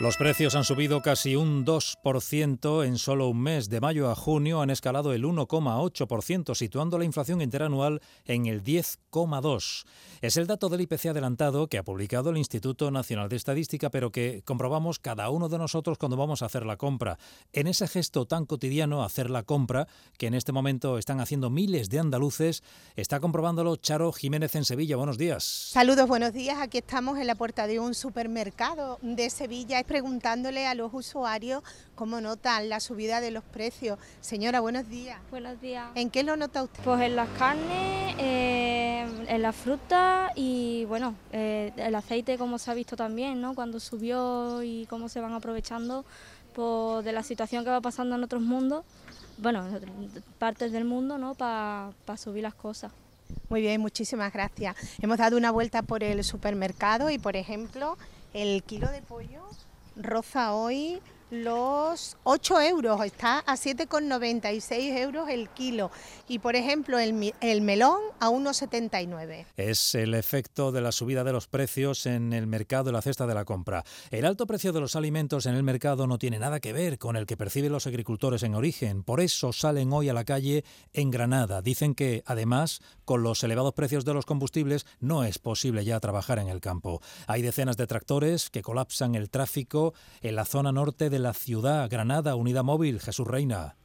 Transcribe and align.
Los 0.00 0.16
precios 0.16 0.54
han 0.54 0.64
subido 0.64 1.02
casi 1.02 1.36
un 1.36 1.66
2% 1.66 2.86
en 2.86 2.96
solo 2.96 3.28
un 3.28 3.42
mes. 3.42 3.68
De 3.68 3.82
mayo 3.82 4.10
a 4.10 4.14
junio 4.14 4.62
han 4.62 4.70
escalado 4.70 5.12
el 5.12 5.24
1,8%, 5.24 6.54
situando 6.54 6.96
la 6.96 7.04
inflación 7.04 7.42
interanual 7.42 8.00
en 8.24 8.46
el 8.46 8.64
10,2%. 8.64 9.84
Es 10.22 10.38
el 10.38 10.46
dato 10.46 10.70
del 10.70 10.80
IPC 10.80 11.06
adelantado 11.06 11.66
que 11.66 11.76
ha 11.76 11.82
publicado 11.82 12.30
el 12.30 12.38
Instituto 12.38 12.90
Nacional 12.90 13.28
de 13.28 13.36
Estadística, 13.36 13.90
pero 13.90 14.10
que 14.10 14.42
comprobamos 14.42 14.98
cada 14.98 15.28
uno 15.28 15.50
de 15.50 15.58
nosotros 15.58 15.98
cuando 15.98 16.16
vamos 16.16 16.40
a 16.40 16.46
hacer 16.46 16.64
la 16.64 16.78
compra. 16.78 17.18
En 17.52 17.66
ese 17.66 17.86
gesto 17.86 18.24
tan 18.24 18.46
cotidiano, 18.46 19.04
hacer 19.04 19.28
la 19.28 19.42
compra, 19.42 19.86
que 20.16 20.28
en 20.28 20.34
este 20.34 20.52
momento 20.52 20.96
están 20.96 21.20
haciendo 21.20 21.50
miles 21.50 21.90
de 21.90 21.98
andaluces, 21.98 22.62
está 22.96 23.20
comprobándolo 23.20 23.76
Charo 23.76 24.12
Jiménez 24.12 24.54
en 24.54 24.64
Sevilla. 24.64 24.96
Buenos 24.96 25.18
días. 25.18 25.44
Saludos, 25.44 26.08
buenos 26.08 26.32
días. 26.32 26.56
Aquí 26.58 26.78
estamos 26.78 27.18
en 27.18 27.26
la 27.26 27.34
puerta 27.34 27.66
de 27.66 27.80
un 27.80 27.94
supermercado 27.94 28.98
de 29.02 29.28
Sevilla, 29.28 29.78
preguntándole 29.90 30.68
a 30.68 30.76
los 30.76 30.94
usuarios 30.94 31.64
cómo 31.96 32.20
notan 32.20 32.68
la 32.68 32.78
subida 32.78 33.20
de 33.20 33.32
los 33.32 33.42
precios. 33.42 33.98
Señora, 34.20 34.60
buenos 34.60 34.88
días. 34.88 35.18
Buenos 35.32 35.60
días. 35.60 35.88
¿En 35.96 36.10
qué 36.10 36.22
lo 36.22 36.36
nota 36.36 36.62
usted? 36.62 36.80
Pues 36.84 37.00
en 37.00 37.16
las 37.16 37.28
carnes, 37.30 38.14
eh, 38.18 39.04
en 39.26 39.42
la 39.42 39.52
fruta 39.52 40.30
y 40.36 40.84
bueno, 40.84 41.16
eh, 41.32 41.72
el 41.76 41.92
aceite 41.96 42.38
como 42.38 42.60
se 42.60 42.70
ha 42.70 42.74
visto 42.74 42.94
también, 42.94 43.40
¿no? 43.40 43.56
Cuando 43.56 43.80
subió 43.80 44.62
y 44.62 44.86
cómo 44.86 45.08
se 45.08 45.18
van 45.18 45.32
aprovechando 45.32 46.04
pues, 46.54 47.04
de 47.04 47.10
la 47.10 47.24
situación 47.24 47.64
que 47.64 47.70
va 47.70 47.80
pasando 47.80 48.14
en 48.14 48.22
otros 48.22 48.42
mundos, 48.42 48.84
bueno, 49.38 49.66
en 49.66 50.22
partes 50.38 50.70
del 50.70 50.84
mundo, 50.84 51.18
¿no? 51.18 51.34
Para 51.34 51.92
subir 52.16 52.44
las 52.44 52.54
cosas. 52.54 52.92
Muy 53.48 53.60
bien, 53.60 53.80
muchísimas 53.80 54.32
gracias. 54.32 54.76
Hemos 55.02 55.18
dado 55.18 55.36
una 55.36 55.50
vuelta 55.50 55.82
por 55.82 56.04
el 56.04 56.22
supermercado 56.22 57.10
y, 57.10 57.18
por 57.18 57.34
ejemplo, 57.34 57.98
el 58.34 58.62
kilo 58.62 58.88
de 58.88 59.02
pollo 59.02 59.42
roza 59.96 60.52
hoy 60.52 61.00
los 61.30 62.16
8 62.24 62.60
euros, 62.62 63.04
está 63.04 63.38
a 63.40 63.56
7,96 63.56 64.98
euros 64.98 65.28
el 65.28 65.48
kilo. 65.50 65.90
Y 66.28 66.40
por 66.40 66.56
ejemplo, 66.56 66.98
el, 66.98 67.32
el 67.40 67.62
melón 67.62 68.00
a 68.18 68.30
1,79. 68.30 69.46
Es 69.56 69.94
el 69.94 70.14
efecto 70.14 70.72
de 70.72 70.80
la 70.80 70.92
subida 70.92 71.24
de 71.24 71.32
los 71.32 71.46
precios 71.46 72.06
en 72.06 72.32
el 72.32 72.46
mercado 72.46 72.90
y 72.90 72.92
la 72.92 73.02
cesta 73.02 73.26
de 73.26 73.34
la 73.34 73.44
compra. 73.44 73.84
El 74.10 74.24
alto 74.26 74.46
precio 74.46 74.72
de 74.72 74.80
los 74.80 74.96
alimentos 74.96 75.46
en 75.46 75.54
el 75.54 75.62
mercado 75.62 76.06
no 76.06 76.18
tiene 76.18 76.38
nada 76.38 76.60
que 76.60 76.72
ver 76.72 76.98
con 76.98 77.16
el 77.16 77.26
que 77.26 77.36
perciben 77.36 77.72
los 77.72 77.86
agricultores 77.86 78.42
en 78.42 78.54
origen. 78.54 79.02
Por 79.02 79.20
eso 79.20 79.52
salen 79.52 79.92
hoy 79.92 80.08
a 80.08 80.14
la 80.14 80.24
calle 80.24 80.64
en 80.92 81.10
Granada. 81.10 81.62
Dicen 81.62 81.94
que, 81.94 82.22
además, 82.26 82.80
con 83.04 83.22
los 83.22 83.42
elevados 83.44 83.74
precios 83.74 84.04
de 84.04 84.14
los 84.14 84.26
combustibles, 84.26 84.86
no 84.98 85.24
es 85.24 85.38
posible 85.38 85.84
ya 85.84 86.00
trabajar 86.00 86.38
en 86.38 86.48
el 86.48 86.60
campo. 86.60 87.00
Hay 87.26 87.42
decenas 87.42 87.76
de 87.76 87.86
tractores 87.86 88.50
que 88.50 88.62
colapsan 88.62 89.14
el 89.14 89.30
tráfico 89.30 89.94
en 90.22 90.36
la 90.36 90.44
zona 90.44 90.72
norte 90.72 91.10
de 91.10 91.19
la 91.22 91.34
ciudad, 91.34 91.88
Granada, 91.88 92.34
Unidad 92.34 92.64
Móvil, 92.64 93.00
Jesús 93.00 93.26
Reina. 93.26 93.76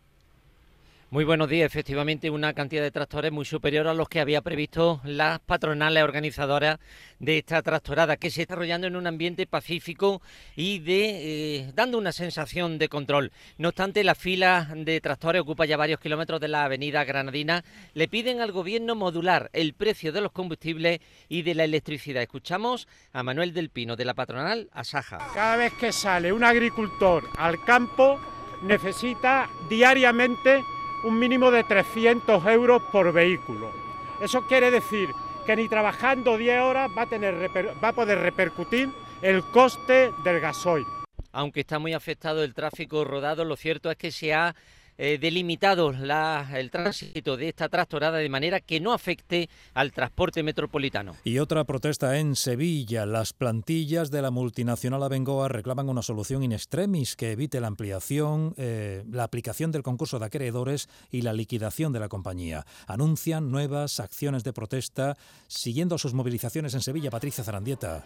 Muy 1.16 1.24
buenos 1.24 1.48
días. 1.48 1.68
Efectivamente, 1.68 2.30
una 2.30 2.52
cantidad 2.52 2.84
de 2.84 2.92
tractores 2.92 3.32
muy 3.32 3.46
superior 3.46 3.88
a 3.88 3.94
los 3.94 4.10
que 4.10 4.20
había 4.20 4.42
previsto 4.42 5.00
las 5.06 5.40
patronales 5.40 6.04
organizadoras 6.04 6.78
de 7.20 7.38
esta 7.38 7.62
tractorada, 7.62 8.18
que 8.18 8.30
se 8.30 8.42
está 8.42 8.56
desarrollando 8.56 8.88
en 8.88 8.98
un 8.98 9.08
ambiente 9.08 9.48
pacífico 9.48 10.22
y 10.58 10.80
de 10.80 11.60
eh, 11.60 11.72
dando 11.74 11.98
una 11.98 12.12
sensación 12.12 12.78
de 12.78 12.90
control. 12.90 13.32
No 13.58 13.70
obstante, 13.70 14.04
la 14.04 14.14
fila 14.14 14.68
de 14.76 15.00
tractores 15.00 15.42
ocupa 15.42 15.64
ya 15.64 15.78
varios 15.78 16.02
kilómetros 16.02 16.42
de 16.42 16.50
la 16.50 16.66
avenida 16.66 17.06
Granadina. 17.06 17.64
Le 17.94 18.10
piden 18.10 18.42
al 18.42 18.52
gobierno 18.52 18.94
modular 18.94 19.50
el 19.54 19.74
precio 19.74 20.12
de 20.12 20.20
los 20.20 20.34
combustibles 20.34 21.00
y 21.30 21.44
de 21.44 21.56
la 21.56 21.64
electricidad. 21.64 22.24
Escuchamos 22.24 22.90
a 23.14 23.24
Manuel 23.24 23.54
del 23.54 23.70
Pino, 23.70 23.96
de 23.96 24.04
la 24.04 24.16
patronal 24.16 24.70
Asaja. 24.74 25.20
Cada 25.34 25.56
vez 25.56 25.72
que 25.80 25.94
sale 25.94 26.34
un 26.34 26.44
agricultor 26.44 27.24
al 27.38 27.64
campo, 27.64 28.20
necesita 28.64 29.50
diariamente 29.70 30.62
un 31.06 31.20
mínimo 31.20 31.52
de 31.52 31.64
300 31.64 32.46
euros 32.48 32.82
por 32.92 33.14
vehículo. 33.14 33.72
Eso 34.20 34.42
quiere 34.48 34.72
decir 34.72 35.12
que 35.46 35.56
ni 35.56 35.70
trabajando 35.70 36.36
10 36.36 36.62
horas 36.62 36.90
va 36.98 37.04
a, 37.04 37.06
tener, 37.06 37.52
va 37.82 37.90
a 37.90 37.94
poder 37.94 38.20
repercutir 38.20 38.90
el 39.22 39.44
coste 39.44 40.12
del 40.24 40.40
gasoil. 40.40 40.86
Aunque 41.32 41.60
está 41.60 41.78
muy 41.78 41.94
afectado 41.94 42.44
el 42.44 42.56
tráfico 42.56 43.04
rodado, 43.04 43.46
lo 43.46 43.56
cierto 43.56 43.92
es 43.92 43.98
que 43.98 44.12
se 44.12 44.34
ha 44.34 44.56
eh, 44.98 45.18
delimitado 45.20 45.92
el 45.92 46.72
tránsito 46.72 47.38
de 47.38 47.50
esta 47.50 47.70
tractorada 47.70 48.18
de 48.18 48.30
manera 48.30 48.60
que 48.60 48.80
no 48.80 48.94
afecte 48.94 49.50
al 49.74 49.92
transporte 49.92 50.44
metropolitano. 50.44 51.16
Y 51.24 51.40
otra 51.40 51.64
protesta 51.64 52.18
en 52.18 52.36
Sevilla. 52.36 53.06
Las 53.06 53.34
plantillas 53.34 54.12
de 54.12 54.22
la 54.22 54.32
multinacional 54.32 55.04
Abengoa 55.04 55.48
reclaman 55.48 55.90
una 55.90 56.02
solución 56.02 56.44
in 56.44 56.52
extremis 56.52 57.16
que 57.16 57.32
evite 57.32 57.60
la 57.60 57.68
ampliación, 57.68 58.54
eh, 58.58 59.04
la 59.12 59.24
aplicación 59.24 59.72
del 59.72 59.84
concurso 59.84 60.20
de 60.20 60.26
acreedores 60.26 60.90
y 61.12 61.22
la 61.22 61.34
liquidación 61.34 61.92
de 61.94 62.00
la 62.00 62.10
compañía. 62.10 62.66
Anuncian 62.88 63.52
nuevas 63.52 64.00
acciones 64.00 64.44
de 64.44 64.54
protesta 64.54 65.18
siguiendo 65.48 65.98
sus 65.98 66.14
movilizaciones 66.14 66.74
en 66.74 66.82
Sevilla. 66.82 67.10
Patricia 67.10 67.44
Zarandieta. 67.44 68.06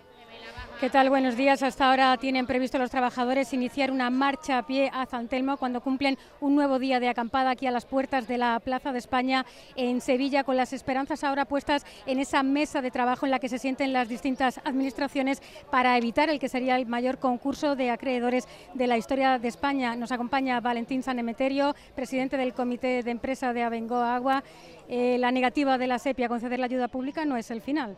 ¿Qué 0.79 0.89
tal? 0.89 1.09
Buenos 1.09 1.35
días. 1.35 1.61
Hasta 1.61 1.89
ahora 1.89 2.15
tienen 2.15 2.47
previsto 2.47 2.77
los 2.77 2.89
trabajadores 2.89 3.51
iniciar 3.51 3.91
una 3.91 4.09
marcha 4.09 4.59
a 4.59 4.65
pie 4.65 4.89
a 4.93 5.05
Zantelmo 5.05 5.57
cuando 5.57 5.81
cumplen 5.81 6.17
un 6.39 6.55
nuevo 6.55 6.79
día 6.79 7.01
de 7.01 7.09
acampada 7.09 7.49
aquí 7.49 7.67
a 7.67 7.71
las 7.71 7.85
puertas 7.85 8.29
de 8.29 8.37
la 8.37 8.57
Plaza 8.61 8.93
de 8.93 8.99
España 8.99 9.45
en 9.75 9.99
Sevilla, 9.99 10.45
con 10.45 10.55
las 10.55 10.71
esperanzas 10.71 11.25
ahora 11.25 11.43
puestas 11.43 11.85
en 12.05 12.19
esa 12.19 12.43
mesa 12.43 12.81
de 12.81 12.91
trabajo 12.91 13.25
en 13.25 13.31
la 13.31 13.39
que 13.39 13.49
se 13.49 13.59
sienten 13.59 13.91
las 13.91 14.07
distintas 14.07 14.61
administraciones 14.63 15.41
para 15.69 15.97
evitar 15.97 16.29
el 16.29 16.39
que 16.39 16.47
sería 16.47 16.77
el 16.77 16.85
mayor 16.85 17.17
concurso 17.17 17.75
de 17.75 17.89
acreedores 17.89 18.47
de 18.73 18.87
la 18.87 18.97
historia 18.97 19.37
de 19.37 19.49
España. 19.49 19.97
Nos 19.97 20.13
acompaña 20.13 20.61
Valentín 20.61 21.03
Sanemeterio, 21.03 21.75
presidente 21.93 22.37
del 22.37 22.53
Comité 22.53 23.03
de 23.03 23.11
Empresa 23.11 23.51
de 23.51 23.63
Abengoa 23.63 24.15
Agua. 24.15 24.45
Eh, 24.87 25.17
la 25.19 25.33
negativa 25.33 25.77
de 25.77 25.87
la 25.87 25.99
SEPI 25.99 26.23
a 26.23 26.29
conceder 26.29 26.57
la 26.57 26.67
ayuda 26.67 26.87
pública 26.87 27.25
no 27.25 27.35
es 27.35 27.51
el 27.51 27.61
final. 27.61 27.97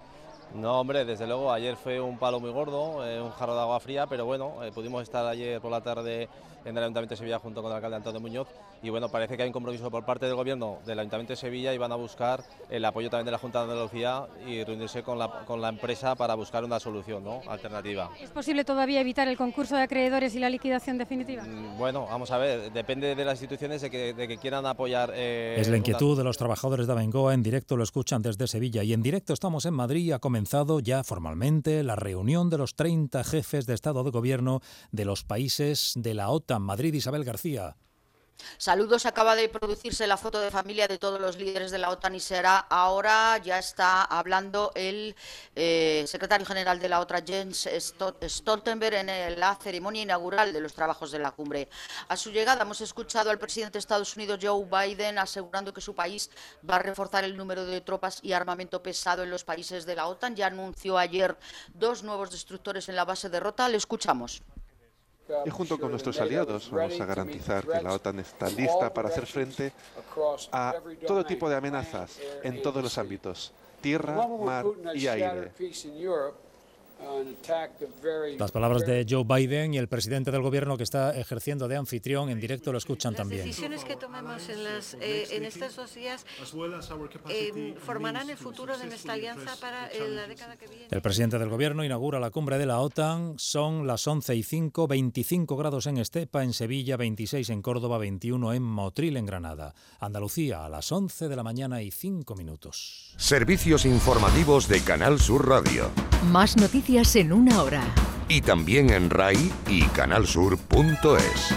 No, 0.53 0.81
hombre, 0.81 1.05
desde 1.05 1.25
luego, 1.25 1.51
ayer 1.51 1.77
fue 1.77 2.01
un 2.01 2.17
palo 2.17 2.41
muy 2.41 2.51
gordo, 2.51 3.07
eh, 3.07 3.21
un 3.21 3.31
jarro 3.31 3.55
de 3.55 3.61
agua 3.61 3.79
fría, 3.79 4.05
pero 4.07 4.25
bueno, 4.25 4.61
eh, 4.63 4.71
pudimos 4.73 5.01
estar 5.01 5.25
ayer 5.25 5.61
por 5.61 5.71
la 5.71 5.79
tarde 5.79 6.27
en 6.65 6.77
el 6.77 6.83
Ayuntamiento 6.83 7.13
de 7.13 7.17
Sevilla 7.17 7.39
junto 7.39 7.61
con 7.61 7.71
el 7.71 7.75
alcalde 7.75 7.97
Antonio 7.97 8.19
Muñoz 8.19 8.47
y 8.83 8.89
bueno, 8.89 9.09
parece 9.09 9.37
que 9.37 9.43
hay 9.43 9.49
un 9.49 9.53
compromiso 9.53 9.91
por 9.91 10.05
parte 10.05 10.25
del 10.25 10.35
Gobierno 10.35 10.79
del 10.85 10.99
Ayuntamiento 10.99 11.33
de 11.33 11.37
Sevilla 11.37 11.73
y 11.73 11.77
van 11.77 11.91
a 11.91 11.95
buscar 11.95 12.43
el 12.69 12.83
apoyo 12.85 13.09
también 13.09 13.25
de 13.25 13.31
la 13.31 13.37
Junta 13.37 13.59
de 13.59 13.71
Andalucía 13.71 14.25
y 14.47 14.63
reunirse 14.63 15.03
con 15.03 15.19
la, 15.19 15.45
con 15.45 15.61
la 15.61 15.69
empresa 15.69 16.15
para 16.15 16.35
buscar 16.35 16.63
una 16.63 16.79
solución 16.79 17.23
¿no? 17.23 17.41
alternativa. 17.47 18.09
¿Es 18.19 18.31
posible 18.31 18.63
todavía 18.65 19.01
evitar 19.01 19.27
el 19.27 19.37
concurso 19.37 19.75
de 19.75 19.83
acreedores 19.83 20.35
y 20.35 20.39
la 20.39 20.49
liquidación 20.49 20.97
definitiva? 20.97 21.43
Mm, 21.43 21.77
bueno, 21.77 22.07
vamos 22.09 22.31
a 22.31 22.37
ver, 22.37 22.71
depende 22.71 23.15
de 23.15 23.25
las 23.25 23.41
instituciones 23.41 23.81
de 23.81 23.89
que, 23.89 24.13
de 24.13 24.27
que 24.27 24.37
quieran 24.37 24.65
apoyar. 24.65 25.11
Eh, 25.15 25.55
es 25.57 25.67
la 25.69 25.77
inquietud 25.77 26.17
de 26.17 26.23
los 26.23 26.37
trabajadores 26.37 26.87
de 26.87 26.93
Abengoa, 26.93 27.33
en 27.33 27.43
directo 27.43 27.77
lo 27.77 27.83
escuchan 27.83 28.21
desde 28.21 28.47
Sevilla 28.47 28.83
y 28.83 28.93
en 28.93 29.01
directo 29.01 29.33
estamos 29.33 29.65
en 29.65 29.73
Madrid 29.73 30.05
y 30.05 30.11
ha 30.11 30.19
comenzado 30.19 30.79
ya 30.79 31.03
formalmente 31.03 31.83
la 31.83 31.95
reunión 31.95 32.49
de 32.49 32.57
los 32.57 32.75
30 32.75 33.23
jefes 33.23 33.65
de 33.65 33.73
Estado 33.73 34.03
de 34.03 34.11
Gobierno 34.11 34.61
de 34.91 35.05
los 35.05 35.23
países 35.23 35.93
de 35.95 36.13
la 36.13 36.29
OTAN. 36.29 36.50
Madrid, 36.59 36.93
Isabel 36.93 37.23
García. 37.23 37.75
Saludos, 38.57 39.05
acaba 39.05 39.35
de 39.35 39.49
producirse 39.49 40.07
la 40.07 40.17
foto 40.17 40.39
de 40.39 40.51
familia 40.51 40.87
de 40.87 40.97
todos 40.97 41.19
los 41.19 41.37
líderes 41.37 41.71
de 41.71 41.77
la 41.77 41.89
OTAN 41.89 42.15
y 42.15 42.19
será 42.19 42.57
ahora, 42.57 43.37
ya 43.37 43.59
está 43.59 44.03
hablando 44.03 44.71
el 44.75 45.15
eh, 45.55 46.03
secretario 46.07 46.45
general 46.45 46.79
de 46.79 46.89
la 46.89 46.99
OTAN, 46.99 47.25
Jens 47.25 47.69
Stoltenberg, 48.23 48.95
en 48.95 49.39
la 49.39 49.55
ceremonia 49.55 50.03
inaugural 50.03 50.53
de 50.53 50.61
los 50.61 50.73
trabajos 50.73 51.11
de 51.11 51.19
la 51.19 51.31
cumbre. 51.31 51.69
A 52.07 52.17
su 52.17 52.31
llegada 52.31 52.63
hemos 52.63 52.81
escuchado 52.81 53.29
al 53.29 53.39
presidente 53.39 53.73
de 53.73 53.79
Estados 53.79 54.15
Unidos, 54.15 54.39
Joe 54.41 54.65
Biden, 54.65 55.17
asegurando 55.17 55.73
que 55.73 55.81
su 55.81 55.95
país 55.95 56.29
va 56.67 56.75
a 56.75 56.79
reforzar 56.79 57.23
el 57.23 57.37
número 57.37 57.65
de 57.65 57.81
tropas 57.81 58.19
y 58.21 58.33
armamento 58.33 58.81
pesado 58.81 59.23
en 59.23 59.29
los 59.29 59.43
países 59.43 59.85
de 59.85 59.95
la 59.95 60.07
OTAN. 60.07 60.35
Ya 60.35 60.47
anunció 60.47 60.97
ayer 60.97 61.37
dos 61.73 62.03
nuevos 62.03 62.31
destructores 62.31 62.89
en 62.89 62.95
la 62.95 63.05
base 63.05 63.29
de 63.29 63.39
Rota. 63.39 63.67
Le 63.69 63.77
escuchamos 63.77 64.41
y 65.45 65.49
junto 65.49 65.79
con 65.79 65.91
nuestros 65.91 66.19
aliados 66.19 66.69
vamos 66.71 66.99
a 66.99 67.05
garantizar 67.05 67.65
que 67.65 67.81
la 67.81 67.93
OTAN 67.93 68.19
está 68.19 68.49
lista 68.49 68.93
para 68.93 69.09
hacer 69.09 69.25
frente 69.25 69.71
a 70.51 70.75
todo 71.07 71.25
tipo 71.25 71.49
de 71.49 71.55
amenazas 71.55 72.19
en 72.43 72.61
todos 72.61 72.83
los 72.83 72.97
ámbitos, 72.97 73.51
tierra, 73.81 74.27
mar 74.27 74.65
y 74.93 75.07
aire. 75.07 75.51
Las 78.37 78.51
palabras 78.51 78.85
de 78.85 79.05
Joe 79.09 79.23
Biden 79.23 79.73
y 79.73 79.77
el 79.77 79.87
presidente 79.87 80.31
del 80.31 80.41
gobierno 80.41 80.77
que 80.77 80.83
está 80.83 81.17
ejerciendo 81.17 81.67
de 81.67 81.75
anfitrión 81.75 82.29
en 82.29 82.39
directo 82.39 82.71
lo 82.71 82.77
escuchan 82.77 83.15
también. 83.15 83.39
Las 83.39 83.47
decisiones 83.47 83.83
que 83.83 83.95
tomemos 83.95 84.47
en, 84.49 84.63
las, 84.63 84.93
eh, 84.95 85.27
en 85.31 85.45
estos 85.45 85.75
dos 85.75 85.93
días 85.95 86.25
eh, 87.29 87.75
formarán 87.83 88.29
el 88.29 88.37
futuro 88.37 88.77
de 88.77 88.85
nuestra 88.85 89.13
alianza 89.13 89.55
para 89.59 89.87
eh, 89.87 90.09
la 90.09 90.27
década 90.27 90.57
que 90.57 90.67
viene. 90.67 90.87
El 90.89 91.01
presidente 91.01 91.39
del 91.39 91.49
gobierno 91.49 91.83
inaugura 91.83 92.19
la 92.19 92.29
cumbre 92.29 92.57
de 92.57 92.65
la 92.65 92.79
OTAN. 92.79 93.33
Son 93.37 93.87
las 93.87 94.05
11 94.05 94.35
y 94.35 94.43
5, 94.43 94.87
25 94.87 95.57
grados 95.57 95.87
en 95.87 95.97
Estepa, 95.97 96.43
en 96.43 96.53
Sevilla, 96.53 96.97
26 96.97 97.49
en 97.49 97.61
Córdoba, 97.61 97.97
21 97.97 98.53
en 98.53 98.63
Motril, 98.63 99.17
en 99.17 99.25
Granada. 99.25 99.73
Andalucía, 99.99 100.65
a 100.65 100.69
las 100.69 100.91
11 100.91 101.27
de 101.27 101.35
la 101.35 101.43
mañana 101.43 101.81
y 101.81 101.91
5 101.91 102.35
minutos. 102.35 103.13
Servicios 103.17 103.85
informativos 103.85 104.67
de 104.67 104.81
Canal 104.81 105.19
Sur 105.19 105.47
Radio. 105.47 105.89
Más 106.31 106.55
noticias 106.57 106.90
en 106.91 107.31
una 107.31 107.63
hora. 107.63 107.81
Y 108.27 108.41
también 108.41 108.89
en 108.89 109.09
RAI 109.09 109.49
y 109.69 109.83
canalsur.es. 109.83 111.55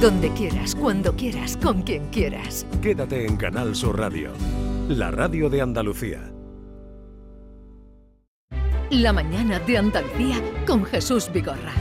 Donde 0.00 0.32
quieras, 0.32 0.74
cuando 0.74 1.14
quieras, 1.14 1.56
con 1.56 1.82
quien 1.82 2.08
quieras. 2.08 2.66
Quédate 2.82 3.24
en 3.24 3.36
Canal 3.36 3.76
Sur 3.76 4.00
Radio, 4.00 4.32
la 4.88 5.12
radio 5.12 5.48
de 5.48 5.60
Andalucía. 5.60 6.32
La 8.90 9.12
mañana 9.12 9.60
de 9.60 9.78
Andalucía 9.78 10.42
con 10.66 10.84
Jesús 10.84 11.30
Vigorra. 11.32 11.72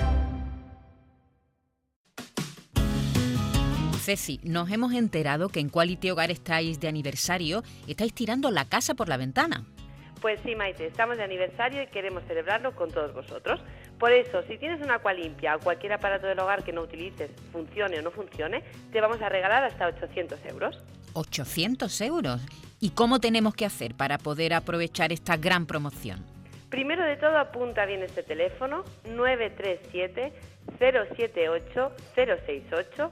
Ceci, 4.03 4.39
nos 4.43 4.69
hemos 4.69 4.93
enterado 4.93 5.49
que 5.49 5.59
en 5.59 5.69
Quality 5.69 6.11
Hogar 6.11 6.29
estáis 6.29 6.79
de 6.79 6.87
aniversario, 6.87 7.63
estáis 7.87 8.13
tirando 8.13 8.51
la 8.51 8.65
casa 8.65 8.93
por 8.93 9.09
la 9.09 9.17
ventana. 9.17 9.65
Pues 10.21 10.39
sí, 10.45 10.55
Maite, 10.55 10.85
estamos 10.85 11.17
de 11.17 11.23
aniversario 11.23 11.81
y 11.81 11.87
queremos 11.87 12.23
celebrarlo 12.27 12.75
con 12.75 12.91
todos 12.91 13.11
vosotros. 13.11 13.59
Por 13.97 14.11
eso, 14.11 14.43
si 14.43 14.59
tienes 14.59 14.79
una 14.79 15.01
limpia 15.13 15.55
o 15.55 15.59
cualquier 15.59 15.93
aparato 15.93 16.27
del 16.27 16.37
hogar 16.39 16.63
que 16.63 16.71
no 16.71 16.81
utilices, 16.81 17.31
funcione 17.51 17.97
o 17.97 18.01
no 18.03 18.11
funcione, 18.11 18.63
te 18.91 19.01
vamos 19.01 19.19
a 19.23 19.29
regalar 19.29 19.63
hasta 19.63 19.87
800 19.87 20.39
euros. 20.45 20.79
¿800 21.13 22.05
euros? 22.05 22.39
¿Y 22.79 22.91
cómo 22.91 23.19
tenemos 23.19 23.55
que 23.55 23.65
hacer 23.65 23.95
para 23.95 24.19
poder 24.19 24.53
aprovechar 24.53 25.11
esta 25.11 25.37
gran 25.37 25.65
promoción? 25.65 26.23
Primero 26.69 27.03
de 27.03 27.17
todo, 27.17 27.37
apunta 27.37 27.85
bien 27.85 28.03
este 28.03 28.21
teléfono 28.21 28.85
937 29.09 30.33
078 30.77 31.91
068 32.15 33.11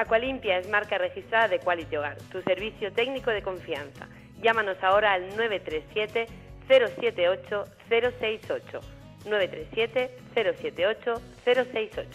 Aqualimpia 0.00 0.56
es 0.56 0.66
marca 0.70 0.96
registrada 0.96 1.48
de 1.48 1.58
Quality 1.58 1.96
Hogar, 1.96 2.16
tu 2.32 2.40
servicio 2.40 2.90
técnico 2.90 3.30
de 3.30 3.42
confianza. 3.42 4.08
Llámanos 4.42 4.78
ahora 4.82 5.12
al 5.12 5.28
937 5.36 6.26
078 6.66 7.64
068. 7.86 8.80
937 9.26 10.10
078 10.34 11.14
068. 11.44 12.08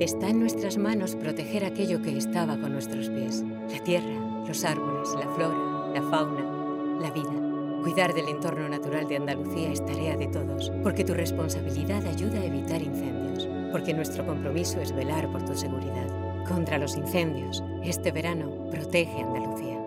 Está 0.00 0.28
en 0.28 0.40
nuestras 0.40 0.76
manos 0.76 1.16
proteger 1.16 1.64
aquello 1.64 2.02
que 2.02 2.18
estaba 2.18 2.58
con 2.58 2.74
nuestros 2.74 3.08
pies. 3.08 3.42
La 3.70 3.82
tierra, 3.82 4.44
los 4.46 4.66
árboles, 4.66 5.08
la 5.14 5.30
flora, 5.30 5.94
la 5.94 6.02
fauna, 6.10 7.00
la 7.00 7.10
vida. 7.10 7.43
Cuidar 7.84 8.14
del 8.14 8.30
entorno 8.30 8.66
natural 8.66 9.06
de 9.06 9.16
Andalucía 9.16 9.70
es 9.70 9.84
tarea 9.84 10.16
de 10.16 10.26
todos, 10.28 10.72
porque 10.82 11.04
tu 11.04 11.12
responsabilidad 11.12 12.06
ayuda 12.06 12.40
a 12.40 12.46
evitar 12.46 12.80
incendios, 12.80 13.46
porque 13.72 13.92
nuestro 13.92 14.24
compromiso 14.24 14.80
es 14.80 14.94
velar 14.94 15.30
por 15.30 15.44
tu 15.44 15.54
seguridad. 15.54 16.08
Contra 16.48 16.78
los 16.78 16.96
incendios, 16.96 17.62
este 17.82 18.10
verano 18.10 18.70
protege 18.70 19.20
Andalucía. 19.20 19.78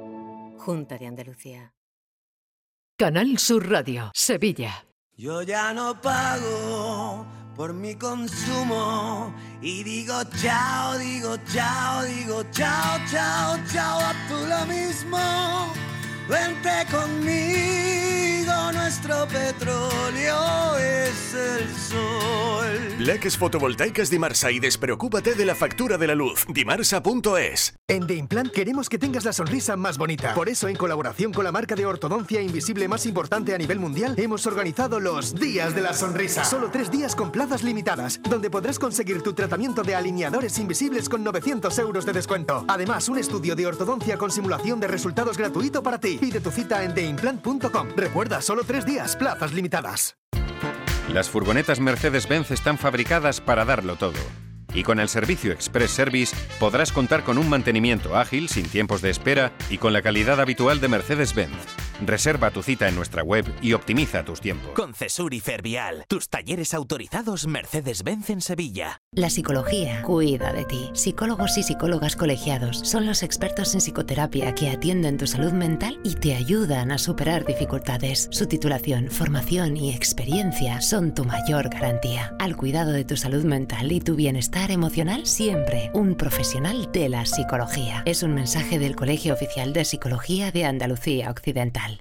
Junta 0.60 1.00
de 1.00 1.08
Andalucía. 1.08 1.74
Canal 2.98 3.40
Sur 3.40 3.68
Radio, 3.68 4.12
Sevilla. 4.14 4.86
Yo 5.16 5.42
ya 5.42 5.74
no 5.74 6.00
pago 6.00 7.26
por 7.56 7.74
mi 7.74 7.96
consumo 7.96 9.34
y 9.60 9.82
digo 9.82 10.22
chao, 10.40 11.00
digo 11.00 11.36
chao, 11.52 12.04
digo 12.04 12.44
chao, 12.52 13.00
chao, 13.10 13.58
chao, 13.74 14.00
a 14.00 14.14
tú 14.28 14.36
lo 14.46 14.68
mismo. 14.68 15.18
Vente 16.30 16.70
conmigo, 16.92 18.72
nuestro 18.74 19.26
petróleo 19.28 20.78
es 20.78 21.34
el 21.34 21.76
sol. 21.76 22.48
Leques 23.00 23.38
fotovoltaicas 23.38 24.10
Dimarsa 24.10 24.52
y 24.52 24.60
despreocúpate 24.60 25.36
de 25.36 25.46
la 25.46 25.56
factura 25.56 25.98
de 25.98 26.08
la 26.08 26.16
luz. 26.16 26.46
Dimarsa.es. 26.50 27.76
En 27.88 28.06
The 28.06 28.16
Implant 28.16 28.52
queremos 28.52 28.90
que 28.90 28.98
tengas 28.98 29.24
la 29.24 29.32
sonrisa 29.32 29.78
más 29.78 29.98
bonita. 29.98 30.34
Por 30.34 30.50
eso, 30.50 30.68
en 30.68 30.76
colaboración 30.76 31.32
con 31.32 31.46
la 31.46 31.52
marca 31.52 31.76
de 31.76 31.86
ortodoncia 31.86 32.42
invisible 32.42 32.88
más 32.88 33.06
importante 33.06 33.54
a 33.54 33.58
nivel 33.58 33.80
mundial, 33.80 34.16
hemos 34.18 34.46
organizado 34.48 35.00
los 35.00 35.36
Días 35.36 35.74
de 35.76 35.82
la 35.82 35.94
Sonrisa. 35.94 36.44
Solo 36.44 36.70
tres 36.72 36.92
días 36.92 37.16
con 37.16 37.32
plazas 37.32 37.64
limitadas, 37.64 38.20
donde 38.28 38.50
podrás 38.50 38.80
conseguir 38.80 39.22
tu 39.22 39.34
tratamiento 39.34 39.84
de 39.84 39.96
alineadores 39.96 40.58
invisibles 40.58 41.08
con 41.08 41.24
900 41.24 41.78
euros 41.80 42.06
de 42.06 42.14
descuento. 42.14 42.66
Además, 42.68 43.08
un 43.08 43.20
estudio 43.20 43.56
de 43.56 43.68
ortodoncia 43.68 44.18
con 44.18 44.32
simulación 44.32 44.80
de 44.80 44.88
resultados 44.88 45.38
gratuito 45.38 45.82
para 45.84 46.00
ti. 46.00 46.17
Pide 46.20 46.40
tu 46.42 46.52
cita 46.52 46.84
en 46.84 46.94
theimplant.com. 46.94 47.90
Recuerda, 47.96 48.42
solo 48.42 48.64
tres 48.64 48.86
días, 48.86 49.16
plazas 49.16 49.54
limitadas. 49.54 50.16
Las 51.14 51.30
furgonetas 51.30 51.80
Mercedes-Benz 51.80 52.52
están 52.52 52.78
fabricadas 52.78 53.40
para 53.40 53.64
darlo 53.64 53.96
todo. 53.96 54.20
Y 54.74 54.84
con 54.84 55.00
el 55.00 55.10
servicio 55.10 55.52
Express 55.52 55.92
Service 55.92 56.36
podrás 56.60 56.92
contar 56.92 57.24
con 57.24 57.38
un 57.38 57.50
mantenimiento 57.50 58.16
ágil, 58.16 58.50
sin 58.50 58.68
tiempos 58.68 59.02
de 59.02 59.10
espera 59.10 59.52
y 59.70 59.78
con 59.78 59.94
la 59.94 60.02
calidad 60.02 60.40
habitual 60.40 60.80
de 60.80 60.88
Mercedes-Benz. 60.88 61.88
Reserva 62.06 62.52
tu 62.52 62.62
cita 62.62 62.88
en 62.88 62.96
nuestra 62.96 63.24
web 63.24 63.46
y 63.62 63.74
optimiza 63.74 64.24
tus 64.24 64.40
tiempos. 64.40 64.72
Con 64.76 64.94
Cesur 64.94 65.34
y 65.34 65.40
Fervial, 65.40 66.06
tus 66.08 66.30
talleres 66.30 66.74
autorizados 66.74 67.48
Mercedes-Benz 67.48 68.30
en 68.30 68.42
Sevilla. 68.42 69.02
La 69.12 69.30
psicología 69.30 70.04
cuida 70.04 70.54
de 70.54 70.66
ti. 70.66 70.90
Psicólogos 70.94 71.58
y 71.58 71.64
psicólogas 71.64 72.16
colegiados 72.16 72.80
son 72.84 73.08
los 73.08 73.24
expertos 73.24 73.74
en 73.74 73.82
psicoterapia 73.82 74.54
que 74.54 74.70
atienden 74.70 75.18
tu 75.18 75.26
salud 75.26 75.54
mental 75.54 76.00
y 76.04 76.14
te 76.16 76.36
ayudan 76.36 76.92
a 76.92 77.00
superar 77.00 77.46
dificultades. 77.46 78.28
Su 78.32 78.46
titulación, 78.46 79.10
formación 79.10 79.76
y 79.76 79.92
experiencia 79.94 80.82
son 80.82 81.16
tu 81.16 81.26
mayor 81.26 81.70
garantía. 81.70 82.36
Al 82.38 82.56
cuidado 82.56 82.92
de 82.92 83.06
tu 83.06 83.18
salud 83.18 83.44
mental 83.44 83.92
y 83.92 84.02
tu 84.02 84.16
bienestar 84.68 84.72
emocional, 84.72 85.26
siempre 85.26 85.92
un 85.94 86.16
profesional 86.16 86.90
de 86.92 87.10
la 87.10 87.26
psicología. 87.26 88.04
Es 88.06 88.24
un 88.24 88.34
mensaje 88.34 88.80
del 88.80 88.96
Colegio 88.96 89.34
Oficial 89.34 89.74
de 89.74 89.86
Psicología 89.86 90.52
de 90.52 90.66
Andalucía 90.66 91.30
Occidental. 91.30 92.00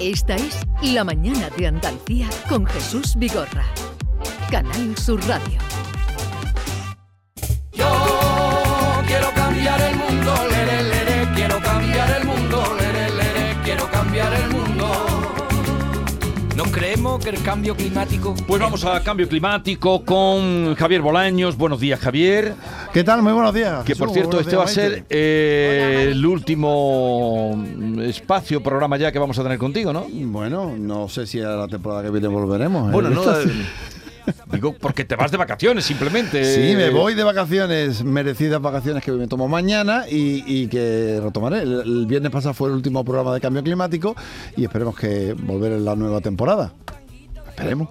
Esta 0.00 0.36
es 0.36 0.60
La 0.82 1.04
Mañana 1.04 1.50
de 1.56 1.66
Andalucía 1.66 2.28
con 2.48 2.66
Jesús 2.66 3.16
Vigorra. 3.16 3.64
Canal 4.50 4.96
Sur 4.96 5.20
Radio. 5.26 5.58
Yo 7.72 8.07
¿No 16.98 17.16
creemos 17.16 17.24
que 17.24 17.30
el 17.30 17.42
cambio 17.42 17.76
climático... 17.76 18.34
Pues 18.46 18.60
vamos 18.60 18.84
a 18.84 19.00
cambio 19.02 19.28
climático 19.28 20.04
con 20.04 20.74
Javier 20.74 21.00
Bolaños. 21.00 21.56
Buenos 21.56 21.78
días, 21.78 22.00
Javier. 22.00 22.54
¿Qué 22.92 23.04
tal? 23.04 23.22
Muy 23.22 23.32
buenos 23.32 23.54
días. 23.54 23.84
Que 23.84 23.94
por 23.94 24.10
cierto, 24.10 24.40
este 24.40 24.56
va 24.56 24.64
a 24.64 24.68
ser 24.68 25.04
eh, 25.08 26.08
el 26.10 26.26
último 26.26 27.64
espacio, 28.02 28.62
programa 28.62 28.96
ya 28.96 29.12
que 29.12 29.18
vamos 29.18 29.38
a 29.38 29.44
tener 29.44 29.58
contigo, 29.58 29.92
¿no? 29.92 30.06
Bueno, 30.10 30.74
no 30.76 31.08
sé 31.08 31.26
si 31.26 31.40
a 31.40 31.50
la 31.50 31.68
temporada 31.68 32.02
que 32.02 32.10
viene 32.10 32.26
volveremos. 32.26 32.88
¿eh? 32.88 32.92
Bueno, 32.92 33.10
no, 33.10 33.22
Digo, 34.52 34.74
porque 34.74 35.04
te 35.04 35.16
vas 35.16 35.30
de 35.30 35.36
vacaciones 35.36 35.84
simplemente. 35.84 36.44
Sí, 36.44 36.76
me 36.76 36.90
voy 36.90 37.14
de 37.14 37.24
vacaciones, 37.24 38.02
merecidas 38.02 38.60
vacaciones 38.60 39.04
que 39.04 39.12
me 39.12 39.26
tomo 39.26 39.48
mañana 39.48 40.04
y, 40.08 40.66
que 40.68 41.20
retomaré. 41.22 41.62
El, 41.62 42.06
viernes 42.06 42.30
pasado 42.32 42.54
fue 42.54 42.68
el 42.68 42.74
último 42.74 43.04
programa 43.04 43.34
de 43.34 43.40
cambio 43.40 43.62
climático 43.62 44.16
y 44.56 44.64
esperemos 44.64 44.96
que 44.96 45.34
volver 45.34 45.72
en 45.72 45.84
la 45.84 45.94
nueva 45.94 46.20
temporada. 46.20 46.72
Esperemos. 47.48 47.88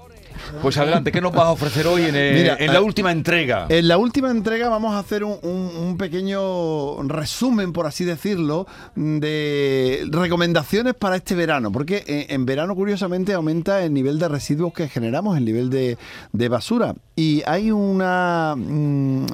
Pues 0.62 0.78
adelante, 0.78 1.12
¿qué 1.12 1.22
nos 1.22 1.32
vas 1.32 1.46
a 1.46 1.52
ofrecer 1.52 1.88
hoy 1.88 2.04
en, 2.04 2.16
eh, 2.16 2.56
en 2.60 2.74
la 2.74 2.80
eh, 2.80 2.82
última 2.82 3.12
entrega? 3.12 3.68
En 3.70 3.88
la 3.88 3.98
última 3.98 4.32
entrega 4.32 4.70
vamos 4.70 4.96
a 4.96 5.00
hacer 5.00 5.24
un, 5.24 5.96
pequeño 5.98 7.02
resumen, 7.04 7.74
por 7.74 7.88
así 7.88 8.06
decirlo, 8.06 8.68
de 8.96 10.08
recomendaciones 10.12 10.94
para 10.94 11.16
este 11.16 11.36
verano, 11.36 11.72
porque 11.72 12.04
eh, 12.08 12.28
en, 12.30 12.46
verano 12.46 12.76
curiosamente 12.76 13.34
aumenta 13.34 13.84
el 13.84 13.94
nivel 13.94 14.20
de 14.20 14.28
residuos 14.28 14.74
que 14.74 14.88
generamos, 14.88 15.38
el 15.38 15.46
nivel 15.46 15.70
de, 15.70 15.98
basura. 16.50 16.94
Y 17.16 17.42
hay 17.46 17.72
una 17.72 18.56
mm, 18.56 19.26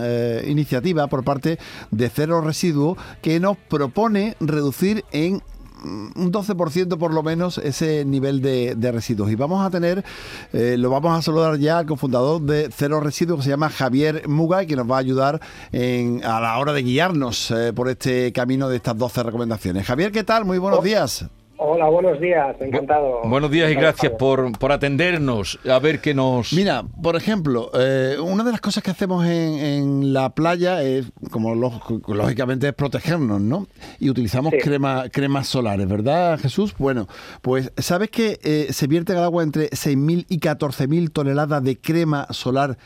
iniciativa 0.47 1.07
por 1.07 1.23
parte 1.23 1.59
de 1.91 2.09
Cero 2.09 2.41
Residuos 2.41 2.97
que 3.21 3.39
nos 3.39 3.57
propone 3.57 4.35
reducir 4.39 5.03
en 5.11 5.41
un 5.83 6.31
12% 6.31 6.97
por 6.97 7.13
lo 7.13 7.23
menos 7.23 7.57
ese 7.57 8.05
nivel 8.05 8.41
de, 8.41 8.91
residuos. 8.91 9.31
Y 9.31 9.35
vamos 9.35 9.65
a 9.65 9.69
tener, 9.69 10.03
eh, 10.51 10.75
lo 10.77 10.89
vamos 10.89 11.17
a 11.17 11.21
saludar 11.21 11.57
ya 11.57 11.79
al 11.79 11.85
cofundador 11.85 12.41
de 12.41 12.69
Cero 12.75 12.99
Residuos, 12.99 13.39
que 13.39 13.43
se 13.45 13.49
llama 13.49 13.69
Javier 13.69 14.27
Mugay, 14.27 14.67
que 14.67 14.75
nos 14.75 14.89
va 14.89 14.97
a 14.97 14.99
ayudar 14.99 15.41
a 15.73 16.41
la 16.41 16.57
hora 16.59 16.73
de 16.73 16.83
guiarnos 16.83 17.51
eh, 17.51 17.73
por 17.73 17.89
este 17.89 18.31
camino 18.31 18.69
de 18.69 18.77
estas 18.77 18.97
12 18.97 19.23
recomendaciones. 19.23 19.85
Javier, 19.85 20.11
¿qué 20.11 20.23
tal? 20.23 20.45
Muy 20.45 20.57
buenos 20.57 20.83
días. 20.83 21.25
Hola, 21.65 21.87
buenos 21.87 22.19
días, 22.19 22.57
encantado. 22.59 23.21
buenos 23.23 23.49
días 23.49 23.71
y 23.71 23.75
gracias 23.75 24.11
por, 24.19 24.51
por, 24.59 24.73
atendernos. 24.73 25.57
A 25.65 25.79
ver 25.79 26.01
qué 26.01 26.13
nos... 26.13 26.51
Mira, 26.51 26.83
por 27.01 27.15
ejemplo, 27.15 27.71
eh, 27.73 28.17
una 28.21 28.43
de 28.43 28.51
las 28.51 28.59
cosas 28.59 28.83
que 28.83 28.91
hacemos 28.91 29.25
en, 29.25 30.11
la 30.11 30.31
playa 30.31 30.83
es, 30.83 31.09
como 31.31 31.55
lógicamente, 31.55 32.67
es 32.67 32.73
protegernos, 32.73 33.39
¿no? 33.39 33.67
Y 33.97 34.09
utilizamos 34.09 34.53
crema, 34.61 35.05
cremas 35.09 35.47
solares, 35.47 35.87
¿verdad, 35.87 36.37
Jesús? 36.37 36.75
Bueno, 36.77 37.07
pues 37.41 37.71
¿sabes 37.77 38.09
que 38.09 38.39
eh, 38.43 38.67
se 38.73 38.87
vierte 38.87 39.13
al 39.13 39.23
agua 39.23 39.41
entre 39.41 39.69
6.000 39.69 40.25
y 40.27 40.39
14.000 40.41 41.13
toneladas 41.13 41.63
de 41.63 41.79
crema 41.79 42.27
solar 42.31 42.77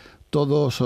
todos, 0.46 0.78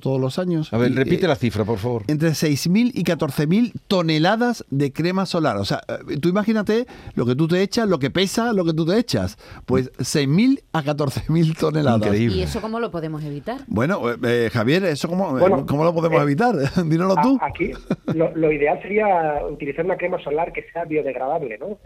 todos 0.00 0.20
los 0.20 0.38
años. 0.38 0.72
A 0.72 0.78
ver, 0.78 0.94
repite 0.94 1.26
eh, 1.26 1.28
la 1.28 1.36
cifra, 1.36 1.64
por 1.64 1.78
favor. 1.78 2.04
Entre 2.06 2.30
6.000 2.30 2.92
y 2.94 3.04
14.000 3.04 3.72
toneladas 3.86 4.64
de 4.70 4.92
crema 4.92 5.26
solar. 5.26 5.58
O 5.58 5.64
sea, 5.66 5.82
eh, 5.88 6.16
tú 6.18 6.30
imagínate 6.30 6.86
lo 7.14 7.26
que 7.26 7.34
tú 7.34 7.46
te 7.46 7.60
echas, 7.60 7.86
lo 7.86 7.98
que 7.98 8.10
pesa, 8.10 8.54
lo 8.54 8.64
que 8.64 8.72
tú 8.72 8.86
te 8.86 8.98
echas. 8.98 9.36
Pues 9.66 9.92
6.000 9.98 10.62
a 10.72 10.82
14.000 10.82 11.56
toneladas. 11.58 12.18
¿Y 12.18 12.42
eso 12.42 12.62
cómo 12.62 12.80
lo 12.80 12.90
podemos 12.90 13.22
evitar? 13.24 13.60
Bueno, 13.66 14.00
eh, 14.24 14.48
Javier, 14.50 14.84
¿eso 14.84 15.08
cómo, 15.08 15.38
cómo 15.66 15.84
lo 15.84 15.92
podemos 15.92 16.22
evitar? 16.22 16.54
Dínoslo 16.86 17.16
tú. 17.22 17.38
Aquí 17.42 17.72
lo, 18.14 18.52
ideal 18.52 18.80
sería 18.80 19.40
utilizar 19.50 19.84
una 19.84 19.98
crema 19.98 20.22
solar 20.22 20.52
que 20.52 20.64
sea 20.72 20.84
biodegradable, 20.84 21.58
¿no? 21.58 21.78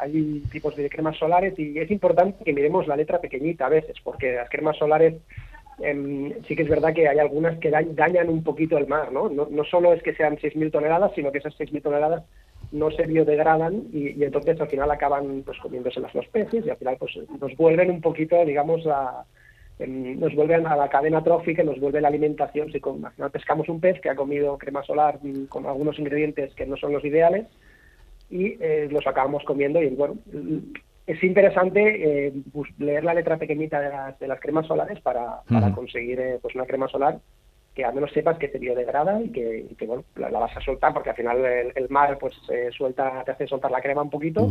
hay 0.00 0.42
tipos 0.50 0.74
de 0.76 0.88
cremas 0.88 1.16
solares 1.18 1.56
y 1.58 1.78
es 1.78 1.90
importante 1.90 2.44
que 2.44 2.52
miremos 2.52 2.86
la 2.86 2.96
letra 2.96 3.20
pequeñita 3.20 3.66
a 3.66 3.68
veces, 3.68 3.96
porque 4.02 4.32
las 4.32 4.48
cremas 4.50 4.76
solares 4.76 5.14
Em, 5.80 6.32
sí 6.46 6.54
que 6.54 6.62
es 6.62 6.68
verdad 6.68 6.94
que 6.94 7.08
hay 7.08 7.18
algunas 7.18 7.58
que 7.58 7.70
dañan 7.70 8.28
un 8.28 8.44
poquito 8.44 8.78
el 8.78 8.86
mar, 8.86 9.10
¿no? 9.12 9.28
No, 9.28 9.64
solo 9.64 9.92
es 9.92 10.02
que 10.02 10.14
sean 10.14 10.36
6.000 10.36 10.70
toneladas, 10.70 11.12
sino 11.14 11.32
que 11.32 11.38
esas 11.38 11.54
6.000 11.58 11.82
toneladas 11.82 12.22
no 12.70 12.90
se 12.90 13.06
biodegradan 13.06 13.84
y, 13.92 14.22
entonces 14.22 14.60
al 14.60 14.68
final 14.68 14.90
acaban 14.90 15.42
pues 15.44 15.58
comiéndose 15.58 16.00
los 16.00 16.26
peces 16.28 16.64
y 16.66 16.70
al 16.70 16.76
final 16.76 16.96
pues 16.98 17.12
nos 17.40 17.56
vuelven 17.56 17.90
un 17.90 18.00
poquito, 18.00 18.44
digamos, 18.44 18.86
a, 18.86 19.24
em, 19.78 20.18
nos 20.18 20.34
vuelven 20.34 20.66
a 20.66 20.76
la 20.76 20.88
cadena 20.88 21.22
trófica, 21.24 21.62
nos 21.64 21.80
vuelve 21.80 22.00
la 22.00 22.08
alimentación. 22.08 22.70
Si 22.70 22.80
con, 22.80 23.04
al 23.04 23.30
pescamos 23.30 23.68
un 23.68 23.80
pez 23.80 24.00
que 24.00 24.10
ha 24.10 24.16
comido 24.16 24.56
crema 24.58 24.82
solar 24.84 25.18
con 25.48 25.66
algunos 25.66 25.98
ingredientes 25.98 26.54
que 26.54 26.66
no 26.66 26.76
son 26.76 26.92
los 26.92 27.04
ideales 27.04 27.46
y 28.30 28.56
eh, 28.60 28.88
los 28.90 29.06
acabamos 29.06 29.44
comiendo 29.44 29.82
y 29.82 29.88
bueno, 29.88 30.16
es 31.06 31.22
interesante 31.22 32.26
eh, 32.26 32.32
leer 32.78 33.04
la 33.04 33.14
letra 33.14 33.36
pequeñita 33.36 33.80
de 33.80 33.90
las, 33.90 34.18
de 34.18 34.26
las 34.26 34.40
cremas 34.40 34.66
solares 34.66 35.00
para, 35.00 35.42
para 35.48 35.72
conseguir 35.72 36.18
eh, 36.20 36.38
pues 36.40 36.54
una 36.54 36.66
crema 36.66 36.88
solar 36.88 37.18
que 37.74 37.84
al 37.84 37.94
menos 37.94 38.12
sepas 38.12 38.38
que 38.38 38.48
te 38.48 38.58
biodegrada 38.58 39.20
y 39.20 39.30
que, 39.30 39.66
y 39.70 39.74
que 39.74 39.86
bueno, 39.86 40.04
la, 40.14 40.30
vas 40.30 40.56
a 40.56 40.60
soltar 40.60 40.94
porque 40.94 41.10
al 41.10 41.16
final 41.16 41.44
el, 41.44 41.88
mar 41.90 42.16
pues 42.18 42.34
eh, 42.48 42.70
suelta, 42.76 43.22
te 43.24 43.32
hace 43.32 43.46
soltar 43.46 43.70
la 43.70 43.82
crema 43.82 44.02
un 44.02 44.10
poquito 44.10 44.48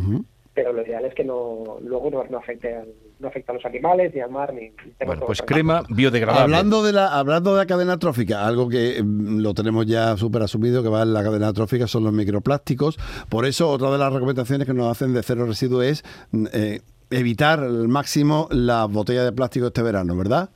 pero 0.54 0.72
lo 0.72 0.84
ideal 0.84 1.06
es 1.06 1.16
que 1.16 1.24
no 1.24 1.78
luego 1.82 2.10
no, 2.30 2.38
afecte 2.38 2.80
no 3.20 3.28
afecta 3.28 3.52
a 3.52 3.56
los 3.56 3.66
animales 3.66 4.14
ni 4.14 4.22
al 4.22 4.30
mar 4.30 4.54
ni, 4.54 4.72
bueno, 5.06 5.26
pues 5.26 5.42
crema 5.42 5.84
biodegradable. 5.90 6.44
Hablando 6.44 6.84
de 6.84 6.94
la 6.94 7.18
hablando 7.18 7.54
de 7.54 7.58
la 7.58 7.66
cadena 7.66 7.98
trófica 7.98 8.46
algo 8.46 8.70
que 8.70 9.02
mm, 9.04 9.40
lo 9.40 9.54
tenemos 9.54 9.86
ya 9.86 10.16
súper 10.16 10.44
asumido 10.44 10.84
que 10.84 10.90
va 10.90 11.02
en 11.02 11.14
la 11.14 11.24
cadena 11.24 11.52
trófica 11.54 11.88
son 11.88 12.04
los 12.04 12.14
microplásticos. 12.14 12.98
Por 13.30 13.46
eso 13.46 13.70
otra 13.70 13.92
de 13.92 13.98
las 13.98 14.14
recomendaciones 14.14 14.68
que 14.68 14.74
nos 14.74 14.92
hacen 14.92 15.14
de 15.14 15.24
cero 15.24 15.46
residuos 15.46 15.86
es 15.86 16.04
mm, 16.32 16.46
eh, 16.54 16.82
evitar 17.10 17.60
al 17.60 17.88
máximo 17.88 18.48
las 18.52 18.92
botellas 18.92 19.26
de 19.26 19.32
plástico 19.32 19.68
este 19.68 19.82
verano 19.82 20.16
verdad 20.16 20.50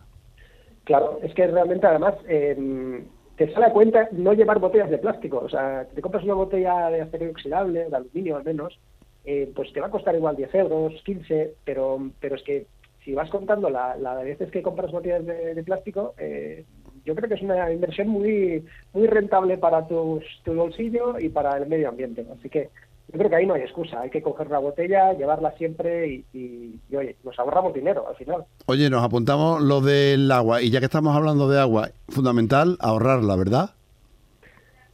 claro 0.86 1.20
es 1.22 1.34
que 1.34 1.46
realmente 1.48 1.86
además 1.86 2.16
em, 2.28 3.06
te 3.36 3.52
sale 3.54 3.68
a 3.68 3.72
cuenta 3.74 4.08
no 4.12 4.34
llevar 4.34 4.60
botellas 4.60 4.90
de 4.90 5.00
plástico. 5.00 5.40
O 5.40 5.50
sea 5.50 5.86
te 5.86 6.02
compras 6.02 6.24
una 6.24 6.36
botella 6.36 6.90
de 6.90 7.02
acero 7.02 7.26
inoxidable 7.26 7.90
de 7.90 7.96
aluminio 7.96 8.38
al 8.38 8.44
menos 8.44 8.80
eh, 9.30 9.52
pues 9.54 9.74
te 9.74 9.82
va 9.82 9.88
a 9.88 9.92
costar 9.92 10.16
igual 10.16 10.38
10 10.38 10.56
euros, 10.56 10.94
15, 11.04 11.56
pero, 11.66 12.00
pero 12.22 12.38
es 12.38 12.44
que 12.44 12.66
si 13.04 13.14
vas 13.14 13.30
contando 13.30 13.70
la, 13.70 13.98
de 13.98 14.24
veces 14.24 14.50
que 14.50 14.62
compras 14.62 14.90
botellas 14.90 15.26
de, 15.26 15.64
plástico, 15.64 16.14
eh, 16.18 16.64
yo 17.04 17.14
creo 17.14 17.28
que 17.28 17.36
es 17.36 17.42
una 17.42 17.70
inversión 17.72 18.08
muy 18.08 18.64
muy 18.94 19.08
rentable 19.08 19.58
para 19.58 19.86
tu 19.86 20.22
bolsillo 20.46 21.20
y 21.20 21.28
para 21.28 21.58
el 21.58 21.68
medio 21.68 21.90
ambiente. 21.90 22.26
Así 22.38 22.50
que 22.50 22.70
yo 23.12 23.18
creo 23.18 23.30
que 23.30 23.36
ahí 23.36 23.46
no 23.46 23.54
hay 23.54 23.62
excusa. 23.62 24.02
Hay 24.02 24.10
que 24.10 24.22
coger 24.22 24.50
la 24.50 24.60
botella, 24.60 25.12
llevarla 25.14 25.52
siempre 25.58 26.08
y, 26.08 26.26
y, 26.34 26.96
oye, 26.96 27.18
nos 27.24 27.38
ahorramos 27.38 27.74
dinero 27.74 28.08
al 28.08 28.16
final. 28.16 28.46
Oye, 28.66 28.90
nos 28.90 29.04
apuntamos 29.04 29.62
lo 29.62 29.82
del 29.82 30.32
agua 30.32 30.62
y 30.62 30.70
ya 30.70 30.80
que 30.80 30.86
estamos 30.86 31.16
hablando 31.16 31.50
de 31.50 31.60
agua, 31.60 31.90
fundamental 32.10 32.78
ahorrarla, 32.80 33.36
¿verdad? 33.36 33.70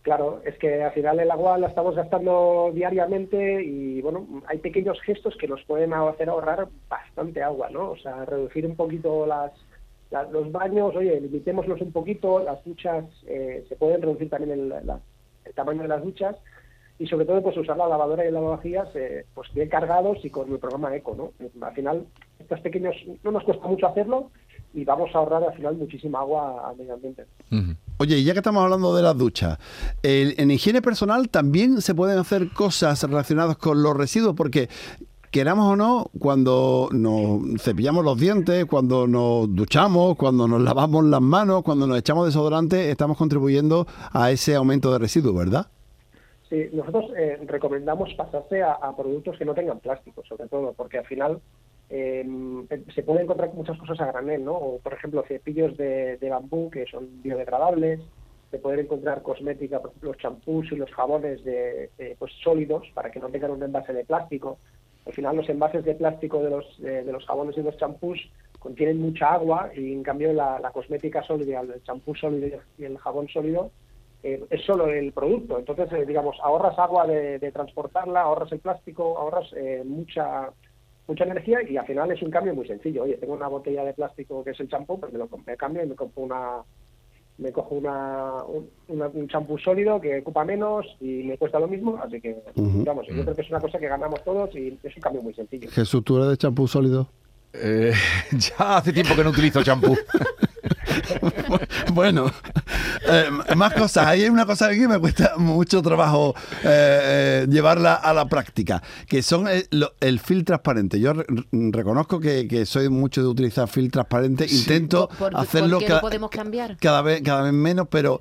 Claro, 0.04 0.42
es 0.44 0.58
que 0.58 0.84
al 0.84 0.92
final 0.92 1.18
el 1.22 1.32
agua 1.32 1.58
la 1.58 1.68
estamos 1.68 1.96
gastando 1.96 2.72
diariamente 2.74 3.64
y 3.64 4.02
bueno, 4.02 4.28
hay 4.48 4.58
pequeños 4.58 5.02
gestos 5.02 5.38
que 5.38 5.48
nos 5.48 5.64
pueden 5.64 5.94
hacer 5.94 6.28
ahorrar 6.28 6.68
bastante 6.90 7.42
agua, 7.42 7.70
¿no? 7.70 7.92
O 7.92 7.98
sea, 7.98 8.26
reducir 8.26 8.66
un 8.66 8.76
poquito 8.76 9.26
las, 9.26 9.54
los 10.30 10.52
baños, 10.52 10.94
oye, 10.94 11.22
limitémoslos 11.22 11.80
un 11.80 11.94
poquito, 11.94 12.44
las 12.44 12.62
duchas, 12.66 13.06
eh, 13.28 13.66
se 13.70 13.78
pueden 13.78 14.02
reducir 14.02 14.30
también 14.30 14.52
el, 14.52 14.74
el, 14.74 15.54
tamaño 15.54 15.84
de 15.84 15.88
las 15.88 16.04
duchas 16.04 16.36
y 17.00 17.08
sobre 17.08 17.26
todo 17.26 17.42
pues 17.42 17.56
usar 17.56 17.78
la 17.78 17.88
lavadora 17.88 18.26
y 18.26 18.28
el 18.28 18.34
lavavajillas 18.34 18.94
eh, 18.96 19.26
pues 19.34 19.54
bien 19.54 19.70
cargados 19.70 20.18
y 20.26 20.30
con 20.30 20.52
el 20.52 20.60
programa 20.60 20.94
eco, 20.94 21.16
¿no? 21.16 21.32
Al 21.66 21.74
final, 21.76 22.08
estos 22.40 22.60
pequeños, 22.60 22.94
no 23.24 23.32
nos 23.32 23.46
cuesta 23.46 23.66
mucho 23.68 23.88
hacerlo 23.88 24.32
y 24.74 24.84
vamos 24.84 25.16
a 25.16 25.20
ahorrar 25.20 25.46
al 25.46 25.54
final 25.54 25.76
muchísima 25.78 26.20
agua 26.20 26.68
al 26.70 26.76
medio 26.76 26.96
ambiente. 26.96 27.26
Oye, 27.98 28.24
ya 28.24 28.34
que 28.34 28.40
estamos 28.40 28.64
hablando 28.64 28.96
de 28.96 29.04
las 29.04 29.18
duchas, 29.18 29.58
en 30.02 30.52
higiene 30.52 30.82
personal 30.82 31.30
también 31.30 31.82
se 31.82 31.96
pueden 31.96 32.18
hacer 32.18 32.50
cosas 32.52 33.02
relacionadas 33.04 33.58
con 33.58 33.84
los 33.84 33.96
residuos, 33.96 34.36
porque 34.36 34.68
queramos 35.34 35.74
o 35.74 35.76
no, 35.76 36.06
cuando 36.20 36.90
nos 36.92 37.60
cepillamos 37.60 38.06
los 38.06 38.20
dientes, 38.20 38.66
cuando 38.66 39.08
nos 39.08 39.54
duchamos, 39.54 40.16
cuando 40.16 40.48
nos 40.48 40.62
lavamos 40.62 41.04
las 41.06 41.22
manos, 41.22 41.64
cuando 41.64 41.88
nos 41.88 41.98
echamos 41.98 42.28
desodorante, 42.28 42.92
estamos 42.92 43.18
contribuyendo 43.18 43.88
a 44.12 44.30
ese 44.30 44.54
aumento 44.54 44.94
de 44.94 45.00
residuos, 45.00 45.36
¿verdad? 45.36 45.66
Sí, 46.50 46.70
nosotros 46.72 47.06
eh, 47.18 47.40
recomendamos 47.48 48.14
pasarse 48.14 48.62
a, 48.62 48.96
productos 48.96 49.36
que 49.40 49.44
no 49.44 49.56
tengan 49.56 49.80
plástico, 49.80 50.22
sobre 50.30 50.48
todo, 50.48 50.72
porque 50.78 51.00
al 51.00 51.06
final 51.08 51.42
eh, 51.96 52.26
se 52.96 53.04
pueden 53.04 53.24
encontrar 53.24 53.54
muchas 53.54 53.78
cosas 53.78 54.02
a 54.02 54.08
granel, 54.08 54.44
¿no? 54.44 54.54
O, 54.54 54.80
por 54.80 54.94
ejemplo, 54.94 55.24
cepillos 55.28 55.78
de, 55.78 56.18
bambú 56.28 56.72
que 56.72 56.88
son 56.88 57.22
biodegradables, 57.22 58.00
se 58.50 58.58
pueden 58.58 58.80
encontrar 58.80 59.22
cosmética, 59.22 59.80
los 60.02 60.18
champús 60.18 60.72
y 60.72 60.76
los 60.76 60.92
jabones 60.92 61.44
de, 61.44 61.92
pues 62.18 62.34
sólidos 62.44 62.90
para 62.96 63.12
que 63.12 63.20
no 63.20 63.30
tengan 63.30 63.52
un 63.52 63.62
envase 63.62 63.94
de 63.94 64.06
plástico. 64.06 64.58
Al 65.06 65.14
final, 65.14 65.36
los 65.36 65.50
envases 65.50 65.86
de 65.86 65.94
plástico 65.94 66.42
de 66.42 66.50
los, 66.50 66.82
de, 66.82 67.12
los 67.12 67.28
jabones 67.28 67.56
y 67.60 67.62
los 67.62 67.78
champús 67.78 68.20
contienen 68.58 69.00
mucha 69.00 69.32
agua 69.32 69.70
y, 69.76 69.94
en 69.94 70.02
cambio, 70.02 70.34
la, 70.34 70.72
cosmética 70.74 71.22
sólida, 71.22 71.62
el 71.62 71.84
champú 71.84 72.16
sólido 72.16 72.60
y 72.80 72.86
el 72.86 72.98
jabón 72.98 73.28
sólido 73.28 73.70
eh, 74.24 74.44
es 74.50 74.66
solo 74.66 74.88
el 74.88 75.12
producto. 75.12 75.60
Entonces, 75.60 75.92
eh, 75.92 76.06
digamos, 76.08 76.38
ahorras 76.42 76.80
agua 76.80 77.06
de, 77.06 77.52
transportarla, 77.52 78.22
ahorras 78.22 78.52
el 78.52 78.62
plástico, 78.62 79.16
ahorras 79.20 79.54
eh, 79.56 79.84
mucha 79.86 80.50
mucha 81.08 81.24
energía 81.24 81.60
y 81.68 81.78
al 81.78 81.86
final 81.86 82.12
es 82.12 82.22
un 82.22 82.32
cambio 82.32 82.56
muy 82.56 82.68
sencillo. 82.68 83.04
Oye, 83.04 83.18
tengo 83.18 83.34
una 83.34 83.48
botella 83.48 83.84
de 83.84 83.94
plástico 83.94 84.44
que 84.44 84.52
es 84.52 84.60
el 84.60 84.70
champú, 84.70 85.00
pues 85.00 85.12
me 85.12 85.20
lo 85.20 85.30
me 85.46 85.58
cambio 85.58 85.84
y 85.84 85.88
me 85.88 85.96
compro 85.96 86.24
una 86.24 86.64
me 87.38 87.52
cojo 87.52 87.76
una, 87.76 88.44
un 88.88 89.28
champú 89.28 89.58
sólido 89.58 90.00
que 90.00 90.20
ocupa 90.20 90.46
menos 90.46 90.86
y 91.00 91.24
me 91.24 91.38
cuesta 91.38 91.60
lo 91.60 91.68
mismo, 91.68 92.00
así 92.02 92.22
que 92.22 92.38
vamos, 92.56 93.08
yo 93.08 93.24
creo 93.24 93.36
que 93.36 93.42
es 93.42 93.50
una 93.50 93.60
cosa 93.60 93.80
que 93.80 93.88
ganamos 93.88 94.24
todos 94.24 94.56
y 94.56 94.78
es 94.84 94.96
un 94.96 95.02
cambio 95.02 95.24
muy 95.24 95.34
sencillo. 95.34 95.68
Jesús, 95.72 96.04
¿tú 96.04 96.18
eres 96.18 96.30
de 96.30 96.38
champú 96.38 96.68
sólido? 96.68 97.08
Eh, 97.54 97.94
ya 98.32 98.78
hace 98.78 98.94
tiempo 98.94 99.16
que 99.16 99.24
no 99.24 99.32
utilizo 99.32 99.64
champú. 99.64 99.98
bueno, 101.94 102.32
eh, 103.08 103.30
más 103.56 103.74
cosas. 103.74 104.08
Hay 104.08 104.26
una 104.26 104.46
cosa 104.46 104.70
que 104.70 104.88
me 104.88 105.00
cuesta 105.00 105.34
mucho 105.38 105.82
trabajo 105.82 106.36
eh, 106.64 107.44
eh, 107.44 107.48
llevarla 107.50 107.96
a 107.96 108.14
la 108.14 108.26
práctica, 108.26 108.82
que 109.08 109.22
son 109.22 109.48
el, 109.48 109.68
el 110.00 110.20
film 110.20 110.44
transparente. 110.44 111.00
Yo 111.00 111.14
reconozco 111.52 112.20
que, 112.20 112.66
soy 112.66 112.90
mucho 112.90 113.22
de 113.22 113.28
utilizar 113.28 113.68
film 113.68 113.90
transparente. 113.90 114.46
Intento 114.50 115.10
hacerlo 115.34 115.80
¿por 115.80 115.88
qué 115.88 115.96
podemos 115.96 116.30
cambiar? 116.30 116.78
cada 116.78 117.02
vez 117.02 117.22
cada 117.22 117.44
vez 117.44 117.54
menos, 117.54 117.88
pero 117.90 118.20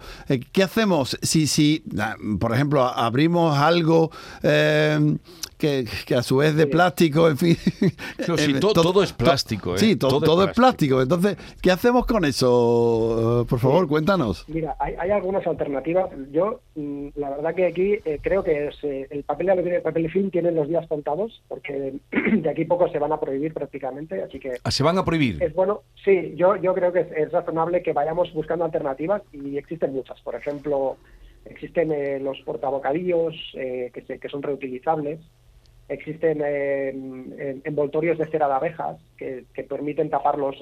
¿qué 0.52 0.62
hacemos 0.62 1.18
si, 1.22 1.46
si 1.46 1.84
por 2.38 2.54
ejemplo, 2.54 2.84
abrimos 2.86 3.56
algo 3.58 4.10
que, 5.62 6.14
a 6.16 6.22
su 6.22 6.38
vez 6.38 6.56
de 6.56 6.66
plástico, 6.66 7.28
en 7.28 7.38
fin. 7.38 7.56
todo, 8.60 9.02
es 9.02 9.12
plástico. 9.12 9.78
Sí, 9.78 9.94
todo, 9.94 10.44
es, 10.44 10.52
plástico. 10.54 11.00
Entonces, 11.00 11.36
¿qué 11.62 11.70
hacemos 11.70 12.04
con 12.04 12.24
eso? 12.24 13.46
Por 13.48 13.60
favor, 13.60 13.86
cuéntanos. 13.86 14.44
Mira, 14.48 14.76
hay, 14.80 15.10
algunas 15.10 15.46
alternativas. 15.46 16.10
Yo, 16.32 16.60
mm, 16.74 17.08
la 17.14 17.30
verdad 17.30 17.54
que 17.54 17.66
aquí 17.66 17.98
eh, 18.04 18.18
creo 18.20 18.42
que 18.42 18.68
es, 18.68 18.76
eh, 18.82 19.06
el 19.10 19.22
papel 19.22 19.46
de 19.46 19.76
el 19.76 19.82
papel 19.82 20.02
de 20.02 20.08
film 20.08 20.30
tiene 20.30 20.50
los 20.50 20.68
días 20.68 20.86
contados, 20.88 21.42
porque 21.46 21.94
de 22.10 22.50
aquí 22.50 22.64
poco 22.64 22.88
se 22.88 22.98
van 22.98 23.12
a 23.12 23.20
prohibir 23.20 23.54
prácticamente, 23.54 24.20
así 24.22 24.40
que... 24.40 24.54
Ah, 24.64 24.70
¿Se 24.72 24.82
van 24.82 24.98
a 24.98 25.04
prohibir? 25.04 25.40
Es 25.42 25.54
bueno, 25.54 25.82
sí, 26.04 26.34
yo, 26.36 26.56
yo 26.56 26.74
creo 26.74 26.92
que 26.92 27.06
es, 27.16 27.30
razonable 27.30 27.82
que 27.82 27.92
vayamos 27.92 28.32
buscando 28.34 28.64
alternativas 28.64 29.22
y 29.32 29.56
existen 29.56 29.92
muchas. 29.92 30.20
Por 30.22 30.34
ejemplo, 30.34 30.96
existen 31.44 31.92
eh, 31.92 32.18
los 32.18 32.40
portabocadillos 32.40 33.34
que, 33.52 34.18
que 34.20 34.28
son 34.28 34.42
reutilizables, 34.42 35.20
existen 35.92 36.40
eh, 36.44 37.60
envoltorios 37.64 38.18
de 38.18 38.26
cera 38.26 38.48
de 38.48 38.54
abejas 38.54 39.00
que, 39.16 39.44
permiten 39.68 40.10
taparlos, 40.10 40.56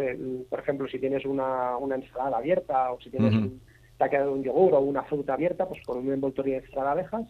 por 0.48 0.60
ejemplo, 0.60 0.88
si 0.88 0.98
tienes 0.98 1.24
una, 1.24 1.76
una, 1.76 1.96
ensalada 1.96 2.38
abierta 2.38 2.92
o 2.92 3.00
si 3.00 3.10
tienes 3.10 3.34
un, 3.34 3.60
te 3.98 4.04
ha 4.04 4.08
quedado 4.08 4.32
un 4.32 4.42
yogur 4.42 4.74
o 4.74 4.80
una 4.80 5.02
fruta 5.04 5.34
abierta, 5.34 5.66
pues 5.66 5.82
con 5.84 5.98
un 5.98 6.12
envoltorio 6.12 6.60
de 6.60 6.66
cera 6.68 6.84
de 6.84 6.90
abejas 6.90 7.26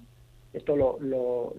esto 0.52 0.74
lo, 0.74 0.98
lo, 1.00 1.54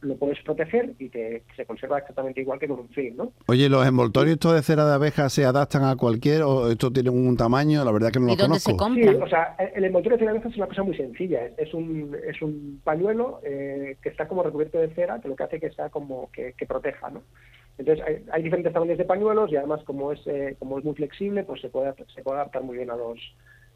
lo, 0.00 0.16
puedes 0.16 0.42
proteger 0.42 0.94
y 0.98 1.08
te, 1.10 1.44
se 1.54 1.64
conserva 1.64 1.98
exactamente 1.98 2.40
igual 2.40 2.58
que 2.58 2.66
con 2.66 2.80
un 2.80 2.88
film, 2.88 3.16
¿no? 3.16 3.32
Oye, 3.46 3.68
¿los 3.68 3.86
envoltorios 3.86 4.34
estos 4.34 4.54
de 4.54 4.62
cera 4.62 4.84
de 4.84 4.94
abeja 4.94 5.28
se 5.28 5.44
adaptan 5.44 5.84
a 5.84 5.94
cualquier 5.96 6.42
o 6.42 6.70
esto 6.70 6.92
tiene 6.92 7.10
un 7.10 7.36
tamaño? 7.36 7.84
La 7.84 7.92
verdad 7.92 8.10
que 8.10 8.18
no 8.18 8.26
lo 8.26 8.36
conozco. 8.36 8.72
Sí, 8.94 9.06
o 9.06 9.28
sea, 9.28 9.54
el 9.74 9.84
envoltorio 9.84 10.16
de 10.16 10.22
cera 10.22 10.32
de 10.32 10.38
abeja 10.38 10.50
es 10.50 10.56
una 10.56 10.66
cosa 10.66 10.82
muy 10.82 10.96
sencilla. 10.96 11.46
Es 11.56 11.72
un, 11.72 12.16
es 12.26 12.42
un 12.42 12.80
pañuelo 12.82 13.40
eh, 13.44 13.96
que 14.02 14.08
está 14.08 14.26
como 14.26 14.42
recubierto 14.42 14.78
de 14.78 14.92
cera, 14.94 15.20
que 15.20 15.28
lo 15.28 15.36
que 15.36 15.44
hace 15.44 15.60
que 15.60 15.70
sea 15.70 15.88
como 15.88 16.30
que, 16.32 16.54
proteja, 16.66 17.10
¿no? 17.10 17.22
Entonces 17.78 18.04
hay, 18.30 18.42
diferentes 18.42 18.72
tamaños 18.72 18.98
de 18.98 19.04
pañuelos 19.04 19.50
y 19.50 19.56
además 19.56 19.82
como 19.84 20.12
es 20.12 20.20
eh, 20.26 20.56
como 20.58 20.78
es 20.78 20.84
muy 20.84 20.94
flexible, 20.94 21.44
pues 21.44 21.60
se 21.62 21.68
puede 21.68 21.94
se 22.14 22.22
puede 22.22 22.38
adaptar 22.38 22.62
muy 22.62 22.76
bien 22.76 22.90
a 22.90 22.96
los 22.96 23.18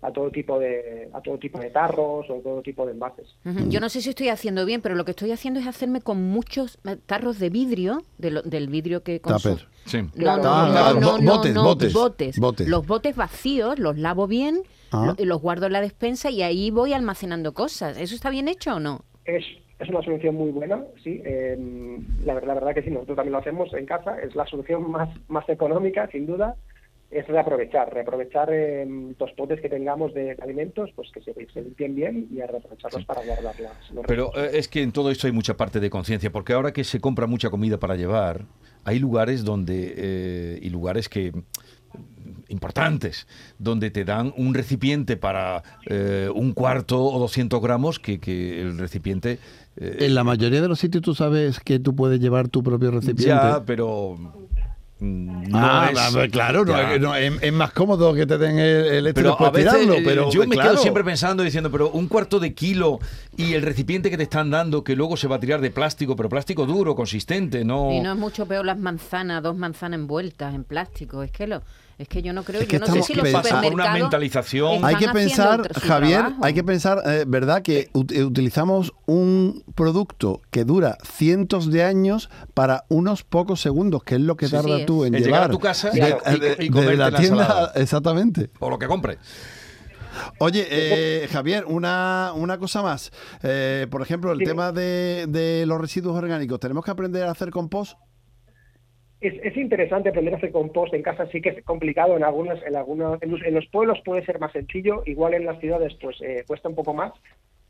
a 0.05 0.13
todo 0.13 0.31
tipo 0.31 0.59
de 0.59 1.09
a 1.13 1.21
todo 1.23 1.39
tipo 1.39 1.59
de 1.59 1.71
tarros 1.71 2.29
o 2.29 2.35
todo 2.43 2.61
tipo 2.61 2.85
de 2.85 2.93
envases. 2.93 3.35
Yo 3.69 3.81
no 3.81 3.89
sé 3.89 4.03
si 4.03 4.11
estoy 4.11 4.29
haciendo 4.29 4.67
bien, 4.67 4.83
pero 4.83 4.95
lo 4.95 5.05
que 5.05 5.13
estoy 5.13 5.33
haciendo 5.33 5.61
es 5.61 5.67
hacerme 5.67 6.03
con 6.03 6.23
muchos 6.23 6.79
eh, 6.85 6.97
tarros 7.07 7.39
de 7.39 7.49
vidrio, 7.49 8.03
del 8.19 8.69
vidrio 8.69 9.03
que 9.03 9.21
consumo. 9.21 9.57
Sí. 9.87 10.03
No, 10.15 10.37
no, 10.37 10.95
no, 10.95 11.19
botes, 11.19 11.55
botes, 11.95 12.39
botes, 12.39 12.69
Los 12.69 12.87
botes 12.87 13.17
vacíos 13.17 13.79
los 13.79 13.99
lavo 13.99 14.27
bien, 14.27 14.63
ah. 14.93 15.15
los 15.19 15.41
guardo 15.41 15.67
en 15.67 15.73
la 15.73 15.81
despensa 15.81 16.31
y 16.31 16.43
ahí 16.43 16.71
voy 16.71 16.93
almacenando 16.93 17.55
cosas. 17.55 17.99
¿Eso 17.99 18.15
está 18.15 18.29
bien 18.29 18.49
hecho 18.49 18.77
o 18.77 18.81
no? 18.81 19.05
Es, 19.25 19.45
es 19.79 19.89
una 19.89 20.03
solución 20.03 20.35
muy 20.35 20.51
buena, 20.51 20.85
sí. 21.03 21.23
Eh, 21.25 21.57
la, 22.25 22.35
la, 22.35 22.55
verdad 22.55 22.75
que 22.75 22.83
sí, 22.83 22.91
nosotros 22.91 23.17
también 23.17 23.33
lo 23.33 23.39
hacemos 23.39 23.73
en 23.73 23.87
casa. 23.87 24.21
Es 24.21 24.35
la 24.37 24.47
solución 24.47 24.91
más, 24.91 25.09
más 25.29 25.49
económica, 25.49 26.09
sin 26.13 26.27
duda 26.27 26.57
es 27.15 27.29
reaprovechar, 27.29 27.95
reaprovechar 27.95 28.49
eh, 28.53 28.85
los 29.19 29.33
potes 29.33 29.61
que 29.61 29.69
tengamos 29.69 30.13
de 30.15 30.37
alimentos, 30.43 30.91
pues 30.97 31.11
que 31.13 31.21
se, 31.23 31.33
limpien 31.63 31.95
bien 31.95 32.29
y 32.33 32.41
a 32.41 32.49
reaprovecharlos 32.49 33.05
para 33.05 33.25
guardarlas. 33.25 33.73
Pero 34.09 34.33
eh, 34.35 34.51
es 34.55 34.67
que 34.67 34.83
en 34.83 34.91
todo 34.91 35.13
esto 35.13 35.29
hay 35.29 35.33
mucha 35.33 35.57
parte 35.57 35.79
de 35.79 35.91
conciencia, 35.91 36.33
porque 36.33 36.55
ahora 36.55 36.73
que 36.73 36.83
se 36.83 37.01
compra 37.01 37.29
mucha 37.29 37.51
comida 37.51 37.79
para 37.79 37.95
llevar, 37.95 38.47
hay 38.83 38.99
lugares 38.99 39.45
donde, 39.45 39.95
eh, 39.97 40.59
y 40.61 40.71
lugares 40.71 41.09
que 41.09 41.33
importantes, 42.49 43.29
donde 43.61 43.93
te 43.93 44.05
dan 44.05 44.35
un 44.37 44.53
recipiente 44.53 45.17
para 45.17 45.63
un 46.35 46.53
cuarto 46.53 47.03
o 47.03 47.19
200 47.19 47.61
gramos 47.63 47.99
que, 47.99 48.19
que 48.19 48.61
el 48.61 48.79
recipiente... 48.79 49.39
en 49.77 50.15
la 50.15 50.25
mayoría 50.25 50.61
de 50.61 50.69
los 50.69 50.79
sitios 50.79 51.03
tú 51.03 51.15
sabes 51.15 51.61
que 51.61 51.79
tú 51.79 51.97
puedes 51.97 52.21
llevar 52.21 52.49
tu 52.49 52.63
propio 52.63 52.91
recipiente. 52.91 53.29
Ya, 53.29 53.63
pero 53.65 54.19
no 55.01 55.59
ah, 55.59 55.91
claro, 56.31 56.65
no, 56.65 57.15
es, 57.17 57.53
más 57.53 57.73
cómodo 57.73 58.15
que 58.15 58.27
te 58.27 58.39
den 58.39 58.59
el, 58.59 59.07
el 59.07 59.15
pero 59.15 59.37
a 59.43 59.53
tirarlo, 59.53 59.97
pero 60.05 60.31
yo 60.31 60.47
me 60.47 60.57
quedo 60.57 60.77
siempre 60.77 61.03
pensando 61.03 61.43
diciendo, 61.43 61.71
pero 61.71 61.91
un 61.91 62.07
cuarto 62.07 62.39
de 62.39 62.55
kilo 62.55 63.01
y 63.37 63.55
el 63.55 63.63
recipiente 63.63 64.09
que 64.09 64.17
te 64.17 64.23
están 64.23 64.51
dando 64.51 64.85
que 64.85 64.95
luego 64.95 65.17
se 65.17 65.27
va 65.27 65.37
a 65.37 65.41
tirar 65.41 65.61
de 65.61 65.71
plástico, 65.71 66.15
pero 66.15 66.29
plástico 66.29 66.65
duro, 66.65 66.95
consistente, 66.95 67.65
no. 67.65 67.91
Y 67.93 68.01
no 68.01 68.13
es 68.13 68.19
mucho 68.19 68.47
peor 68.47 68.65
las 68.65 68.79
manzanas, 68.79 69.43
dos 69.43 69.57
manzanas 69.57 69.99
envueltas 69.99 70.55
en 70.55 70.65
plástico, 70.65 71.23
es 71.23 71.33
que 71.33 71.49
lo 71.49 71.63
es 71.97 72.09
que 72.09 72.23
yo 72.23 72.33
no 72.33 72.43
creo, 72.43 72.63
yo 72.63 72.79
no 72.81 72.87
sé 72.87 73.03
si 73.03 73.15
los 73.15 73.29
por 73.31 73.73
una 73.73 73.93
mentalización. 73.93 74.85
Hay 74.85 74.97
que 74.97 75.09
pensar, 75.09 75.73
Javier, 75.75 76.25
hay 76.43 76.53
que 76.53 76.65
pensar, 76.65 77.01
eh, 77.07 77.25
¿verdad? 77.27 77.63
Que 77.63 77.89
eh, 78.11 78.25
utilizamos 78.25 78.93
un 79.07 79.63
producto 79.77 80.43
que 80.51 80.65
dura 80.65 80.99
cientos 81.05 81.71
de 81.71 81.85
años 81.85 82.31
para 82.53 82.85
unos 82.89 83.23
pocos 83.23 83.61
segundos, 83.61 84.03
que 84.03 84.17
es 84.17 84.21
lo 84.21 84.37
que 84.37 84.49
tarda 84.49 84.85
tú 84.87 85.05
en, 85.05 85.15
llevar 85.15 85.45
a 85.45 85.49
tu 85.49 85.61
casa 85.61 85.91
y, 85.95 86.01
de, 86.01 86.97
la 86.97 87.13
tienda, 87.13 87.73
exactamente. 87.77 88.51
O 88.59 88.71
lo 88.71 88.79
que 88.79 88.89
compre. 88.89 89.19
Oye, 90.39 90.67
eh, 90.71 91.29
Javier, 91.31 91.65
una, 91.67 92.33
una 92.35 92.59
cosa 92.59 92.83
más. 92.83 93.13
por 93.89 94.03
ejemplo, 94.03 94.33
el 94.33 94.41
tema 94.41 94.73
de, 94.73 95.27
de 95.29 95.65
los 95.67 95.81
residuos 95.81 96.17
orgánicos. 96.17 96.59
¿Tenemos 96.59 96.85
que 96.85 96.91
aprender 96.91 97.25
a 97.25 97.31
hacer 97.31 97.51
compost? 97.51 97.97
Es, 99.29 99.57
interesante 99.57 100.09
aprender 100.09 100.35
a 100.35 100.37
hacer 100.37 100.53
compost 100.53 100.95
en 100.95 101.03
casa, 101.03 101.27
sí 101.27 101.41
que 101.41 101.51
es 101.51 101.65
complicado 101.65 102.17
en 102.17 102.25
algunas, 102.25 102.63
en 102.63 102.77
algunos, 102.77 103.21
en 103.23 103.55
los, 103.55 103.67
pueblos 103.67 104.01
puede 104.05 104.25
ser 104.25 104.39
más 104.39 104.53
sencillo, 104.53 105.03
igual 105.07 105.35
en 105.35 105.47
las 105.47 105.59
ciudades 105.61 105.95
pues 106.01 106.21
eh, 106.21 106.45
cuesta 106.47 106.69
un 106.69 106.75
poco 106.75 106.95
más, 106.95 107.13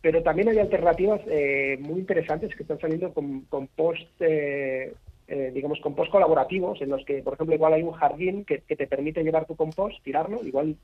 pero 0.01 0.23
también 0.23 0.49
hay 0.49 0.59
alternativas 0.59 1.21
eh, 1.29 1.79
muy 1.81 2.01
interesantes 2.01 2.55
que 2.55 2.62
están 2.62 2.81
saliendo 2.81 3.12
con 3.12 3.43
compost, 3.43 4.09
eh, 4.21 4.93
digamos, 5.27 5.81
compost 5.81 6.11
colaborativos, 6.11 6.81
en 6.83 6.90
los 6.90 7.05
que, 7.05 7.23
por 7.23 7.35
ejemplo, 7.35 7.55
igual 7.55 7.73
hay 7.73 7.83
un 7.83 7.93
jardín 7.93 8.45
que, 8.45 8.59
que 8.59 8.77
te 8.77 8.87
permite 8.87 9.23
llevar 9.23 9.47
tu 9.47 9.57
compost, 9.57 10.03
tirarlo, 10.03 10.45
igual 10.45 10.77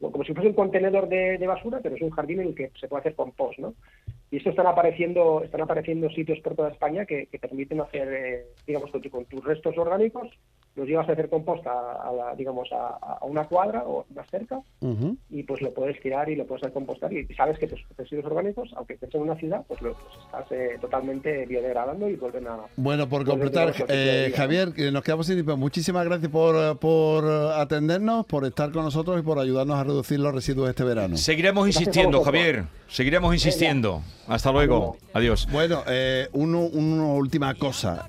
como 0.00 0.24
si 0.24 0.34
fuese 0.34 0.48
un 0.48 0.54
contenedor 0.54 1.08
de, 1.08 1.46
basura, 1.46 1.80
pero 1.82 1.96
es 1.96 2.02
un 2.02 2.10
jardín 2.10 2.40
en 2.40 2.48
el 2.48 2.54
que 2.54 2.70
se 2.78 2.88
puede 2.88 3.00
hacer 3.00 3.14
compost, 3.14 3.58
¿no? 3.58 3.74
Y 4.30 4.36
esto 4.36 4.50
están 4.50 4.66
apareciendo, 4.66 5.42
están 5.42 5.62
apareciendo 5.62 6.10
sitios 6.10 6.38
por 6.40 6.54
toda 6.54 6.70
España 6.70 7.06
que, 7.06 7.28
permiten 7.40 7.80
hacer, 7.80 8.12
eh, 8.12 8.46
digamos, 8.66 8.90
con, 8.90 9.00
con, 9.02 9.24
tus 9.24 9.44
restos 9.44 9.76
orgánicos 9.78 10.28
los 10.78 10.88
llevas 10.88 11.08
a 11.08 11.12
hacer 11.12 11.28
compost 11.28 11.66
a, 11.66 12.34
digamos, 12.36 12.68
a, 12.72 13.18
una 13.22 13.44
cuadra 13.44 13.82
o 13.84 14.06
más 14.14 14.28
cerca 14.30 14.60
y 15.30 15.42
pues 15.42 15.60
lo 15.60 15.74
puedes 15.74 16.00
tirar 16.00 16.30
y 16.30 16.36
lo 16.36 16.46
puedes 16.46 16.70
compostar 16.72 17.12
y 17.12 17.26
sabes 17.34 17.58
que 17.58 17.66
tus 17.66 17.80
residuos 17.96 18.26
orgánicos, 18.26 18.70
aunque 18.76 18.94
estés 18.94 19.14
en 19.14 19.22
una 19.22 19.36
ciudad, 19.36 19.64
pues 19.66 19.82
los 19.82 19.96
pues 19.96 20.24
estás 20.24 20.52
eh, 20.52 20.78
totalmente 20.80 21.46
biodegradando 21.46 22.08
y 22.08 22.14
vuelven 22.14 22.46
a... 22.46 22.58
Bueno, 22.76 23.08
por 23.08 23.24
completar, 23.24 23.74
eh, 23.88 24.32
Javier, 24.36 24.72
nos 24.92 25.02
quedamos 25.02 25.26
sin 25.26 25.36
tiempo. 25.36 25.56
Muchísimas 25.56 26.04
gracias 26.04 26.30
por, 26.30 26.78
por 26.78 27.24
atendernos, 27.24 28.24
por 28.26 28.44
estar 28.44 28.70
con 28.70 28.84
nosotros 28.84 29.18
y 29.18 29.22
por 29.22 29.38
ayudarnos 29.38 29.76
a 29.76 29.84
reducir 29.84 30.20
los 30.20 30.32
residuos 30.32 30.70
este 30.70 30.84
verano. 30.84 31.16
Seguiremos 31.16 31.66
insistiendo, 31.66 32.22
Javier. 32.22 32.64
Seguiremos 32.88 33.34
insistiendo. 33.34 34.02
Hasta 34.28 34.52
luego. 34.52 34.96
Adiós. 35.12 35.48
Bueno, 35.50 35.82
eh, 35.88 36.28
una 36.32 36.58
última 36.58 37.54
cosa. 37.54 38.06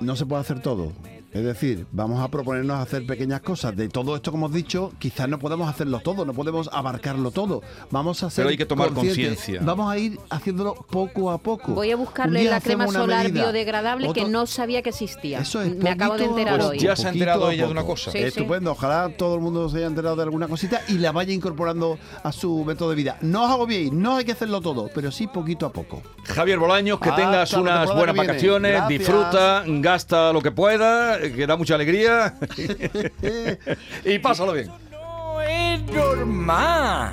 no 0.00 0.16
se 0.16 0.26
puede 0.26 0.40
hacer 0.40 0.60
todo. 0.60 0.92
Es 1.32 1.42
decir, 1.42 1.86
vamos 1.92 2.20
a 2.20 2.28
proponernos 2.28 2.78
hacer 2.78 3.06
pequeñas 3.06 3.40
cosas. 3.40 3.74
De 3.74 3.88
todo 3.88 4.14
esto 4.14 4.30
que 4.30 4.36
hemos 4.36 4.52
dicho, 4.52 4.92
quizás 4.98 5.28
no 5.30 5.38
podemos 5.38 5.66
hacerlo 5.66 6.00
todo, 6.00 6.26
no 6.26 6.34
podemos 6.34 6.68
abarcarlo 6.70 7.30
todo. 7.30 7.62
Vamos 7.90 8.22
a 8.22 8.26
hacer. 8.26 8.42
Pero 8.42 8.50
hay 8.50 8.58
que 8.58 8.66
tomar 8.66 8.90
conciencia. 8.90 9.60
Vamos 9.62 9.90
a 9.90 9.96
ir 9.96 10.18
haciéndolo 10.28 10.74
poco 10.74 11.30
a 11.30 11.38
poco. 11.38 11.72
Voy 11.72 11.90
a 11.90 11.96
buscarle 11.96 12.44
la 12.44 12.60
crema 12.60 12.86
solar 12.86 13.32
biodegradable 13.32 14.12
que 14.12 14.26
no 14.26 14.46
sabía 14.46 14.82
que 14.82 14.90
existía. 14.90 15.40
Eso 15.40 15.62
es 15.62 15.74
Me 15.74 15.88
acabo 15.88 16.18
de 16.18 16.26
enterar 16.26 16.58
pues 16.58 16.70
hoy. 16.70 16.78
Ya 16.78 16.96
se 16.96 17.08
ha 17.08 17.12
enterado 17.12 17.50
ella 17.50 17.64
de 17.64 17.72
una 17.72 17.84
cosa. 17.84 18.10
Estupendo. 18.10 18.72
Ojalá 18.72 19.08
todo 19.16 19.34
el 19.36 19.40
mundo 19.40 19.70
se 19.70 19.78
haya 19.78 19.86
enterado 19.86 20.16
de 20.16 20.22
alguna 20.24 20.48
cosita 20.48 20.82
y 20.88 20.98
la 20.98 21.12
vaya 21.12 21.32
incorporando 21.32 21.98
a 22.22 22.30
su 22.30 22.62
método 22.64 22.90
de 22.90 22.96
vida. 22.96 23.16
No 23.22 23.44
os 23.44 23.50
agobiéis, 23.50 23.90
no 23.90 24.16
hay 24.16 24.26
que 24.26 24.32
hacerlo 24.32 24.60
todo, 24.60 24.90
pero 24.94 25.10
sí 25.10 25.26
poquito 25.28 25.64
a 25.64 25.72
poco. 25.72 26.02
Javier 26.24 26.58
Bolaños, 26.58 27.00
que 27.00 27.10
tengas 27.12 27.54
unas 27.54 27.94
buenas 27.94 28.14
vacaciones, 28.14 28.86
disfruta, 28.86 29.64
gasta 29.66 30.32
lo 30.32 30.42
que 30.42 30.50
pueda, 30.50 31.21
que 31.30 31.46
da 31.46 31.56
mucha 31.56 31.74
alegría. 31.74 32.34
y 34.04 34.18
pásalo 34.18 34.52
bien. 34.52 34.70
No 34.90 35.40
es 35.42 35.82
normal. 35.82 37.12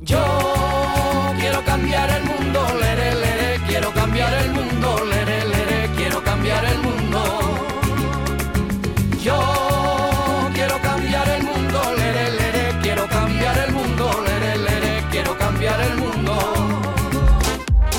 Yo 0.00 0.24
quiero 1.40 1.64
cambiar 1.64 2.08
el 2.10 2.24
mundo, 2.24 2.66
lere, 2.80 3.60
quiero 3.66 3.92
cambiar 3.92 4.32
el 4.34 4.50
mundo, 4.52 5.04
lere, 5.04 5.90
quiero 5.96 6.22
cambiar 6.22 6.64
el 6.64 6.78
mundo. 6.78 7.24
Yo 9.22 10.48
quiero 10.54 10.80
cambiar 10.80 11.28
el 11.28 11.42
mundo, 11.42 11.82
lere, 11.96 12.78
quiero 12.80 13.08
cambiar 13.08 13.58
el 13.58 13.72
mundo, 13.72 14.24
lere, 14.24 15.04
quiero 15.10 15.36
cambiar 15.36 15.80
el 15.80 15.96
mundo. 15.96 16.08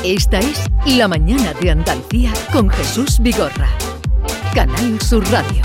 Esta 0.03 0.39
es 0.39 0.65
La 0.85 1.09
Mañana 1.09 1.53
de 1.55 1.71
Andalucía 1.71 2.31
con 2.53 2.69
Jesús 2.69 3.19
Vigorra. 3.19 3.69
Canal 4.53 4.99
Sur 4.99 5.23
Radio. 5.31 5.61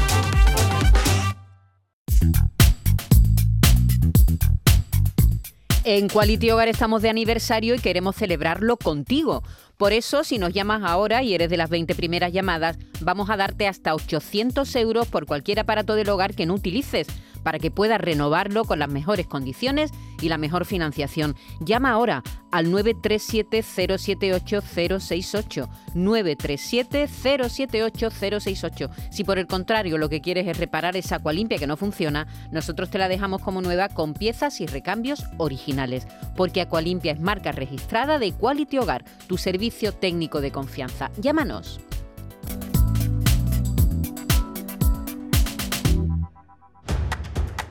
En 5.84 6.08
Quality 6.08 6.50
Hogar 6.50 6.68
estamos 6.68 7.02
de 7.02 7.08
aniversario 7.08 7.74
y 7.74 7.78
queremos 7.78 8.16
celebrarlo 8.16 8.76
contigo. 8.76 9.42
Por 9.78 9.92
eso, 9.92 10.22
si 10.22 10.38
nos 10.38 10.52
llamas 10.52 10.82
ahora 10.84 11.22
y 11.22 11.34
eres 11.34 11.50
de 11.50 11.56
las 11.56 11.70
20 11.70 11.94
primeras 11.94 12.32
llamadas, 12.32 12.78
vamos 13.00 13.30
a 13.30 13.36
darte 13.36 13.68
hasta 13.68 13.94
800 13.94 14.76
euros 14.76 15.08
por 15.08 15.26
cualquier 15.26 15.60
aparato 15.60 15.94
del 15.94 16.10
hogar 16.10 16.34
que 16.34 16.46
no 16.46 16.54
utilices 16.54 17.06
para 17.44 17.60
que 17.60 17.70
puedas 17.70 18.00
renovarlo 18.00 18.64
con 18.64 18.80
las 18.80 18.88
mejores 18.88 19.28
condiciones 19.28 19.92
y 20.20 20.28
la 20.28 20.38
mejor 20.38 20.64
financiación. 20.64 21.36
Llama 21.60 21.90
ahora 21.90 22.24
al 22.50 22.72
937-078-068. 22.72 25.68
937-078-068. 25.94 28.90
Si 29.10 29.22
por 29.22 29.38
el 29.38 29.46
contrario 29.46 29.98
lo 29.98 30.08
que 30.08 30.20
quieres 30.20 30.48
es 30.48 30.58
reparar 30.58 30.96
esa 30.96 31.20
limpia 31.32 31.58
que 31.58 31.66
no 31.66 31.76
funciona, 31.76 32.26
nosotros 32.50 32.90
te 32.90 32.98
la 32.98 33.08
dejamos 33.08 33.42
como 33.42 33.60
nueva 33.60 33.88
con 33.88 34.14
piezas 34.14 34.60
y 34.60 34.66
recambios 34.66 35.24
originales. 35.36 36.06
Porque 36.36 36.60
Aqualimpia 36.60 37.12
es 37.12 37.20
marca 37.20 37.52
registrada 37.52 38.18
de 38.18 38.32
Quality 38.32 38.78
Hogar, 38.78 39.04
tu 39.26 39.36
servicio 39.36 39.92
técnico 39.92 40.40
de 40.40 40.50
confianza. 40.50 41.10
Llámanos. 41.18 41.80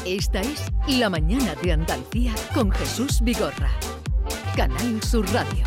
Esta 0.06 0.42
es 0.42 0.70
La 1.00 1.10
Mañana 1.10 1.56
de 1.64 1.72
Andalucía 1.72 2.34
con 2.54 2.70
Jesús 2.72 3.22
Vigorra. 3.22 3.72
Canal 4.54 5.02
Sur 5.02 5.26
Radio. 5.32 5.64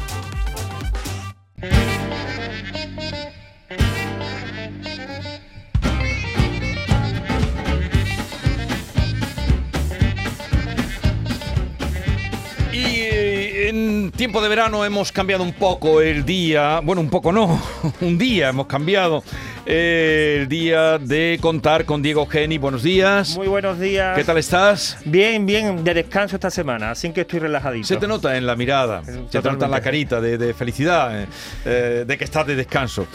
Y 12.72 12.76
eh, 12.76 13.68
en 13.70 14.12
tiempo 14.12 14.42
de 14.42 14.48
verano 14.50 14.84
hemos 14.84 15.12
cambiado 15.12 15.44
un 15.44 15.54
poco 15.54 16.02
el 16.02 16.26
día, 16.26 16.80
bueno, 16.80 17.00
un 17.00 17.08
poco 17.08 17.32
no, 17.32 17.58
un 18.02 18.18
día 18.18 18.50
hemos 18.50 18.66
cambiado 18.66 19.24
eh, 19.66 20.38
el 20.40 20.48
día 20.48 20.98
de 20.98 21.38
contar 21.40 21.84
con 21.84 22.00
Diego 22.00 22.26
Geni. 22.26 22.58
Buenos 22.58 22.82
días. 22.82 23.36
Muy 23.36 23.48
buenos 23.48 23.78
días. 23.78 24.16
¿Qué 24.16 24.24
tal 24.24 24.38
estás? 24.38 24.98
Bien, 25.04 25.44
bien, 25.44 25.84
de 25.84 25.94
descanso 25.94 26.36
esta 26.36 26.50
semana, 26.50 26.92
así 26.92 27.10
que 27.10 27.22
estoy 27.22 27.40
relajadito. 27.40 27.86
Se 27.86 27.96
te 27.96 28.06
nota 28.06 28.36
en 28.36 28.46
la 28.46 28.56
mirada, 28.56 29.02
se 29.04 29.40
te 29.40 29.50
nota 29.50 29.66
en 29.66 29.70
la 29.70 29.80
carita 29.80 30.20
de, 30.20 30.38
de 30.38 30.54
felicidad, 30.54 31.22
eh, 31.22 31.26
eh, 31.64 32.04
de 32.06 32.18
que 32.18 32.24
estás 32.24 32.46
de 32.46 32.54
descanso. 32.54 33.06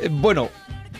Eh, 0.00 0.08
bueno, 0.10 0.50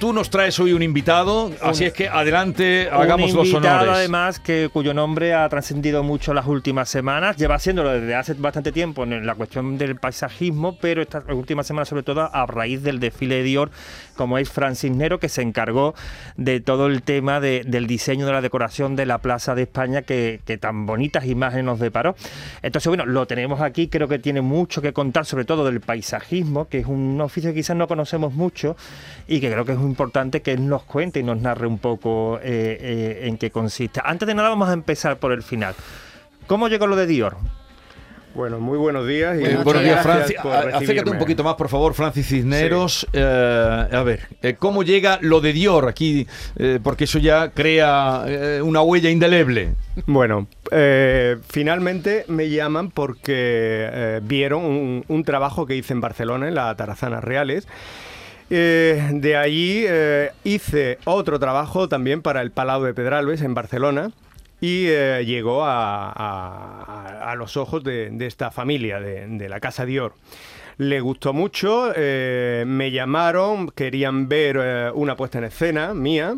tú 0.04 0.12
nos 0.12 0.28
traes 0.28 0.60
hoy 0.60 0.74
un 0.74 0.82
invitado, 0.82 1.50
así 1.62 1.86
es 1.86 1.94
que 1.94 2.10
adelante, 2.10 2.90
hagamos 2.92 3.30
un 3.30 3.38
los 3.38 3.46
invitado, 3.48 3.84
honores. 3.84 3.94
además 4.00 4.38
que 4.38 4.68
cuyo 4.70 4.92
nombre 4.92 5.32
ha 5.32 5.48
trascendido 5.48 6.02
mucho 6.02 6.34
las 6.34 6.46
últimas 6.46 6.90
semanas, 6.90 7.38
lleva 7.38 7.54
haciéndolo 7.54 7.90
desde 7.90 8.14
hace 8.14 8.34
bastante 8.34 8.70
tiempo 8.70 9.04
en 9.04 9.24
la 9.24 9.34
cuestión 9.34 9.78
del 9.78 9.96
paisajismo, 9.96 10.76
pero 10.78 11.00
estas 11.00 11.24
últimas 11.30 11.66
semanas 11.66 11.88
sobre 11.88 12.02
todo 12.02 12.28
a 12.30 12.44
raíz 12.44 12.82
del 12.82 13.00
desfile 13.00 13.36
de 13.36 13.44
Dior, 13.44 13.70
como 14.14 14.36
es 14.36 14.50
Francis 14.50 14.90
Nero, 14.90 15.18
que 15.18 15.30
se 15.30 15.40
encargó 15.40 15.94
de 16.36 16.60
todo 16.60 16.86
el 16.88 17.00
tema 17.02 17.40
de- 17.40 17.64
del 17.66 17.86
diseño 17.86 18.26
de 18.26 18.32
la 18.32 18.42
decoración 18.42 18.96
de 18.96 19.06
la 19.06 19.16
Plaza 19.22 19.54
de 19.54 19.62
España 19.62 20.02
que, 20.02 20.40
que 20.44 20.58
tan 20.58 20.84
bonitas 20.84 21.24
imágenes 21.24 21.64
nos 21.64 21.78
deparó. 21.80 22.14
Entonces, 22.60 22.88
bueno, 22.88 23.06
lo 23.06 23.24
tenemos 23.26 23.62
aquí, 23.62 23.88
creo 23.88 24.06
que 24.06 24.18
tiene 24.18 24.42
mucho 24.42 24.82
que 24.82 24.92
contar, 24.92 25.24
sobre 25.24 25.46
todo 25.46 25.64
del 25.64 25.80
paisajismo, 25.80 26.68
que 26.68 26.80
es 26.80 26.86
un 26.86 27.18
oficio 27.22 27.52
que 27.52 27.54
quizás 27.60 27.74
no 27.74 27.88
conocemos 27.88 28.34
mucho 28.34 28.76
y 29.26 29.40
que 29.40 29.50
creo 29.50 29.64
que 29.64 29.72
es 29.72 29.78
muy 29.78 29.93
importante 29.94 30.42
que 30.42 30.52
él 30.52 30.68
nos 30.68 30.82
cuente 30.82 31.20
y 31.20 31.22
nos 31.22 31.40
narre 31.40 31.66
un 31.66 31.78
poco 31.78 32.38
eh, 32.42 32.42
eh, 32.80 33.28
en 33.28 33.38
qué 33.38 33.50
consiste. 33.50 34.00
Antes 34.04 34.26
de 34.26 34.34
nada, 34.34 34.48
vamos 34.48 34.68
a 34.68 34.72
empezar 34.72 35.18
por 35.18 35.32
el 35.32 35.42
final. 35.42 35.74
¿Cómo 36.46 36.68
llegó 36.68 36.86
lo 36.86 36.96
de 36.96 37.06
Dior? 37.06 37.36
Bueno, 38.34 38.58
muy 38.58 38.76
buenos 38.76 39.06
días. 39.06 39.38
Y 39.38 39.44
buenos 39.62 39.84
días, 39.84 40.02
Francis. 40.02 40.36
Acércate 40.74 41.08
un 41.08 41.18
poquito 41.18 41.44
más, 41.44 41.54
por 41.54 41.68
favor, 41.68 41.94
Francis 41.94 42.26
Cisneros. 42.26 43.06
Eh, 43.12 43.88
a 43.92 44.02
ver, 44.02 44.26
eh, 44.42 44.56
¿cómo 44.58 44.82
llega 44.82 45.20
lo 45.22 45.40
de 45.40 45.52
Dior 45.52 45.86
aquí? 45.86 46.26
Eh, 46.56 46.80
porque 46.82 47.04
eso 47.04 47.20
ya 47.20 47.50
crea 47.50 48.24
eh, 48.26 48.60
una 48.60 48.82
huella 48.82 49.08
indeleble. 49.08 49.74
Bueno, 50.06 50.48
eh, 50.72 51.36
finalmente 51.48 52.24
me 52.26 52.50
llaman 52.50 52.90
porque 52.90 53.34
eh, 53.92 54.20
vieron 54.24 54.64
un, 54.64 55.04
un 55.06 55.22
trabajo 55.22 55.64
que 55.64 55.76
hice 55.76 55.92
en 55.92 56.00
Barcelona, 56.00 56.48
en 56.48 56.56
la 56.56 56.74
Tarazanas 56.74 57.22
Reales. 57.22 57.68
Eh, 58.56 59.10
de 59.14 59.36
allí 59.36 59.84
eh, 59.84 60.30
hice 60.44 60.98
otro 61.06 61.40
trabajo 61.40 61.88
también 61.88 62.22
para 62.22 62.40
el 62.40 62.52
Palau 62.52 62.84
de 62.84 62.94
Pedralbes 62.94 63.42
en 63.42 63.52
Barcelona 63.52 64.12
y 64.60 64.86
eh, 64.86 65.24
llegó 65.26 65.64
a, 65.64 67.34
los 67.36 67.56
ojos 67.56 67.82
de, 67.82 68.14
esta 68.20 68.52
familia, 68.52 69.00
de, 69.00 69.48
la 69.48 69.58
Casa 69.58 69.84
Dior. 69.84 70.14
Le 70.76 71.00
gustó 71.00 71.32
mucho, 71.32 71.92
me 71.96 72.90
llamaron, 72.92 73.70
querían 73.70 74.28
ver 74.28 74.92
una 74.94 75.16
puesta 75.16 75.38
en 75.38 75.44
escena 75.44 75.92
mía 75.92 76.36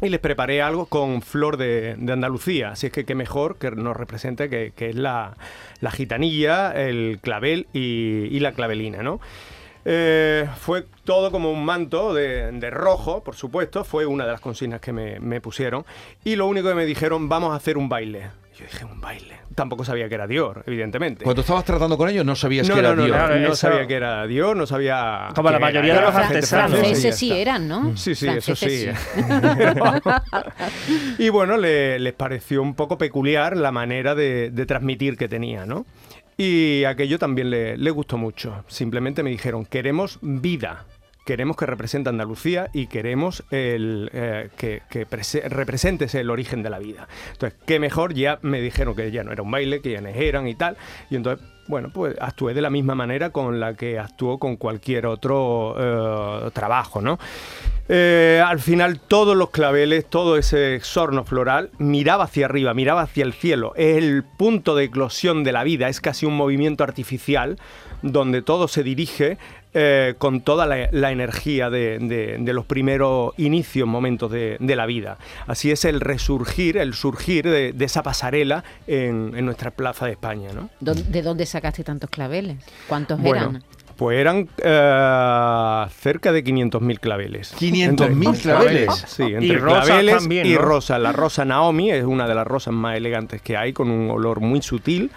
y 0.00 0.08
les 0.08 0.20
preparé 0.20 0.62
algo 0.62 0.86
con 0.86 1.20
flor 1.20 1.58
de, 1.58 1.94
Andalucía. 2.10 2.70
Así 2.70 2.86
es 2.86 2.92
que 2.92 3.04
qué 3.04 3.14
mejor 3.14 3.58
que 3.58 3.70
nos 3.70 3.94
represente 3.94 4.48
que, 4.48 4.72
es 4.78 4.94
la, 4.96 5.36
la 5.82 5.90
gitanilla, 5.90 6.72
el 6.72 7.18
clavel 7.20 7.66
y, 7.74 8.28
y 8.30 8.40
la 8.40 8.52
clavelina, 8.52 9.02
¿no? 9.02 9.20
Eh, 9.84 10.48
fue 10.58 10.86
todo 11.04 11.30
como 11.30 11.50
un 11.52 11.64
manto 11.64 12.14
de, 12.14 12.50
de 12.52 12.70
rojo, 12.70 13.22
por 13.22 13.36
supuesto, 13.36 13.84
fue 13.84 14.06
una 14.06 14.24
de 14.24 14.32
las 14.32 14.40
consignas 14.40 14.80
que 14.80 14.92
me, 14.92 15.20
me 15.20 15.40
pusieron. 15.40 15.84
Y 16.24 16.36
lo 16.36 16.46
único 16.46 16.68
que 16.68 16.74
me 16.74 16.86
dijeron, 16.86 17.28
vamos 17.28 17.52
a 17.52 17.56
hacer 17.56 17.76
un 17.76 17.88
baile. 17.88 18.30
Yo 18.56 18.64
dije, 18.64 18.84
un 18.84 19.00
baile. 19.00 19.34
Tampoco 19.56 19.84
sabía 19.84 20.08
que 20.08 20.14
era 20.14 20.28
Dior, 20.28 20.62
evidentemente. 20.66 21.24
Cuando 21.24 21.42
estabas 21.42 21.64
tratando 21.64 21.98
con 21.98 22.08
ellos 22.08 22.24
no 22.24 22.36
sabías 22.36 22.68
no, 22.68 22.74
que 22.74 22.80
era 22.80 22.90
no, 22.90 22.96
no, 22.96 23.04
Dior. 23.04 23.30
no, 23.30 23.48
no 23.48 23.56
sabía 23.56 23.86
que 23.88 23.94
era 23.94 24.26
Dior, 24.28 24.56
no 24.56 24.64
sabía. 24.66 25.28
Como 25.34 25.50
la 25.50 25.58
que 25.58 25.64
era- 25.64 25.66
mayoría 25.66 25.94
de 25.96 26.00
los 26.00 26.14
artesanos. 26.14 26.70
Franceses 26.78 27.18
sí 27.18 27.32
eran, 27.32 27.66
¿no? 27.68 27.96
Sí, 27.96 28.14
sí, 28.14 28.28
eso 28.28 28.54
sí. 28.54 28.86
Franceses 28.86 28.96
y 31.18 31.28
bueno, 31.30 31.56
le- 31.56 31.98
les 31.98 32.12
pareció 32.12 32.62
un 32.62 32.74
poco 32.74 32.96
peculiar 32.96 33.56
la 33.56 33.72
manera 33.72 34.14
de, 34.14 34.50
de 34.50 34.66
transmitir 34.66 35.16
que 35.16 35.28
tenía, 35.28 35.66
¿no? 35.66 35.84
Y 36.36 36.84
aquello 36.84 37.18
también 37.18 37.50
le, 37.50 37.76
le 37.76 37.90
gustó 37.90 38.18
mucho. 38.18 38.64
Simplemente 38.68 39.22
me 39.22 39.30
dijeron, 39.30 39.64
queremos 39.64 40.18
vida. 40.22 40.84
Queremos 41.24 41.56
que 41.56 41.64
represente 41.64 42.10
Andalucía 42.10 42.68
y 42.74 42.86
queremos 42.86 43.44
el, 43.50 44.10
eh, 44.12 44.50
que, 44.58 44.82
que 44.90 45.06
prese- 45.06 45.48
representes 45.48 46.14
el 46.14 46.28
origen 46.28 46.62
de 46.62 46.68
la 46.68 46.78
vida. 46.78 47.08
Entonces, 47.32 47.58
qué 47.66 47.80
mejor, 47.80 48.12
ya 48.12 48.38
me 48.42 48.60
dijeron 48.60 48.94
que 48.94 49.10
ya 49.10 49.24
no 49.24 49.32
era 49.32 49.42
un 49.42 49.50
baile, 49.50 49.80
que 49.80 49.92
quiénes 49.92 50.16
eran 50.18 50.46
y 50.46 50.54
tal. 50.54 50.76
Y 51.08 51.16
entonces, 51.16 51.42
bueno, 51.66 51.88
pues 51.94 52.14
actué 52.20 52.52
de 52.52 52.60
la 52.60 52.68
misma 52.68 52.94
manera 52.94 53.30
con 53.30 53.58
la 53.58 53.72
que 53.72 53.98
actuó 53.98 54.38
con 54.38 54.56
cualquier 54.56 55.06
otro 55.06 55.74
eh, 55.78 56.50
trabajo, 56.52 57.00
¿no? 57.00 57.18
Eh, 57.88 58.42
al 58.44 58.60
final 58.60 58.98
todos 58.98 59.36
los 59.36 59.50
claveles, 59.50 60.06
todo 60.08 60.38
ese 60.38 60.74
exorno 60.74 61.24
floral 61.24 61.70
miraba 61.78 62.24
hacia 62.24 62.46
arriba, 62.46 62.72
miraba 62.72 63.02
hacia 63.02 63.24
el 63.24 63.34
cielo. 63.34 63.74
Es 63.76 63.98
el 63.98 64.22
punto 64.24 64.74
de 64.74 64.84
eclosión 64.84 65.44
de 65.44 65.52
la 65.52 65.64
vida, 65.64 65.88
es 65.88 66.00
casi 66.00 66.24
un 66.24 66.34
movimiento 66.36 66.82
artificial 66.82 67.58
donde 68.00 68.40
todo 68.42 68.68
se 68.68 68.82
dirige 68.82 69.36
eh, 69.76 70.14
con 70.18 70.40
toda 70.42 70.66
la, 70.66 70.88
la 70.92 71.10
energía 71.10 71.68
de, 71.68 71.98
de- 71.98 72.36
de 72.38 72.52
los 72.52 72.64
primeros 72.64 73.32
inicios, 73.38 73.88
momentos 73.88 74.30
de, 74.30 74.56
de 74.60 74.76
la 74.76 74.86
vida. 74.86 75.18
Así 75.46 75.70
es 75.70 75.84
el 75.84 76.00
resurgir, 76.00 76.76
el 76.78 76.94
surgir 76.94 77.44
de, 77.48 77.74
esa 77.84 78.02
pasarela 78.02 78.62
en, 78.86 79.32
en 79.36 79.44
nuestra 79.44 79.70
plaza 79.72 80.06
de 80.06 80.12
España, 80.12 80.50
¿no? 80.54 80.70
¿Dó- 80.80 80.94
¿De 80.94 81.22
dónde 81.22 81.44
sacaste 81.44 81.82
tantos 81.82 82.08
claveles? 82.08 82.58
¿Cuántos 82.88 83.20
Bueno, 83.20 83.36
eran? 83.50 83.64
Pues 83.96 84.18
eran 84.18 84.48
eh, 84.58 85.86
cerca 86.00 86.32
de 86.32 86.42
500.000 86.44 86.98
claveles. 87.00 87.54
500.000 87.56 88.26
Entre- 88.26 88.42
claveles. 88.42 89.04
Sí, 89.06 89.22
entre 89.22 89.46
Y 89.46 89.56
rosas 89.56 89.86
claveles 89.86 90.16
también, 90.16 90.46
y 90.46 90.54
¿no? 90.54 90.58
rosa. 90.60 90.98
La 90.98 91.12
rosa 91.12 91.44
Naomi 91.44 91.90
es 91.92 92.04
una 92.04 92.26
de 92.26 92.34
las 92.34 92.46
rosas 92.46 92.74
más 92.74 92.96
elegantes 92.96 93.40
que 93.40 93.56
hay, 93.56 93.72
con 93.72 93.90
un 93.90 94.10
olor 94.10 94.40
muy 94.40 94.60
sutil. 94.62 95.10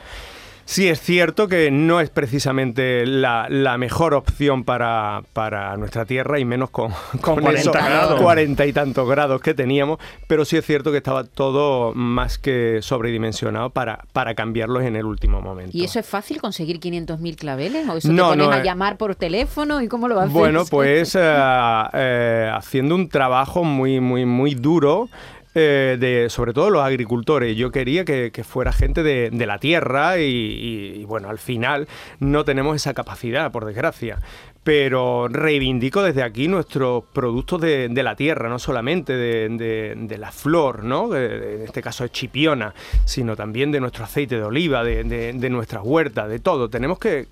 Sí, 0.68 0.90
es 0.90 1.00
cierto 1.00 1.48
que 1.48 1.72
no 1.72 2.02
es 2.02 2.10
precisamente 2.10 3.06
la, 3.06 3.48
la 3.50 3.78
mejor 3.78 4.14
opción 4.14 4.66
para, 4.66 5.24
para 5.32 5.78
nuestra 5.78 6.04
tierra 6.04 6.40
y 6.40 6.46
menos 6.46 6.70
con, 6.72 6.92
Con 7.22 7.40
40 7.40 7.52
esos 7.62 7.74
grados. 7.74 8.22
40 8.22 8.66
y 8.66 8.74
tantos 8.74 9.08
grados 9.08 9.42
que 9.42 9.54
teníamos, 9.54 9.98
pero 10.28 10.44
sí 10.44 10.58
es 10.58 10.66
cierto 10.66 10.92
que 10.92 10.98
estaba 10.98 11.24
todo 11.24 11.94
más 11.94 12.38
que 12.38 12.80
sobredimensionado 12.82 13.70
para, 13.70 14.04
para 14.12 14.36
cambiarlos 14.36 14.84
en 14.84 14.98
el 14.98 15.06
último 15.06 15.42
momento. 15.42 15.72
¿Y 15.76 15.86
eso 15.86 16.00
es 16.00 16.06
fácil 16.06 16.42
conseguir 16.42 16.82
500.000 16.82 17.36
claveles? 17.38 17.88
¿O 17.88 17.96
eso 17.96 18.12
No, 18.12 18.24
te 18.26 18.30
pones 18.32 18.48
no, 18.48 18.52
a 18.52 18.60
eh. 18.60 18.64
llamar 18.66 18.98
por 18.98 19.16
teléfono? 19.16 19.82
¿Y 19.82 19.88
cómo 19.88 20.10
lo 20.10 20.20
haces? 20.20 20.34
Bueno, 20.34 20.64
pues 20.70 21.16
eh, 21.16 21.84
eh, 21.94 22.52
haciendo 22.54 22.94
un 22.94 23.08
trabajo 23.08 23.64
muy, 23.64 24.02
muy, 24.02 24.26
muy 24.26 24.54
duro. 24.54 25.08
Eh, 25.56 25.98
de 26.00 26.30
sobre 26.30 26.54
todo 26.54 26.70
los 26.70 26.84
agricultores. 26.84 27.56
Yo 27.58 27.72
quería 27.72 28.06
que, 28.06 28.32
que 28.32 28.44
fuera 28.44 28.72
gente 28.72 29.04
de, 29.04 29.30
de 29.32 29.46
la 29.46 29.58
tierra 29.60 30.20
y, 30.20 31.04
bueno, 31.06 31.30
al 31.30 31.40
final 31.40 31.88
no 32.20 32.46
tenemos 32.46 32.76
esa 32.76 32.94
capacidad, 32.94 33.52
por 33.52 33.66
desgracia. 33.66 34.20
Pero 34.64 35.30
reivindico 35.30 36.04
desde 36.04 36.24
aquí 36.24 36.50
nuestros 36.50 37.06
productos 37.14 37.62
de, 37.62 37.88
de 37.88 38.04
la 38.04 38.16
tierra, 38.18 38.50
no 38.50 38.60
solamente 38.60 39.14
de, 39.16 39.96
de- 39.98 40.18
la 40.18 40.32
flor, 40.32 40.84
¿no? 40.84 41.16
En 41.16 41.62
este 41.64 41.82
caso 41.82 42.04
es 42.04 42.12
chipiona, 42.12 42.74
sino 43.06 43.36
también 43.38 43.72
de 43.72 43.80
nuestro 43.80 44.04
aceite 44.04 44.36
de 44.36 44.44
oliva, 44.44 44.84
de, 44.84 45.04
de- 45.06 45.50
nuestras 45.50 45.84
huertas, 45.86 46.28
de 46.28 46.40
todo. 46.40 46.70
Tenemos 46.70 47.00
que- 47.00 47.28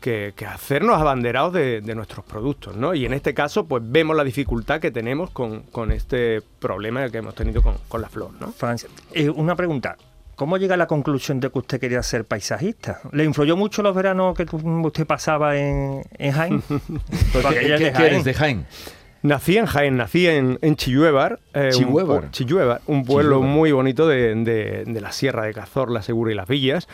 que, 0.00 0.32
que 0.36 0.46
hacernos 0.46 1.00
abanderados 1.00 1.52
de, 1.52 1.80
de 1.80 1.94
nuestros 1.94 2.24
productos, 2.24 2.76
¿no? 2.76 2.94
Y 2.94 3.04
en 3.06 3.12
este 3.12 3.34
caso, 3.34 3.66
pues 3.66 3.82
vemos 3.86 4.16
la 4.16 4.24
dificultad 4.24 4.80
que 4.80 4.90
tenemos 4.90 5.30
con, 5.30 5.62
con 5.62 5.90
este 5.92 6.42
problema 6.58 7.08
que 7.10 7.18
hemos 7.18 7.34
tenido 7.34 7.62
con, 7.62 7.74
con 7.88 8.00
la 8.02 8.08
flor, 8.08 8.30
¿no? 8.40 8.52
Francia. 8.52 8.88
Eh, 9.12 9.28
una 9.30 9.54
pregunta. 9.56 9.96
¿Cómo 10.36 10.58
llega 10.58 10.74
a 10.74 10.76
la 10.76 10.86
conclusión 10.86 11.40
de 11.40 11.50
que 11.50 11.58
usted 11.58 11.80
quería 11.80 12.02
ser 12.02 12.26
paisajista? 12.26 13.00
¿Le 13.12 13.24
influyó 13.24 13.56
mucho 13.56 13.82
los 13.82 13.94
veranos 13.96 14.36
que 14.36 14.46
usted 14.54 15.06
pasaba 15.06 15.56
en, 15.56 16.02
en 16.18 16.32
Jaén? 16.32 16.62
Porque 17.32 17.64
ella 17.64 17.74
es 17.76 17.80
de 17.80 17.92
Jaén. 17.92 18.22
de 18.22 18.34
Jaén? 18.34 18.66
Nací 19.22 19.56
en 19.56 19.64
Jaén, 19.66 19.96
nací 19.96 20.26
en, 20.28 20.58
en 20.60 20.76
Chilluévar, 20.76 21.40
eh, 21.54 21.70
un 22.86 23.04
pueblo 23.04 23.40
muy 23.42 23.72
bonito 23.72 24.06
de, 24.06 24.34
de- 24.34 24.84
de 24.86 25.00
la 25.00 25.10
Sierra 25.10 25.44
de 25.46 25.54
Cazorla, 25.54 26.02
Segura 26.02 26.30
y 26.30 26.34
Las 26.34 26.46
Villas. 26.46 26.86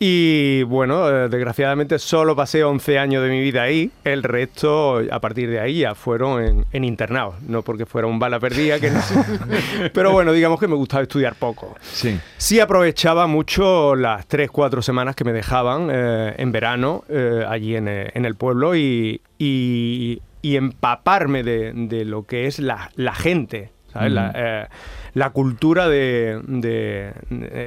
Y 0.00 0.62
bueno, 0.62 1.08
eh, 1.10 1.28
desgraciadamente 1.28 1.98
solo 1.98 2.36
pasé 2.36 2.62
11 2.62 2.98
años 3.00 3.22
de 3.24 3.30
mi 3.30 3.40
vida 3.40 3.62
ahí, 3.62 3.90
el 4.04 4.22
resto 4.22 5.02
a 5.10 5.18
partir 5.20 5.50
de 5.50 5.58
ahí 5.58 5.80
ya 5.80 5.96
fueron 5.96 6.42
en, 6.44 6.66
en 6.72 6.84
internados, 6.84 7.34
no 7.42 7.62
porque 7.62 7.84
fuera 7.84 8.06
un 8.06 8.20
bala 8.20 8.38
perdida, 8.38 8.78
que 8.78 8.90
no 8.92 9.00
pero 9.92 10.12
bueno, 10.12 10.32
digamos 10.32 10.60
que 10.60 10.68
me 10.68 10.76
gustaba 10.76 11.02
estudiar 11.02 11.34
poco. 11.34 11.74
Sí. 11.82 12.18
Sí 12.36 12.60
aprovechaba 12.60 13.26
mucho 13.26 13.96
las 13.96 14.26
3, 14.28 14.50
4 14.52 14.82
semanas 14.82 15.16
que 15.16 15.24
me 15.24 15.32
dejaban 15.32 15.88
eh, 15.90 16.34
en 16.38 16.52
verano 16.52 17.02
eh, 17.08 17.44
allí 17.48 17.74
en, 17.74 17.88
en 17.88 18.24
el 18.24 18.36
pueblo 18.36 18.76
y, 18.76 19.20
y- 19.38 20.22
y 20.40 20.54
empaparme 20.54 21.42
de, 21.42 21.72
de 21.74 22.04
lo 22.04 22.24
que 22.24 22.46
es 22.46 22.60
la, 22.60 22.92
la 22.94 23.12
gente, 23.12 23.72
¿sabes? 23.92 24.12
La, 24.12 24.28
Ujú. 24.28 24.32
eh, 24.36 24.66
la 25.14 25.30
cultura 25.30 25.88
de, 25.88 26.40
de- 26.46 27.12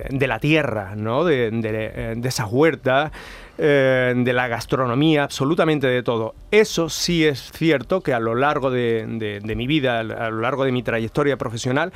de 0.10 0.28
la 0.28 0.40
tierra, 0.40 0.96
¿no? 0.96 1.24
De, 1.24 1.52
de- 1.52 2.14
de 2.16 2.28
esas 2.30 2.48
huertas, 2.52 3.12
eh, 3.58 4.14
de 4.16 4.34
la 4.34 4.48
gastronomía, 4.48 5.24
absolutamente 5.24 5.88
de 5.88 6.04
todo. 6.04 6.34
Eso 6.52 6.90
sí 6.90 7.26
es 7.26 7.52
cierto 7.52 8.02
que 8.02 8.14
a 8.14 8.20
lo 8.20 8.36
largo 8.36 8.72
de, 8.72 9.06
de- 9.08 9.40
de 9.40 9.56
mi 9.56 9.68
vida, 9.68 10.00
a 10.00 10.04
lo 10.04 10.40
largo 10.42 10.66
de 10.66 10.72
mi 10.72 10.84
trayectoria 10.84 11.38
profesional, 11.38 11.92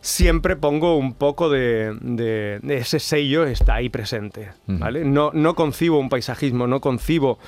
siempre 0.00 0.54
pongo 0.56 0.96
un 0.96 1.14
poco 1.14 1.48
de, 1.48 1.96
de- 2.00 2.58
de 2.62 2.76
ese 2.76 2.98
sello 3.00 3.44
está 3.44 3.76
ahí 3.76 3.88
presente, 3.88 4.50
¿vale? 4.66 5.04
No, 5.04 5.30
no 5.32 5.54
concibo 5.54 5.98
un 5.98 6.08
paisajismo, 6.10 6.66
no 6.66 6.80
concibo 6.80 7.38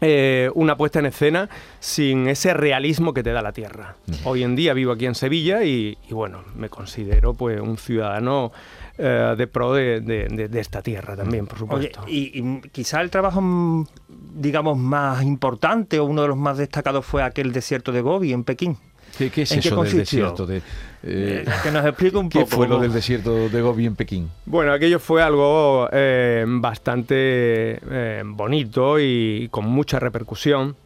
eh, 0.00 0.50
una 0.54 0.76
puesta 0.76 0.98
en 0.98 1.06
escena 1.06 1.48
sin 1.80 2.28
ese 2.28 2.52
realismo 2.54 3.14
que 3.14 3.22
te 3.22 3.32
da 3.32 3.42
la 3.42 3.52
tierra. 3.52 3.96
Hoy 4.24 4.42
en 4.42 4.54
día 4.56 4.74
vivo 4.74 4.92
aquí 4.92 5.06
en 5.06 5.14
Sevilla 5.14 5.64
y, 5.64 5.96
y 6.08 6.14
bueno, 6.14 6.44
me 6.54 6.68
considero 6.68 7.34
pues 7.34 7.60
un 7.60 7.78
ciudadano 7.78 8.52
eh, 8.98 9.34
de 9.36 9.46
pro 9.46 9.72
de, 9.74 10.00
de- 10.00 10.28
de- 10.28 10.48
de 10.48 10.60
esta 10.60 10.82
tierra 10.82 11.16
también, 11.16 11.46
por 11.46 11.58
Oye, 11.74 11.88
supuesto. 11.92 12.04
y, 12.08 12.30
y 12.38 12.60
quizá 12.70 13.00
el 13.00 13.10
trabajo, 13.10 13.40
mm, 13.40 13.86
digamos, 14.34 14.78
más 14.78 15.22
importante 15.22 15.98
o 15.98 16.04
uno 16.04 16.22
de 16.22 16.28
los 16.28 16.36
más 16.36 16.58
destacados 16.58 17.04
fue 17.04 17.22
aquel 17.22 17.52
desierto 17.52 17.92
de 17.92 18.00
Gobi 18.00 18.32
en 18.32 18.44
Pekín. 18.44 18.78
¿Qué, 19.18 19.30
qué 19.30 19.42
es 19.42 19.52
¿En 19.52 19.60
qué 19.60 19.68
eso 19.68 19.76
del 19.82 19.90
consistió? 19.92 20.18
desierto? 20.32 20.46
De, 20.46 20.62
eh, 21.02 21.44
que 21.62 21.70
nos 21.70 21.84
explique 21.86 22.16
un 22.16 22.28
¿Qué 22.28 22.40
poco 22.40 22.56
fue 22.56 22.68
lo 22.68 22.78
del 22.78 22.92
desierto 22.92 23.48
de 23.48 23.62
Gobi 23.62 23.86
en 23.86 23.94
Pekín? 23.96 24.28
Bueno, 24.44 24.72
aquello 24.72 24.98
fue 24.98 25.22
algo 25.22 25.88
eh, 25.92 26.44
bastante 26.46 27.78
eh, 27.90 28.22
bonito 28.24 28.98
y 29.00 29.48
con 29.50 29.66
mucha 29.66 29.98
repercusión. 30.00 30.76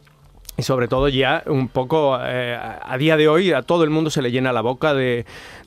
Y 0.60 0.62
sobre 0.62 0.88
todo 0.88 1.08
ya 1.08 1.42
un 1.46 1.68
poco 1.68 2.18
eh, 2.22 2.54
a 2.54 2.98
día 2.98 3.16
de 3.16 3.28
hoy 3.28 3.50
a 3.52 3.62
todo 3.62 3.82
el 3.82 3.88
mundo 3.88 4.10
se 4.10 4.20
le 4.20 4.30
llena 4.30 4.52
la 4.52 4.60
boca 4.60 4.92
de, 4.92 5.24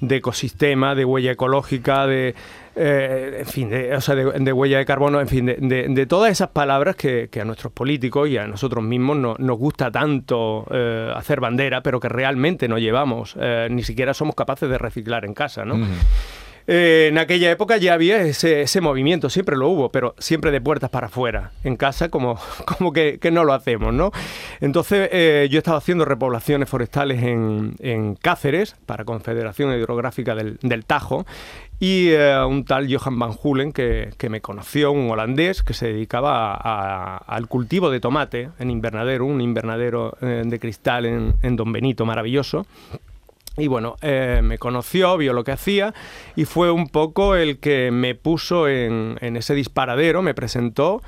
ecosistema, 0.08 0.94
de 0.94 1.04
huella 1.04 1.32
ecológica, 1.32 2.06
de, 2.06 2.36
eh, 2.76 3.38
en 3.40 3.46
fin, 3.48 3.70
de, 3.70 3.96
o 3.96 4.02
sea, 4.02 4.14
de, 4.14 4.26
de 4.40 4.54
huella 4.54 4.78
de 4.78 4.86
carbono, 4.86 5.20
en 5.20 5.28
fin, 5.28 5.48
de, 5.48 5.56
de- 5.60 5.88
de 5.90 6.06
todas 6.06 6.32
esas 6.32 6.50
palabras 6.50 6.96
que, 6.96 7.28
que 7.32 7.42
a 7.42 7.46
nuestros 7.46 7.74
políticos 7.74 8.30
y 8.30 8.38
a 8.38 8.46
nosotros 8.46 8.84
mismos 8.84 9.18
no- 9.18 9.36
nos 9.40 9.58
gusta 9.58 9.90
tanto 9.92 10.68
eh, 10.70 11.12
hacer 11.16 11.40
bandera, 11.40 11.82
pero 11.82 12.00
que 12.00 12.10
realmente 12.10 12.68
no 12.68 12.78
llevamos, 12.78 13.36
eh, 13.40 13.68
ni 13.72 13.82
siquiera 13.84 14.14
somos 14.14 14.36
capaces 14.36 14.70
de 14.70 14.78
reciclar 14.78 15.26
en 15.26 15.34
casa, 15.34 15.66
¿no? 15.66 15.76
Eh, 16.68 17.08
en 17.12 17.18
aquella 17.18 17.52
época 17.52 17.78
ya 17.78 17.94
había 17.94 18.22
ese, 18.22 18.62
ese 18.62 18.80
movimiento, 18.82 19.30
siempre 19.30 19.58
lo 19.58 19.68
hubo, 19.68 19.90
pero 19.92 20.16
siempre 20.18 20.50
de 20.52 20.62
puertas 20.62 20.90
para 20.90 21.08
afuera. 21.08 21.52
En 21.64 21.76
casa 21.76 22.10
como, 22.10 22.40
como 22.78 22.94
que, 22.94 23.20
que 23.20 23.32
no 23.32 23.44
lo 23.44 23.54
hacemos, 23.54 23.94
¿no? 23.94 24.12
Entonces 24.62 25.10
eh, 25.12 25.48
yo 25.52 25.58
estaba 25.58 25.78
haciendo 25.78 26.06
repoblaciones 26.06 26.70
forestales 26.70 27.22
en, 27.24 27.76
en 27.80 28.16
Cáceres 28.16 28.76
para 28.86 29.04
Confederación 29.06 29.74
Hidrográfica 29.78 30.36
del, 30.36 30.58
del 30.62 30.86
Tajo 30.86 31.26
y 31.80 32.10
eh, 32.12 32.38
un 32.46 32.64
tal 32.64 32.88
Johan 32.94 33.20
Van 33.20 33.32
Hulen 33.44 33.74
que, 33.74 34.12
que 34.18 34.30
me 34.30 34.40
conoció, 34.40 34.92
un 34.94 35.12
holandés 35.12 35.64
que 35.64 35.74
se 35.74 35.88
dedicaba 35.88 36.54
a- 36.54 37.16
a- 37.16 37.18
al 37.18 37.48
cultivo 37.50 37.90
de 37.90 38.00
tomate 38.00 38.50
en 38.60 38.72
invernadero, 38.72 39.26
un 39.26 39.42
invernadero 39.42 40.16
eh, 40.22 40.44
de 40.46 40.60
cristal 40.60 41.06
en, 41.06 41.34
en 41.42 41.58
Don 41.58 41.74
Benito 41.74 42.06
maravilloso. 42.06 42.66
Y 43.58 43.68
bueno, 43.68 43.98
eh, 44.02 44.42
me 44.44 44.58
conoció, 44.58 45.16
vio 45.18 45.34
lo 45.34 45.44
que 45.44 45.52
hacía 45.52 45.94
y 46.36 46.46
fue 46.46 46.72
un 46.72 46.88
poco 46.88 47.36
el 47.36 47.60
que 47.60 47.92
me 47.92 48.16
puso 48.16 48.68
en, 48.68 49.18
en 49.22 49.38
ese 49.38 49.54
disparadero, 49.54 50.24
me 50.24 50.34
presentó 50.34 51.02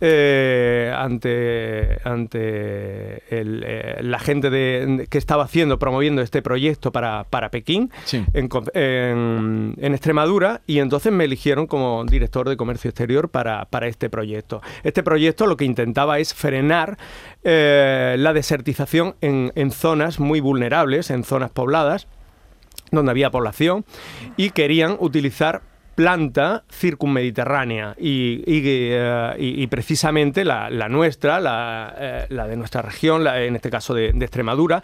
eh, 0.00 0.92
ante, 0.94 1.98
ante 2.04 3.22
el, 3.34 3.62
eh, 3.66 3.96
la 4.02 4.18
gente 4.18 4.50
de- 4.50 5.06
que 5.08 5.18
estaba 5.18 5.44
haciendo, 5.44 5.78
promoviendo 5.78 6.22
este 6.22 6.42
proyecto 6.42 6.92
para, 6.92 7.24
para 7.24 7.50
Pekín, 7.50 7.90
en, 8.34 9.74
en 9.78 9.94
Extremadura, 9.94 10.60
y 10.66 10.80
entonces 10.80 11.12
me 11.12 11.24
eligieron 11.24 11.66
como 11.66 12.04
director 12.04 12.48
de 12.48 12.56
comercio 12.56 12.90
exterior 12.90 13.28
para, 13.30 13.64
para 13.66 13.86
este 13.88 14.10
proyecto. 14.10 14.60
Este 14.84 15.02
proyecto 15.02 15.46
lo 15.46 15.56
que 15.56 15.64
intentaba 15.64 16.18
es 16.18 16.34
frenar 16.34 16.98
eh, 17.44 18.16
la 18.18 18.32
desertización 18.32 19.14
en, 19.20 19.52
en 19.54 19.70
zonas 19.70 20.20
muy 20.20 20.40
vulnerables, 20.40 21.10
en 21.10 21.24
zonas 21.24 21.50
pobladas, 21.50 22.06
donde 22.90 23.10
había 23.10 23.30
población, 23.30 23.84
y 24.36 24.50
querían 24.50 24.96
utilizar 25.00 25.62
planta 25.96 26.62
circunmediterránea 26.70 27.94
y, 27.98 28.42
y, 28.46 28.60
eh, 28.64 29.34
y- 29.38 29.62
y 29.62 29.66
precisamente 29.66 30.44
la, 30.44 30.70
la 30.70 30.88
nuestra, 30.88 31.40
la, 31.40 31.94
eh, 31.98 32.26
la 32.28 32.46
de 32.46 32.56
nuestra 32.56 32.82
región, 32.82 33.24
la- 33.24 33.42
en 33.42 33.56
este 33.56 33.70
caso 33.70 33.94
de, 33.94 34.12
de 34.12 34.24
Extremadura, 34.24 34.82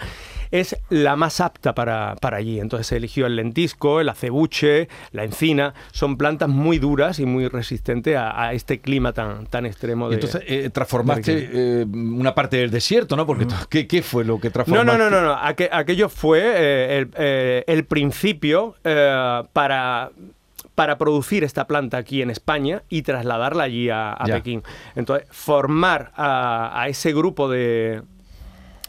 es 0.50 0.76
la 0.90 1.14
más 1.16 1.40
apta 1.40 1.74
para, 1.74 2.16
para 2.16 2.38
allí. 2.38 2.58
Entonces 2.60 2.86
se 2.86 2.96
eligió 2.96 3.26
el 3.26 3.36
lentisco, 3.36 4.00
el 4.00 4.08
acebuche, 4.08 4.88
la 5.12 5.24
encina, 5.24 5.74
son 5.92 6.16
plantas 6.16 6.48
muy 6.48 6.78
duras 6.78 7.18
y 7.20 7.26
muy 7.26 7.46
resistentes 7.48 8.16
a, 8.16 8.42
a 8.48 8.52
este 8.54 8.80
clima 8.80 9.12
tan, 9.12 9.46
tan 9.46 9.66
extremo. 9.66 10.08
De, 10.08 10.14
entonces 10.16 10.42
eh, 10.46 10.70
transformaste 10.72 11.50
eh, 11.52 11.86
una 11.86 12.34
parte 12.34 12.56
del 12.56 12.70
desierto, 12.70 13.16
¿no? 13.16 13.26
Porque 13.26 13.46
¿qué, 13.70 13.86
qué 13.86 14.02
fue 14.02 14.24
lo 14.24 14.40
que 14.40 14.48
No, 14.48 14.52
transformaste? 14.52 14.98
no, 14.98 14.98
no, 14.98 15.10
no, 15.10 15.22
no. 15.22 15.34
Aque- 15.34 15.68
aquello 15.70 16.08
fue 16.08 16.40
eh, 16.42 16.98
el, 16.98 17.64
el 17.66 17.84
principio 17.84 18.74
para 19.52 20.10
para 20.74 20.96
producir 20.98 21.44
esta 21.44 21.66
planta 21.66 21.98
aquí 21.98 22.22
en 22.22 22.30
España 22.30 22.82
y 22.88 23.02
trasladarla 23.02 23.64
allí 23.64 23.88
a. 23.90 24.16
Pekín. 24.26 24.62
Entonces, 24.94 25.28
formar 25.30 26.12
a, 26.16 26.80
a 26.82 26.88
ese 26.88 27.12
grupo 27.12 27.48
de, 27.48 28.02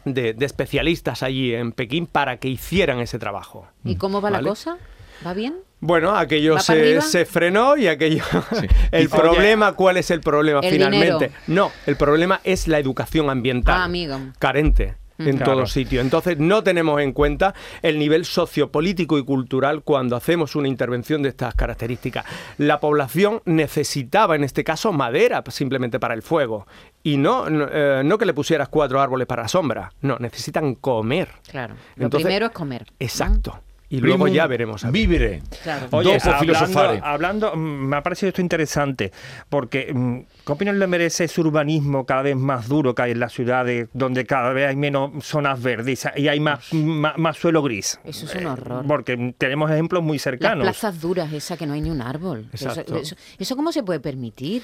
de, 0.06 0.34
de 0.34 0.46
especialistas 0.46 1.24
allí 1.24 1.54
en 1.54 1.72
Pekín 1.72 2.08
para 2.08 2.38
que 2.38 2.48
hicieran 2.48 3.00
ese 3.00 3.20
trabajo. 3.20 3.68
¿Y 3.84 3.96
cómo 3.96 4.22
va 4.22 4.30
¿Vale? 4.30 4.44
la 4.44 4.50
cosa? 4.50 4.78
¿Va 5.26 5.34
bien? 5.34 5.56
Bueno, 5.80 6.16
aquello 6.16 6.56
¿Va 6.56 6.62
para 6.66 7.02
se, 7.02 7.26
frenó 7.26 7.76
y 7.76 7.88
aquello... 7.88 8.24
el 8.92 9.10
problema, 9.10 9.74
¿cuál 9.74 9.98
es 9.98 10.12
el 10.12 10.22
problema 10.22 10.62
El 10.62 10.72
finalmente? 10.72 11.14
dinero. 11.28 11.34
No, 11.48 11.72
el 11.86 11.98
problema 11.98 12.40
es 12.46 12.70
la 12.70 12.80
educación 12.80 13.30
ambiental 13.30 13.76
Ah, 13.82 13.84
amigo. 13.84 14.18
carente 14.40 14.88
Mm. 14.88 15.03
En 15.18 15.38
Claro. 15.38 15.54
todos 15.54 15.72
sitios. 15.72 16.04
Entonces 16.04 16.38
no 16.40 16.64
tenemos 16.64 17.02
en 17.02 17.14
cuenta 17.14 17.54
el 17.82 18.00
nivel 18.00 18.26
sociopolítico 18.26 19.18
y 19.18 19.24
cultural 19.24 19.84
cuando 19.84 20.16
hacemos 20.16 20.56
una 20.56 20.68
intervención 20.68 21.22
de 21.22 21.30
estas 21.30 21.56
características. 21.56 22.26
La 22.58 22.80
población 22.80 23.42
necesitaba 23.46 24.36
en 24.36 24.44
este 24.44 24.64
caso 24.64 24.92
madera 24.94 25.44
simplemente 25.50 26.00
para 26.00 26.14
el 26.14 26.22
fuego 26.22 26.68
y 27.04 27.18
no, 27.18 27.50
no, 27.50 27.68
eh, 27.72 28.02
no 28.06 28.18
que 28.18 28.26
le 28.26 28.34
pusieras 28.34 28.70
cuatro 28.70 29.02
árboles 29.02 29.28
para 29.28 29.44
la 29.44 29.48
sombra, 29.48 29.92
no, 30.02 30.18
necesitan 30.20 30.76
comer. 30.76 31.30
Claro. 31.50 31.76
Lo 31.96 32.06
Entonces- 32.06 32.26
primero 32.26 32.46
es 32.48 32.52
comer. 32.52 32.86
Exacto. 33.00 33.60
Y 33.94 34.00
luego 34.02 34.28
ya 34.28 34.48
veremos. 34.48 34.84
a 34.84 34.88
ver. 34.88 34.94
Vivere. 34.94 35.42
Claro. 35.62 35.88
Oye, 35.92 36.18
Dopo 36.18 36.32
hablando, 36.36 37.06
hablando, 37.06 37.56
mm, 37.56 37.60
me 37.60 37.96
ha 37.98 38.02
parecido 38.02 38.30
esto 38.30 38.42
interesante, 38.42 39.12
porque 39.50 39.94
mm, 39.94 40.20
¿qué 40.46 40.52
opinión 40.52 40.80
le 40.80 40.88
merece 40.88 41.26
ese 41.26 41.40
urbanismo 41.42 42.04
cada 42.06 42.24
vez 42.24 42.36
más 42.36 42.68
duro 42.68 42.96
que 42.96 43.04
hay 43.04 43.12
en 43.12 43.20
las 43.20 43.34
ciudades, 43.34 43.90
donde 43.94 44.26
cada 44.26 44.52
vez 44.52 44.68
hay 44.70 44.76
menos 44.76 45.12
zonas 45.24 45.62
verdes 45.62 46.08
y 46.16 46.28
hay 46.28 46.40
más, 46.40 46.74
más, 46.74 47.18
más 47.20 47.38
suelo 47.38 47.62
gris? 47.62 48.00
Eso 48.04 48.26
es 48.26 48.34
un 48.36 48.48
horror. 48.48 48.84
Porque 48.88 49.36
tenemos 49.38 49.70
ejemplos 49.70 50.02
muy 50.02 50.18
Las 50.18 50.24
cercanos. 50.24 50.64
plazas 50.64 51.00
duras, 51.00 51.32
esa 51.32 51.56
que 51.56 51.68
no 51.68 51.74
hay 51.74 51.82
ni 51.82 51.92
un 51.92 52.02
árbol. 52.02 52.48
Eso, 52.52 52.70
Exacto. 52.70 52.98
eso- 52.98 53.16
¿eso 53.38 53.56
cómo 53.56 53.72
se 53.72 53.84
puede 53.84 54.00
permitir? 54.00 54.64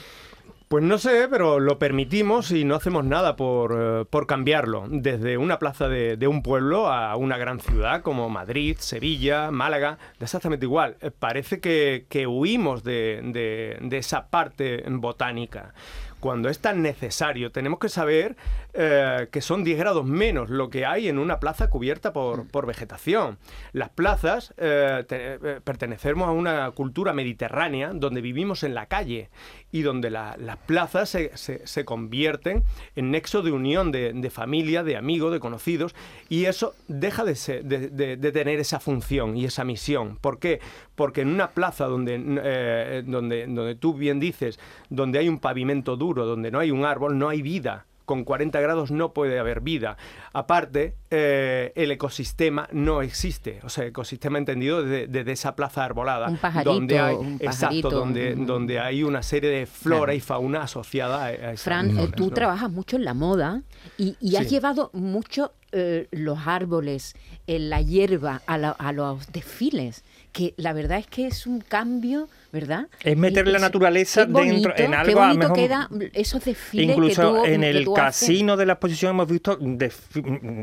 Pues 0.70 0.84
no 0.84 1.00
sé, 1.00 1.28
pero 1.32 1.60
lo 1.60 1.80
permitimos 1.80 2.52
y 2.52 2.64
no 2.64 2.76
hacemos 2.76 3.04
nada 3.04 3.36
por, 3.36 3.76
eh, 3.76 4.06
por 4.08 4.28
cambiarlo. 4.28 4.86
Desde 4.88 5.40
una 5.40 5.58
plaza 5.58 5.90
de, 5.90 6.16
de 6.16 6.28
un 6.28 6.44
pueblo 6.44 6.88
a 6.92 7.16
una 7.16 7.38
gran 7.40 7.60
ciudad 7.60 8.04
como 8.04 8.30
Madrid, 8.30 8.78
Sevilla, 8.80 9.50
Málaga, 9.50 9.98
exactamente 10.20 10.68
igual. 10.68 10.96
Eh, 11.02 11.10
Parece 11.10 11.60
que, 11.60 12.06
que 12.08 12.28
huimos 12.28 12.84
de, 12.84 13.20
de- 13.34 13.80
de 13.82 13.98
esa 13.98 14.28
parte 14.30 14.84
botánica. 14.88 15.74
Cuando 16.20 16.50
es 16.50 16.60
tan 16.60 16.82
necesario, 16.82 17.50
tenemos 17.54 17.80
que 17.80 17.88
saber 17.88 18.36
eh, 18.74 19.30
que 19.32 19.40
son 19.42 19.64
10 19.64 19.80
grados 19.80 20.06
menos 20.06 20.50
lo 20.50 20.70
que 20.70 20.86
hay 20.86 21.08
en 21.08 21.18
una 21.18 21.40
plaza 21.40 21.70
cubierta 21.70 22.12
por, 22.12 22.46
por 22.50 22.66
vegetación. 22.66 23.38
Las 23.72 23.88
plazas 23.90 24.54
eh, 24.58 25.06
te- 25.08 25.36
eh, 25.36 25.62
pertenecemos 25.64 26.28
a 26.28 26.32
una 26.34 26.70
cultura 26.72 27.14
mediterránea 27.14 27.92
donde 27.94 28.20
vivimos 28.20 28.64
en 28.64 28.76
la 28.76 28.88
calle 28.88 29.30
y 29.72 29.82
donde 29.82 30.10
la- 30.10 30.36
las 30.38 30.58
plazas 30.58 31.10
se, 31.10 31.32
se- 31.36 31.86
convierten 31.86 32.64
en 32.96 33.12
nexo 33.12 33.42
de 33.42 33.52
unión 33.52 33.92
de, 33.92 34.14
de 34.14 34.30
familia, 34.30 34.84
de 34.84 34.98
amigos, 34.98 35.32
de 35.32 35.40
conocidos, 35.40 35.96
y 36.28 36.46
eso 36.46 36.74
deja 36.88 37.24
de, 37.24 37.36
ser- 37.36 37.64
de- 37.66 37.90
de- 37.90 38.18
de 38.18 38.32
tener 38.32 38.60
esa 38.60 38.80
función 38.80 39.38
y 39.38 39.46
esa 39.46 39.64
misión. 39.64 40.18
¿Por 40.22 40.40
qué? 40.40 40.60
Porque 40.96 41.22
en 41.22 41.30
una 41.30 41.52
plaza 41.52 41.86
donde, 41.86 42.22
eh, 42.44 43.04
donde, 43.06 43.46
donde 43.48 43.76
tú 43.76 43.94
bien 43.94 44.20
dices, 44.20 44.60
donde 44.90 45.20
hay 45.20 45.30
un 45.30 45.40
pavimento 45.40 45.96
duro, 45.98 46.26
donde 46.26 46.52
no 46.52 46.60
hay 46.60 46.72
un 46.72 46.86
árbol, 46.86 47.18
no 47.18 47.30
hay 47.30 47.42
vida. 47.42 47.86
Con 48.10 48.24
40 48.24 48.60
grados 48.60 48.90
no 48.90 49.14
puede 49.14 49.38
haber 49.38 49.62
vida. 49.62 49.96
Aparte, 50.34 50.96
eh, 51.12 51.72
el 51.76 51.92
ecosistema 51.92 52.68
no 52.72 53.04
existe. 53.04 53.60
O 53.64 53.70
sea, 53.70 53.86
ecosistema 53.86 54.40
entendido 54.40 54.82
desde, 54.82 55.06
desde 55.06 55.32
esa 55.34 55.56
plaza 55.56 55.86
arbolada. 55.86 56.28
Un 56.30 56.38
pajarito, 56.38 56.74
donde 56.74 57.00
hay, 57.00 57.16
un 57.16 57.34
exacto, 57.36 57.60
pajarito, 57.68 57.90
donde, 57.92 58.34
un- 58.34 58.46
donde 58.48 58.80
hay 58.80 59.04
una 59.04 59.22
serie 59.22 59.52
de 59.52 59.68
flora 59.68 60.00
Claro. 60.06 60.14
y 60.14 60.20
fauna 60.22 60.64
asociada 60.64 61.26
a, 61.26 61.28
a 61.28 61.34
esas 61.52 61.62
Fran, 61.62 61.92
eh, 61.92 61.94
zonas, 61.94 62.12
tú 62.16 62.24
¿no? 62.24 62.30
trabajas 62.32 62.72
mucho 62.72 62.96
en 62.96 63.06
la 63.06 63.14
moda 63.14 63.62
y, 64.00 64.18
y 64.20 64.38
has 64.38 64.46
Sí. 64.46 64.56
llevado 64.56 64.90
mucho 64.94 65.52
eh, 65.72 66.08
los 66.12 66.40
árboles, 66.48 67.16
eh, 67.48 67.60
la 67.60 67.82
hierba 67.82 68.42
a, 68.48 68.58
la- 68.58 68.72
a 68.72 68.92
los 68.92 69.32
desfiles, 69.32 70.04
que 70.32 70.54
la 70.58 70.74
verdad 70.74 71.00
es 71.00 71.08
que 71.08 71.28
es 71.28 71.48
un 71.48 71.60
cambio, 71.62 72.28
¿verdad? 72.52 72.88
Es 73.04 73.18
meter 73.18 73.48
Y 73.48 73.52
la 73.52 73.58
es- 73.58 73.62
naturaleza 73.64 74.26
qué 74.26 74.32
bonito, 74.32 74.54
dentro 74.70 74.72
en 74.78 74.92
Qué 74.92 74.98
algo 74.98 75.22
a 75.22 75.28
lo 75.28 75.34
bonito 75.34 75.40
mejor- 75.54 75.58
queda 75.58 75.90
esos 76.14 76.44
desfiles 76.46 76.88
que 76.88 76.92
Incluso 76.94 77.22
tú, 77.36 77.46
en 77.46 77.62
que 77.62 77.70
el 77.70 77.84
tú 77.86 77.98
haces. 77.98 78.28
casino 78.30 78.58
de 78.58 78.66
la 78.66 78.74
exposición 78.74 79.12
hemos 79.12 79.28
visto 79.28 79.58
de- 79.60 79.92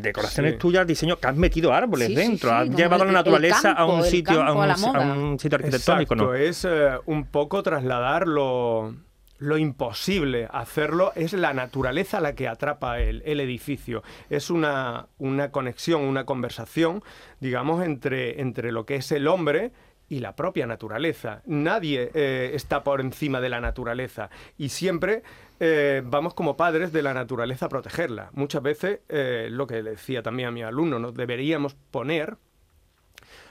decoraciones 0.01 0.53
Sí. 0.53 0.59
tuyas, 0.59 0.87
diseños 0.87 1.19
que 1.19 1.27
has 1.27 1.37
metido 1.37 1.73
árboles 1.73 2.09
Sí, 2.09 2.14
dentro, 2.14 2.51
sí, 2.51 2.55
has 2.57 2.69
llevado 2.71 3.03
el- 3.05 3.09
la 3.09 3.12
naturaleza 3.21 3.73
a 3.73 3.87
un 3.87 4.03
sitio, 4.05 4.42
a 4.42 4.53
un, 4.55 4.62
a 4.62 4.66
la 4.66 4.75
a 4.75 4.77
moda. 4.77 5.14
un 5.14 5.38
sitio 5.38 5.57
arquitectónico, 5.57 6.14
Exacto, 6.14 6.33
¿no? 6.33 6.35
es 6.35 6.64
eh, 6.64 6.90
un 7.07 7.27
poco 7.27 7.62
trasladar 7.62 8.27
lo, 8.27 8.95
lo 9.38 9.59
imposible 9.59 10.49
hacerlo, 10.51 11.12
es 11.14 11.33
la 11.33 11.53
naturaleza 11.53 12.21
la 12.21 12.35
que 12.35 12.48
atrapa 12.48 13.00
el, 13.00 13.23
el 13.27 13.40
edificio. 13.40 14.02
Es 14.31 14.50
una, 14.50 15.08
una 15.19 15.50
conexión, 15.50 16.02
una 16.02 16.25
conversación, 16.25 17.02
digamos, 17.40 17.85
entre, 17.85 18.40
entre 18.40 18.73
lo 18.73 18.87
que 18.87 18.96
es 18.96 19.13
el 19.13 19.27
hombre 19.29 19.73
y 20.08 20.21
la 20.21 20.37
propia 20.37 20.67
naturaleza. 20.67 21.42
Nadie 21.46 22.11
eh, 22.15 22.52
está 22.54 22.83
por 22.85 23.00
encima 23.00 23.40
de 23.40 23.48
la 23.48 23.61
naturaleza 23.61 24.31
y 24.56 24.69
siempre 24.69 25.23
eh, 25.61 26.02
vamos 26.04 26.35
como 26.35 26.56
padres 26.56 26.92
de 26.92 27.02
la 27.02 27.15
naturaleza 27.15 27.67
a 27.67 27.69
protegerla. 27.69 28.31
Muchas 28.33 28.63
veces, 28.63 29.00
eh, 29.08 29.48
lo 29.50 29.67
que 29.67 29.83
decía 29.83 30.23
también 30.23 30.48
a 30.48 30.52
mi 30.52 30.63
alumno, 30.63 30.98
nos 30.98 31.15
deberíamos 31.15 31.75
poner 31.90 32.37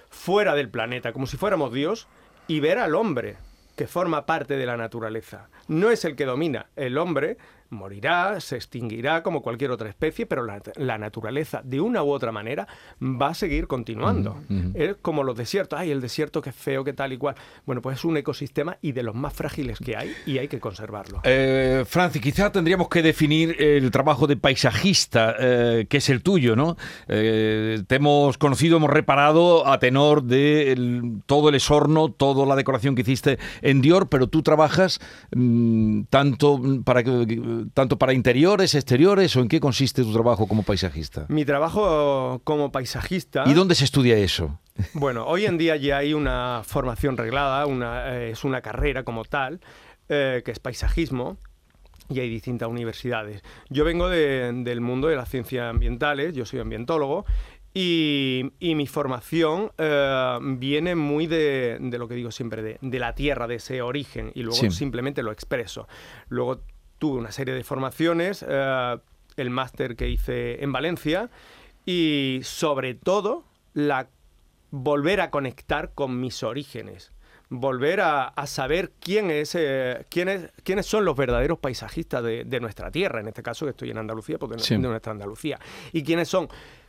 fuera 0.10 0.55
del 0.55 0.70
planeta, 0.70 1.12
como 1.12 1.28
si 1.28 1.36
fuéramos 1.36 1.74
Dios, 1.74 2.07
y 2.47 2.60
ver 2.60 2.78
al 2.78 2.95
hombre 2.95 3.38
que 3.76 3.88
forma 3.88 4.26
parte 4.26 4.57
de 4.57 4.65
la 4.65 4.78
naturaleza. 4.78 5.49
No 5.67 5.91
es 5.91 6.05
el 6.05 6.15
que 6.15 6.26
domina, 6.26 6.67
el 6.76 6.97
hombre 6.97 7.38
morirá, 7.76 8.39
se 8.41 8.55
extinguirá 8.55 9.21
como 9.21 9.41
cualquier 9.43 9.69
otra 9.71 9.88
especie, 9.89 10.26
pero 10.26 10.43
la, 10.45 10.61
la 10.78 10.97
naturaleza, 10.97 11.61
de 11.63 11.80
una 11.82 12.01
u 12.03 12.09
otra 12.11 12.32
manera, 12.32 12.67
va 13.01 13.28
a 13.28 13.34
seguir 13.36 13.67
continuando. 13.67 14.38
Es 14.73 14.95
como 15.01 15.23
los 15.23 15.38
desiertos. 15.38 15.78
Ay, 15.80 15.91
el 15.91 16.01
desierto 16.01 16.41
que 16.41 16.49
es 16.49 16.55
feo, 16.55 16.84
que 16.84 16.93
tal 16.93 17.13
y 17.13 17.17
cual. 17.17 17.36
Bueno, 17.65 17.82
pues 17.82 17.99
es 17.99 18.05
un 18.05 18.17
ecosistema 18.17 18.78
y 18.82 18.93
de 18.93 19.03
los 19.03 19.13
más 19.13 19.34
frágiles 19.34 19.78
que 19.80 19.95
hay 19.95 20.13
y 20.26 20.38
hay 20.39 20.47
que 20.47 20.59
conservarlo. 20.59 21.21
Eh, 21.23 21.84
Francis, 21.88 22.21
quizá 22.21 22.51
tendríamos 22.51 22.88
que 22.89 23.01
definir 23.03 23.55
el 23.61 23.91
trabajo 23.91 24.26
de 24.28 24.38
paisajista, 24.38 25.36
eh, 25.39 25.86
que 25.89 25.97
es 25.97 26.09
el 26.09 26.23
tuyo, 26.23 26.55
¿no? 26.55 26.78
Eh, 27.07 27.84
te 27.88 27.95
hemos 27.95 28.38
conocido, 28.38 28.78
hemos 28.78 28.89
reparado 28.89 29.67
a 29.67 29.80
tenor 29.80 30.23
de 30.23 30.71
el- 30.71 31.21
todo 31.26 31.49
el 31.49 31.55
esorno, 31.55 32.09
toda 32.11 32.45
la 32.45 32.55
decoración 32.55 32.95
que 32.95 33.01
hiciste 33.01 33.38
en 33.61 33.82
Dior, 33.82 34.07
pero 34.09 34.28
tú 34.28 34.41
trabajas 34.41 34.99
mm, 35.36 36.03
tanto 36.09 36.61
para 36.84 37.03
que- 37.03 37.64
tanto 37.74 37.97
para 37.97 38.13
interiores, 38.13 38.76
exteriores, 38.76 39.36
o 39.36 39.41
en 39.41 39.47
qué 39.47 39.59
consiste 39.59 40.03
tu 40.03 40.13
trabajo 40.13 40.47
como 40.47 40.63
paisajista. 40.63 41.26
Mi 41.30 41.45
trabajo 41.45 42.41
como 42.43 42.72
paisajista... 42.72 43.43
¿Y 43.47 43.53
dónde 43.53 43.76
se 43.76 43.86
estudia 43.86 44.18
eso? 44.18 44.59
Bueno, 44.93 45.26
hoy 45.26 45.45
en 45.45 45.57
día 45.57 45.76
ya 45.78 45.97
hay 45.99 46.13
una 46.13 46.61
formación 46.66 47.16
reglada, 47.18 47.66
una, 47.66 48.13
eh, 48.16 48.32
es 48.32 48.43
una 48.43 48.61
carrera 48.61 49.03
como 49.03 49.24
tal, 49.24 49.61
eh, 50.09 50.41
que 50.43 50.51
es 50.51 50.59
paisajismo, 50.59 51.38
y 52.09 52.20
hay 52.20 52.30
distintas 52.30 52.68
universidades. 52.70 53.41
Yo 53.70 53.84
vengo 53.86 54.09
de- 54.09 54.51
del 54.53 54.82
mundo 54.82 55.07
de 55.07 55.16
las 55.16 55.30
ciencias 55.30 55.70
ambientales, 55.70 56.34
yo 56.36 56.45
soy 56.45 56.59
ambientólogo, 56.59 57.26
y, 57.74 58.51
y 58.59 58.76
mi 58.76 58.88
formación 58.88 59.72
eh, 59.78 60.38
viene 60.41 60.95
muy 60.95 61.28
de, 61.28 61.78
de 61.82 61.97
lo 61.97 62.07
que 62.07 62.16
digo 62.16 62.32
siempre, 62.32 62.61
de, 62.61 62.78
de 62.82 62.99
la 62.99 63.16
tierra, 63.16 63.47
de 63.47 63.55
ese 63.55 63.82
origen, 63.82 64.32
y 64.36 64.43
luego 64.43 64.57
Sí. 64.59 64.72
simplemente 64.72 65.24
lo 65.24 65.32
expreso. 65.32 65.88
Luego 66.30 66.61
tuve 66.98 67.20
una 67.20 67.32
serie 67.32 67.54
de 67.54 67.64
formaciones, 67.64 68.46
eh, 68.48 68.98
el 69.38 69.50
máster 69.50 69.96
que 69.96 70.10
hice 70.10 70.64
en 70.64 70.72
Valencia, 70.72 71.30
y 71.86 72.39
sobre 72.43 72.96
todo 72.96 73.43
la 73.74 74.08
volver 74.72 75.22
a 75.22 75.30
conectar 75.30 75.91
con 75.93 76.20
mis 76.20 76.41
orígenes, 76.43 77.12
volver 77.50 78.02
a, 78.02 78.26
a 78.28 78.48
saber 78.48 78.91
quién 79.00 79.30
es, 79.32 79.54
eh, 79.56 80.06
quién 80.10 80.30
es- 80.30 80.50
quiénes 80.64 80.86
son 80.86 81.06
los 81.06 81.16
verdaderos 81.16 81.60
paisajistas 81.60 82.24
de, 82.24 82.43
de 82.43 82.60
nuestra 82.60 82.89
tierra, 82.91 83.20
en 83.20 83.28
este 83.28 83.43
caso 83.43 83.66
que 83.66 83.70
estoy 83.72 83.91
en 83.91 83.98
Andalucía, 84.00 84.38
porque 84.39 84.56
no- 84.58 84.64
Sí. 84.64 84.74
de 84.76 84.80
nuestra 84.82 85.12
Andalucía, 85.12 85.60
y 85.93 86.04
quiénes 86.04 86.28
son. 86.30 86.48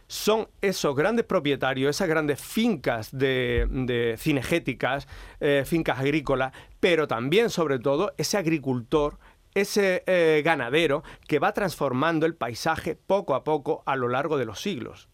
Son 0.08 0.46
esos 0.60 0.94
grandes 0.94 1.24
propietarios, 1.26 1.90
esas 1.96 2.06
grandes 2.08 2.40
fincas 2.40 3.10
de, 3.10 3.66
de 3.68 4.14
cinegéticas, 4.16 5.08
eh, 5.40 5.64
fincas 5.66 5.98
agrícolas, 5.98 6.52
pero 6.78 7.08
también, 7.08 7.50
sobre 7.50 7.80
todo, 7.80 8.14
ese 8.16 8.36
agricultor, 8.38 9.18
ese 9.60 10.02
eh, 10.06 10.42
ganadero 10.44 11.02
que 11.26 11.38
va 11.38 11.52
transformando 11.52 12.26
el 12.26 12.34
paisaje 12.34 12.94
poco 12.94 13.34
a 13.34 13.42
poco 13.42 13.82
a 13.86 13.96
lo 13.96 14.08
largo 14.08 14.36
de 14.38 14.44
los 14.44 14.60
siglos. 14.60 15.08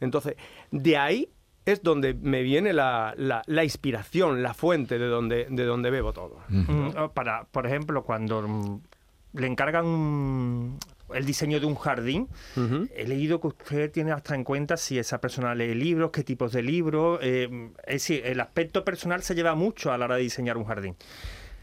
Entonces, 0.00 0.36
de 0.70 0.96
ahí 0.96 1.30
es 1.66 1.82
donde 1.82 2.14
me 2.14 2.42
viene 2.42 2.72
la, 2.72 3.12
la- 3.16 3.42
la 3.46 3.64
inspiración, 3.64 4.42
la 4.42 4.54
fuente 4.54 4.98
de 4.98 5.06
donde, 5.06 5.46
de 5.50 5.64
donde 5.64 5.90
bebo 5.90 6.12
todo. 6.12 6.38
Mm, 6.48 6.90
oh, 6.96 7.12
Para, 7.12 7.44
por 7.44 7.66
ejemplo, 7.66 8.04
cuando 8.04 8.40
mm, 8.46 8.80
le 9.34 9.46
encargan 9.46 9.84
un- 9.84 10.78
el 11.12 11.24
diseño 11.26 11.58
de 11.58 11.66
un 11.66 11.74
jardín, 11.74 12.28
he 12.94 13.06
leído 13.08 13.40
que 13.40 13.46
usted 13.48 13.90
tiene 13.90 14.12
hasta 14.12 14.34
en 14.34 14.44
cuenta 14.44 14.76
si 14.76 14.98
esa 14.98 15.20
persona 15.20 15.54
lee 15.54 15.74
libros, 15.74 16.10
qué 16.10 16.22
tipos 16.22 16.52
de 16.52 16.62
libros. 16.62 17.18
eh, 17.22 17.48
es 17.86 17.94
decir, 17.94 18.22
el 18.26 18.40
aspecto 18.40 18.84
personal 18.84 19.22
se 19.22 19.34
lleva 19.34 19.54
mucho 19.54 19.90
a 19.90 19.98
la 19.98 20.04
hora 20.04 20.16
de 20.16 20.22
diseñar 20.22 20.56
un 20.58 20.64
jardín. 20.64 20.96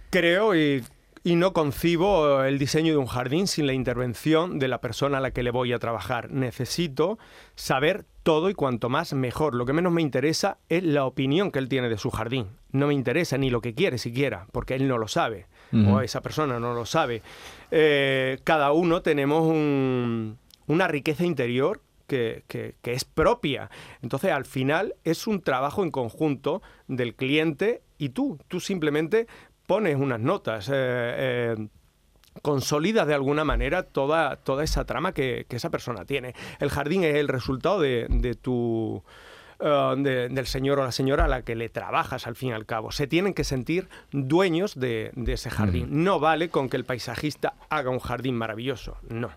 Creo 0.09 0.55
y, 0.55 0.83
y 1.25 1.35
no 1.37 1.53
concibo 1.53 2.43
el 2.43 2.59
diseño 2.59 2.91
de 2.93 2.97
un 2.99 3.07
jardín 3.07 3.47
sin 3.47 3.65
la 3.65 3.73
intervención 3.73 4.59
de 4.59 4.67
la 4.67 4.79
persona 4.79 5.17
a 5.17 5.21
la 5.21 5.31
que 5.31 5.41
le 5.41 5.49
voy 5.49 5.73
a 5.73 5.79
trabajar. 5.79 6.29
Necesito 6.31 7.17
saber 7.55 8.05
todo 8.21 8.51
y 8.51 8.53
cuanto 8.53 8.89
más 8.89 9.11
mejor. 9.13 9.55
Lo 9.55 9.65
que 9.65 9.73
menos 9.73 9.91
me 9.91 10.03
interesa 10.03 10.59
es 10.69 10.83
la 10.83 11.03
opinión 11.05 11.49
que 11.51 11.57
él 11.57 11.67
tiene 11.67 11.89
de 11.89 11.97
su 11.97 12.11
jardín. 12.11 12.45
No 12.71 12.85
me 12.85 12.93
interesa 12.93 13.39
ni 13.39 13.49
lo 13.49 13.59
que 13.59 13.73
quiere 13.73 13.97
siquiera, 13.97 14.45
porque 14.51 14.75
él 14.75 14.87
no 14.87 14.99
lo 14.99 15.07
sabe 15.07 15.47
Ujú. 15.73 15.95
o 15.95 16.01
esa 16.01 16.21
persona 16.21 16.59
no 16.59 16.75
lo 16.75 16.85
sabe. 16.85 17.23
Eh, 17.71 18.37
cada 18.43 18.71
uno 18.71 19.01
tenemos 19.01 19.47
un- 19.47 20.37
una 20.67 20.87
riqueza 20.87 21.25
interior 21.25 21.81
que, 22.07 22.43
que- 22.47 22.75
que 22.83 22.93
es 22.93 23.03
propia. 23.03 23.71
Entonces, 24.03 24.31
al 24.31 24.45
final, 24.45 24.93
es 25.03 25.25
un 25.25 25.41
trabajo 25.41 25.83
en 25.83 25.89
conjunto 25.89 26.61
del 26.87 27.15
cliente 27.15 27.81
y 27.97 28.09
tú. 28.09 28.37
Tú 28.47 28.59
simplemente 28.59 29.25
pones 29.67 29.95
unas 29.95 30.19
notas. 30.19 30.69
eh, 30.69 30.73
eh, 30.73 31.67
consolidas 32.41 33.07
de 33.07 33.13
alguna 33.13 33.45
manera 33.45 33.83
toda, 33.83 34.35
toda 34.35 34.63
esa 34.65 34.83
trama 34.85 35.13
que, 35.13 35.45
que 35.47 35.55
esa 35.55 35.69
persona 35.69 36.03
tiene. 36.03 36.33
El 36.59 36.69
jardín 36.69 37.03
es 37.05 37.15
el 37.15 37.29
resultado 37.29 37.79
de, 37.79 38.07
de 38.09 38.35
tu... 38.35 39.01
eh, 39.61 39.93
de- 39.97 40.27
del 40.27 40.45
señor 40.45 40.79
o 40.79 40.83
la 40.83 40.91
señora 40.91 41.25
a 41.25 41.27
la 41.29 41.43
que 41.43 41.55
le 41.55 41.69
trabajas 41.69 42.27
al 42.27 42.35
fin 42.35 42.49
y 42.49 42.51
al 42.51 42.65
cabo. 42.65 42.91
Se 42.91 43.07
tienen 43.07 43.33
que 43.33 43.45
sentir 43.45 43.87
dueños 44.11 44.77
de, 44.77 45.11
de 45.15 45.31
ese 45.33 45.49
jardín. 45.49 46.03
No 46.03 46.19
vale 46.19 46.49
con 46.49 46.67
que 46.67 46.75
el 46.75 46.83
paisajista 46.83 47.53
haga 47.69 47.89
un 47.89 47.99
jardín 47.99 48.35
maravilloso. 48.35 48.97
No. 49.07 49.29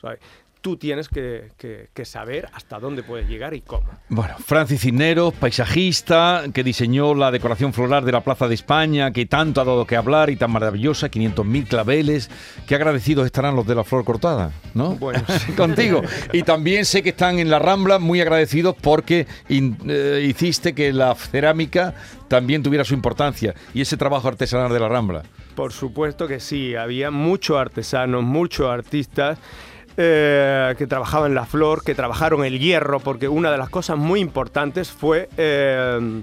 ¿sabes? 0.00 0.20
Tú 0.64 0.78
tienes 0.78 1.10
que, 1.10 1.50
que- 1.58 1.88
que 1.92 2.04
saber 2.06 2.48
hasta 2.54 2.78
dónde 2.80 3.02
puedes 3.02 3.28
llegar 3.28 3.52
y 3.52 3.60
cómo. 3.60 3.84
Bueno, 4.08 4.34
Francis 4.38 4.80
Cisneros, 4.80 5.34
paisajista, 5.34 6.44
que 6.54 6.64
diseñó 6.64 7.14
la 7.14 7.30
decoración 7.30 7.74
floral 7.74 8.02
de 8.06 8.12
la 8.12 8.22
Plaza 8.22 8.48
de 8.48 8.54
España, 8.54 9.10
que 9.10 9.26
tanto 9.26 9.60
ha 9.60 9.64
dado 9.64 9.86
que 9.86 9.94
hablar 9.94 10.30
y 10.30 10.36
tan 10.36 10.50
maravillosa, 10.50 11.10
500.000 11.10 11.68
claveles. 11.68 12.30
Qué 12.66 12.76
agradecidos 12.76 13.26
estarán 13.26 13.56
los 13.56 13.66
de 13.66 13.74
la 13.74 13.84
flor 13.84 14.06
cortada, 14.06 14.52
¿no? 14.72 14.94
Bueno, 14.96 15.22
Contigo. 15.56 16.00
Y 16.32 16.44
también 16.44 16.86
sé 16.86 17.02
que 17.02 17.10
están 17.10 17.38
en 17.38 17.50
la 17.50 17.58
Rambla 17.58 17.98
muy 17.98 18.22
agradecidos 18.22 18.74
porque 18.80 19.26
in- 19.50 19.76
eh, 19.86 20.24
hiciste 20.26 20.74
que 20.74 20.94
la 20.94 21.14
cerámica 21.14 21.94
también 22.28 22.62
tuviera 22.62 22.84
su 22.84 22.94
importancia 22.94 23.54
y 23.74 23.82
ese 23.82 23.98
trabajo 23.98 24.28
artesanal 24.28 24.72
de 24.72 24.80
la 24.80 24.88
Rambla. 24.88 25.24
Por 25.54 25.72
supuesto 25.74 26.26
que 26.26 26.40
sí, 26.40 26.74
había 26.74 27.10
muchos 27.10 27.58
artesanos, 27.58 28.24
muchos 28.24 28.70
artistas 28.70 29.38
eh, 29.96 30.74
que 30.78 30.86
trabajaban 30.86 31.34
la 31.34 31.44
flor, 31.46 31.82
que 31.84 31.94
trabajaron 31.94 32.44
el 32.44 32.58
hierro, 32.58 33.00
porque 33.00 33.28
una 33.28 33.50
de 33.52 33.58
las 33.58 33.68
cosas 33.68 33.96
muy 33.96 34.20
importantes 34.20 34.90
fue 34.90 35.28
eh, 35.36 36.22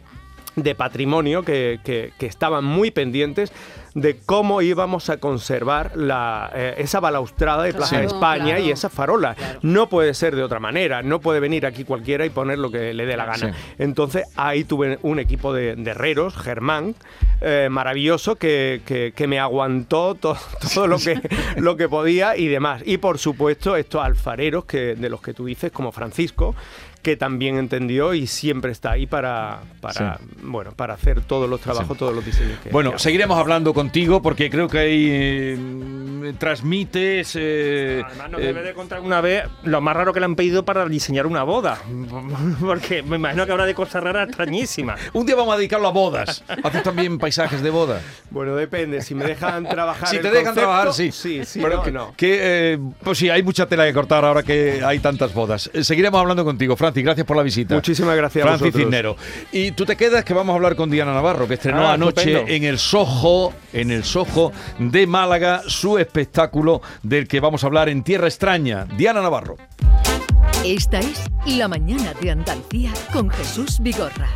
de 0.55 0.75
patrimonio, 0.75 1.43
que, 1.43 1.79
que- 1.83 2.11
que 2.19 2.25
estaban 2.25 2.63
muy 2.65 2.91
pendientes 2.91 3.51
de 3.93 4.17
cómo 4.25 4.61
íbamos 4.61 5.09
a 5.09 5.17
conservar 5.17 5.91
la, 5.95 6.49
eh, 6.55 6.75
esa 6.77 6.99
balaustrada 7.01 7.63
de 7.63 7.73
Plaza 7.73 7.99
de 7.99 8.05
España 8.05 8.45
claro. 8.55 8.63
y 8.63 8.71
esa 8.71 8.89
farola. 8.89 9.35
No 9.61 9.89
puede 9.89 10.13
ser 10.13 10.35
de 10.35 10.43
otra 10.43 10.59
manera, 10.59 11.01
no 11.03 11.19
puede 11.19 11.39
venir 11.41 11.65
aquí 11.65 11.83
cualquiera 11.83 12.25
y 12.25 12.29
poner 12.29 12.57
lo 12.59 12.71
que 12.71 12.93
le 12.93 13.05
dé 13.05 13.17
la 13.17 13.25
gana. 13.25 13.53
Sí. 13.53 13.73
Entonces 13.79 14.23
ahí 14.37 14.63
tuve 14.63 14.97
un 15.01 15.19
equipo 15.19 15.53
de, 15.53 15.75
de 15.75 15.91
herreros, 15.91 16.35
Germán, 16.37 16.95
eh, 17.41 17.67
maravilloso, 17.69 18.35
que, 18.37 18.81
que- 18.85 19.13
que 19.15 19.27
me 19.27 19.39
aguantó 19.39 20.15
to- 20.15 20.37
todo 20.73 20.87
lo 20.87 20.97
que, 20.97 21.19
lo 21.57 21.75
que 21.75 21.89
podía 21.89 22.37
y 22.37 22.47
demás. 22.47 22.81
Y 22.85 22.97
por 22.97 23.17
supuesto 23.17 23.75
estos 23.75 24.03
alfareros 24.03 24.65
que, 24.65 24.95
de 24.95 25.09
los 25.09 25.21
que 25.21 25.33
tú 25.33 25.45
dices, 25.45 25.71
como 25.71 25.91
Francisco, 25.91 26.55
que 27.01 27.17
también 27.17 27.57
entendió 27.57 28.13
y 28.13 28.27
siempre 28.27 28.71
está 28.71 28.91
ahí 28.91 29.05
para, 29.07 29.61
para, 29.81 30.19
bueno, 30.43 30.71
para 30.71 30.93
hacer 30.93 31.21
todos 31.21 31.49
los 31.49 31.59
trabajos, 31.61 31.97
todos 31.97 32.13
los 32.13 32.23
diseños 32.25 32.59
que 32.63 32.69
Bueno, 32.69 32.93
que 32.93 32.99
seguiremos 32.99 33.37
hablando 33.37 33.73
contigo 33.73 34.21
porque 34.21 34.49
creo 34.49 34.67
que 34.67 34.77
ahí 34.79 35.07
eh, 35.09 36.33
transmites... 36.37 37.35
eh, 37.39 38.03
Además, 38.05 38.29
nos 38.31 38.41
eh, 38.41 38.45
debe 38.45 38.61
de 38.63 38.73
contar 38.73 38.99
una 39.01 39.21
vez 39.21 39.45
lo 39.63 39.81
más 39.81 39.95
raro 39.95 40.13
que 40.13 40.19
le 40.19 40.25
han 40.25 40.35
pedido 40.35 40.63
para 40.65 40.85
diseñar 40.87 41.25
una 41.27 41.43
boda. 41.43 41.77
Porque 42.59 43.01
me 43.03 43.15
imagino 43.15 43.45
que 43.45 43.51
habrá 43.51 43.65
de 43.65 43.73
cosas 43.73 44.03
raras 44.03 44.27
extrañísimas. 44.27 44.99
Un 45.13 45.25
día 45.25 45.35
vamos 45.35 45.53
a 45.53 45.57
dedicarlo 45.57 45.87
a 45.87 45.91
bodas. 45.91 46.43
¿Haces 46.63 46.83
también 46.83 47.17
paisajes 47.17 47.61
de 47.61 47.69
boda? 47.69 48.01
Bueno, 48.29 48.55
depende. 48.55 49.01
Si 49.01 49.15
me 49.15 49.25
dejan 49.25 49.63
trabajar. 49.69 50.07
Si 50.07 50.17
el 50.17 50.21
te 50.21 50.29
dejan 50.29 50.45
concepto, 50.45 50.69
trabajar, 50.69 50.93
sí. 50.93 51.11
Sí, 51.11 51.43
sí, 51.45 51.59
Pero 51.61 51.77
no, 51.77 51.83
que, 51.83 51.91
no. 51.91 52.13
que, 52.15 52.39
eh, 52.73 52.79
pues 53.03 53.17
sí, 53.17 53.29
hay 53.29 53.43
mucha 53.43 53.65
tela 53.67 53.85
que 53.85 53.93
cortar 53.93 54.23
ahora 54.25 54.43
que 54.43 54.81
hay 54.83 54.99
tantas 54.99 55.33
bodas. 55.33 55.69
Eh, 55.73 55.83
seguiremos 55.83 56.19
hablando 56.19 56.43
contigo, 56.45 56.75
Fran. 56.75 56.90
Francis, 56.91 57.03
gracias 57.03 57.25
por 57.27 57.37
la 57.37 57.43
visita. 57.43 57.75
Muchísimas 57.75 58.15
gracias 58.15 58.43
a 58.43 58.47
Francis 58.47 58.67
vosotros. 58.67 58.83
Cisnero. 58.83 59.15
Y 59.51 59.71
tú 59.71 59.85
te 59.85 59.95
quedas 59.95 60.23
que 60.25 60.33
vamos 60.33 60.53
a 60.53 60.55
hablar 60.55 60.75
con 60.75 60.89
Diana 60.89 61.13
Navarro, 61.13 61.47
que 61.47 61.53
estrenó 61.55 61.87
Ah, 61.87 61.93
anoche 61.93 62.21
estupendo. 62.31 62.53
en 62.53 62.63
el 62.63 62.77
Soho, 62.79 63.53
en 63.73 63.91
el 63.91 64.03
Soho 64.03 64.51
de 64.79 65.07
Málaga, 65.07 65.61
su 65.67 65.97
espectáculo 65.97 66.81
del 67.03 67.27
que 67.27 67.39
vamos 67.39 67.63
a 67.63 67.67
hablar 67.67 67.89
en 67.89 68.03
Tierra 68.03 68.27
Extraña. 68.27 68.85
Diana 68.97 69.21
Navarro. 69.21 69.57
Esta 70.65 70.99
es 70.99 71.23
La 71.45 71.67
Mañana 71.67 72.13
de 72.21 72.31
Andalucía 72.31 72.91
con 73.11 73.29
Jesús 73.29 73.79
Vigorra. 73.81 74.29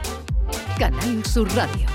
Canal 0.79 1.23
Sur 1.25 1.47
Radio. 1.55 1.85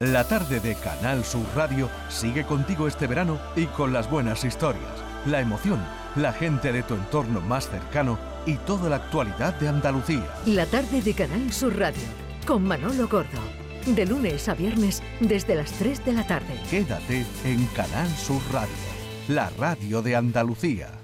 La 0.00 0.24
tarde 0.24 0.60
de 0.60 0.74
Canal 0.74 1.24
Sur 1.24 1.46
Radio 1.56 1.88
sigue 2.08 2.44
contigo 2.44 2.86
este 2.88 3.06
verano 3.06 3.38
y 3.56 3.66
con 3.66 3.92
las 3.92 4.10
buenas 4.10 4.44
historias, 4.44 4.82
la 5.26 5.40
emoción, 5.40 5.80
la 6.16 6.32
gente 6.32 6.72
de 6.72 6.82
tu 6.82 6.94
entorno 6.94 7.40
más 7.40 7.68
cercano 7.70 8.18
y 8.46 8.54
toda 8.56 8.88
la 8.88 8.96
actualidad 8.96 9.54
de 9.60 9.68
Andalucía. 9.68 10.26
La 10.46 10.66
tarde 10.66 11.02
de 11.02 11.14
Canal 11.14 11.52
Sur 11.52 11.78
Radio 11.78 12.02
con 12.46 12.64
Manolo 12.64 13.08
Gordo. 13.08 13.40
De 13.86 14.06
lunes 14.06 14.48
a 14.48 14.54
viernes 14.54 15.02
desde 15.20 15.54
las 15.54 15.72
3 15.72 16.04
de 16.04 16.12
la 16.12 16.26
tarde. 16.26 16.60
Quédate 16.70 17.26
en 17.44 17.66
Canal 17.66 18.08
Sur 18.16 18.40
Radio, 18.50 18.74
la 19.28 19.50
radio 19.58 20.00
de 20.00 20.16
Andalucía. 20.16 21.03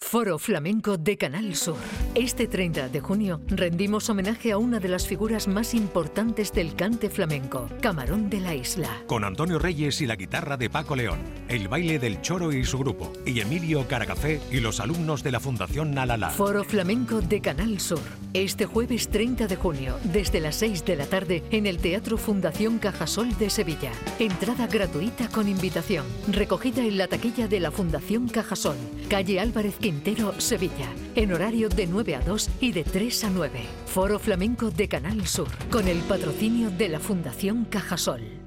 Foro 0.00 0.38
Flamenco 0.38 0.96
de 0.96 1.18
Canal 1.18 1.54
Sur. 1.54 1.76
Este 2.14 2.46
30 2.46 2.88
de 2.88 3.00
junio 3.00 3.42
rendimos 3.48 4.08
homenaje 4.08 4.52
a 4.52 4.56
una 4.56 4.80
de 4.80 4.88
las 4.88 5.06
figuras 5.06 5.48
más 5.48 5.74
importantes 5.74 6.50
del 6.52 6.74
cante 6.74 7.10
flamenco, 7.10 7.68
Camarón 7.82 8.30
de 8.30 8.40
la 8.40 8.54
Isla. 8.54 8.88
Con 9.06 9.22
Antonio 9.22 9.58
Reyes 9.58 10.00
y 10.00 10.06
la 10.06 10.16
guitarra 10.16 10.56
de 10.56 10.70
Paco 10.70 10.96
León, 10.96 11.18
el 11.48 11.68
baile 11.68 11.98
del 11.98 12.22
Choro 12.22 12.52
y 12.52 12.64
su 12.64 12.78
grupo, 12.78 13.12
y 13.26 13.40
Emilio 13.40 13.86
Caracafé 13.86 14.40
y 14.50 14.60
los 14.60 14.80
alumnos 14.80 15.22
de 15.22 15.32
la 15.32 15.40
Fundación 15.40 15.90
Nalala. 15.90 16.30
Foro 16.30 16.64
Flamenco 16.64 17.20
de 17.20 17.42
Canal 17.42 17.78
Sur. 17.78 18.00
Este 18.32 18.64
jueves 18.64 19.08
30 19.08 19.46
de 19.46 19.56
junio, 19.56 19.98
desde 20.04 20.40
las 20.40 20.56
6 20.56 20.86
de 20.86 20.96
la 20.96 21.06
tarde, 21.06 21.42
en 21.50 21.66
el 21.66 21.78
Teatro 21.78 22.16
Fundación 22.16 22.78
Cajasol 22.78 23.36
de 23.36 23.50
Sevilla. 23.50 23.92
Entrada 24.18 24.66
gratuita 24.68 25.28
con 25.28 25.48
invitación. 25.48 26.06
Recogida 26.28 26.82
en 26.82 26.96
la 26.96 27.08
taquilla 27.08 27.46
de 27.46 27.60
la 27.60 27.70
Fundación 27.70 28.28
Cajasol, 28.28 28.76
calle 29.10 29.40
Álvarez 29.40 29.76
Quintero, 29.88 30.38
Sevilla. 30.38 30.92
En 31.14 31.32
horario 31.32 31.70
de 31.70 31.86
9 31.86 32.16
a 32.16 32.20
2 32.20 32.50
y 32.60 32.72
de 32.72 32.84
3 32.84 33.24
a 33.24 33.30
9. 33.30 33.60
Foro 33.86 34.18
Flamenco 34.18 34.70
de 34.70 34.86
Canal 34.86 35.26
Sur, 35.26 35.48
con 35.70 35.88
el 35.88 35.96
patrocinio 36.00 36.70
de 36.70 36.90
la 36.90 37.00
Fundación 37.00 37.64
Cajasol. 37.64 38.37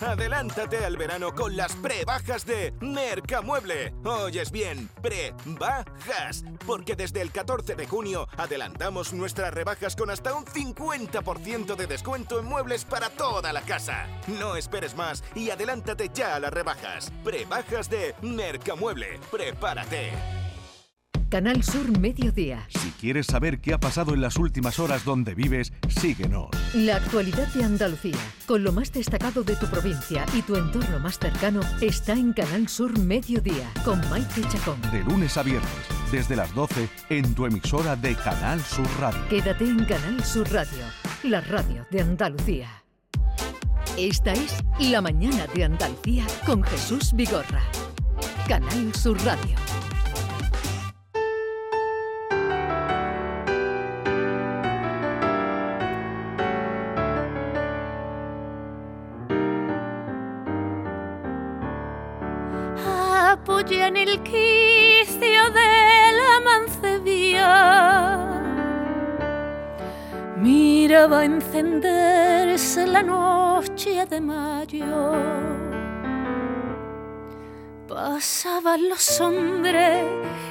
Adelántate 0.00 0.84
al 0.84 0.96
verano 0.96 1.34
con 1.34 1.56
las 1.56 1.74
prebajas 1.76 2.44
de 2.44 2.74
Mercamueble. 2.80 3.94
Oyes 4.04 4.50
bien, 4.50 4.90
prebajas. 5.00 6.44
Porque 6.66 6.94
desde 6.94 7.22
el 7.22 7.30
14 7.30 7.74
de 7.74 7.86
junio 7.86 8.28
adelantamos 8.36 9.14
nuestras 9.14 9.54
rebajas 9.54 9.96
con 9.96 10.10
hasta 10.10 10.34
un 10.34 10.44
50% 10.44 11.76
de 11.76 11.86
descuento 11.86 12.38
en 12.38 12.44
muebles 12.44 12.84
para 12.84 13.08
toda 13.08 13.52
la 13.52 13.62
casa. 13.62 14.06
No 14.26 14.56
esperes 14.56 14.94
más 14.94 15.24
y 15.34 15.50
adelántate 15.50 16.10
ya 16.12 16.36
a 16.36 16.40
las 16.40 16.52
rebajas. 16.52 17.10
Prebajas 17.24 17.88
de 17.88 18.14
Mercamueble. 18.20 19.18
Prepárate. 19.30 20.45
Canal 21.28 21.62
Sur 21.64 21.98
Mediodía. 21.98 22.66
Si 22.68 22.90
quieres 22.92 23.26
saber 23.26 23.60
qué 23.60 23.74
ha 23.74 23.80
pasado 23.80 24.14
en 24.14 24.20
las 24.20 24.36
últimas 24.36 24.78
horas 24.78 25.04
donde 25.04 25.34
vives, 25.34 25.72
síguenos. 25.88 26.48
La 26.72 26.96
actualidad 26.96 27.48
de 27.48 27.64
Andalucía, 27.64 28.18
con 28.46 28.62
lo 28.62 28.70
más 28.72 28.92
destacado 28.92 29.42
de 29.42 29.56
tu 29.56 29.66
provincia 29.66 30.24
y 30.34 30.42
tu 30.42 30.54
entorno 30.54 31.00
más 31.00 31.18
cercano, 31.18 31.60
está 31.80 32.12
en 32.12 32.32
Canal 32.32 32.68
Sur 32.68 32.96
Mediodía, 32.98 33.68
con 33.84 33.98
Maite 34.08 34.42
Chacón. 34.42 34.80
De 34.92 35.02
lunes 35.02 35.36
a 35.36 35.42
viernes, 35.42 35.70
desde 36.12 36.36
las 36.36 36.54
12, 36.54 36.88
en 37.10 37.34
tu 37.34 37.46
emisora 37.46 37.96
de 37.96 38.14
Canal 38.14 38.60
Sur 38.60 38.88
Radio. 39.00 39.20
Quédate 39.28 39.64
en 39.64 39.84
Canal 39.84 40.22
Sur 40.24 40.48
Radio, 40.52 40.84
la 41.24 41.40
radio 41.40 41.84
de 41.90 42.02
Andalucía. 42.02 42.70
Esta 43.98 44.32
es 44.32 44.62
La 44.78 45.00
Mañana 45.00 45.46
de 45.54 45.64
Andalucía 45.64 46.24
con 46.44 46.62
Jesús 46.62 47.12
Vigorra. 47.14 47.62
Canal 48.46 48.94
Sur 48.94 49.18
Radio. 49.24 49.65
Apoya 63.46 63.86
en 63.86 63.96
el 63.96 64.20
quicio 64.24 65.42
de 65.58 66.12
la 66.20 66.40
mancebía. 66.44 67.52
Miraba 70.36 71.24
encenderse 71.24 72.86
la 72.88 73.02
noche 73.04 74.04
de 74.06 74.20
mayo. 74.20 75.12
Pasaban 77.88 78.88
los 78.88 79.20
hombres 79.20 80.04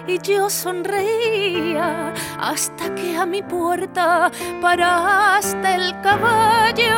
y 0.08 0.18
yo 0.20 0.50
sonreía 0.50 2.14
hasta 2.40 2.96
que 2.96 3.18
a 3.18 3.26
mi 3.26 3.44
puerta 3.44 4.32
paraste 4.62 5.76
el 5.76 6.00
caballo. 6.02 6.96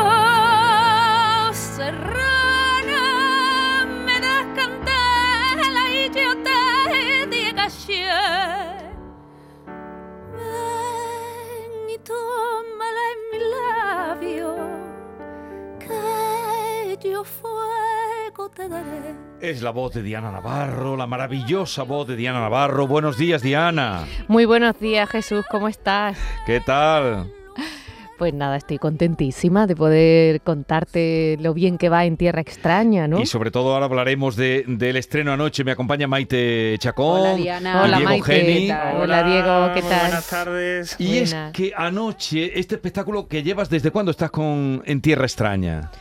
Serrana, 1.54 2.37
diga 7.88 8.68
ayer. 8.68 8.98
Ven 10.34 11.90
y 11.90 11.98
tómala 12.00 13.04
en 13.14 13.20
mi 13.32 13.40
labio, 13.56 14.56
que 15.80 17.10
yo 17.10 17.24
fuego 17.24 18.50
te 18.50 18.68
daré. 18.68 19.16
Es 19.40 19.62
la 19.62 19.72
voz 19.72 19.94
de 19.94 20.02
Diana 20.02 20.32
Navarro, 20.32 20.98
la 20.98 21.08
maravillosa 21.08 21.84
voz 21.84 22.08
de 22.08 22.16
Diana 22.16 22.42
Navarro. 22.42 22.88
Buenos 22.88 23.18
días, 23.18 23.42
Diana. 23.42 24.06
Muy 24.28 24.46
buenos 24.46 24.80
días, 24.80 25.10
Jesús, 25.10 25.46
¿cómo 25.50 25.68
estás? 25.68 26.18
¿Qué 26.46 26.60
tal? 26.60 27.32
Pues 28.18 28.34
nada, 28.34 28.58
estoy 28.58 28.80
contentísima 28.80 29.68
de 29.68 29.76
poder 29.76 30.42
contarte 30.42 31.38
lo 31.40 31.54
bien 31.54 31.78
que 31.78 31.88
va 31.90 32.04
en 32.06 32.18
Tierra 32.18 32.42
Extraña, 32.42 33.08
¿no? 33.08 33.20
Y 33.20 33.28
sobre 33.28 33.52
todo 33.52 33.74
ahora 33.74 33.86
hablaremos 33.86 34.36
de- 34.36 34.64
del 34.68 34.98
estreno 34.98 35.34
anoche. 35.34 35.64
Me 35.64 35.72
acompaña 35.72 36.08
Maite 36.08 36.76
Chacón. 36.80 37.22
Hola, 37.22 37.36
Diana. 37.36 37.84
Hola, 37.84 37.98
Diego 37.98 38.10
Maite, 38.10 38.26
Geni. 38.26 38.72
Hola, 39.00 39.24
Diego, 39.24 39.72
¿qué 39.76 39.82
tal? 39.84 40.00
Buenas 40.02 40.30
tardes. 40.30 40.96
Y 41.00 41.18
es 41.20 41.36
que 41.54 41.74
anoche, 41.78 42.60
este 42.60 42.74
espectáculo 42.76 43.28
que 43.28 43.44
llevas, 43.44 43.70
¿desde 43.70 43.92
cuándo 43.92 44.10
estás 44.10 44.32
con 44.32 44.82
en 44.86 45.00
Tierra 45.02 45.26
Extraña? 45.26 45.92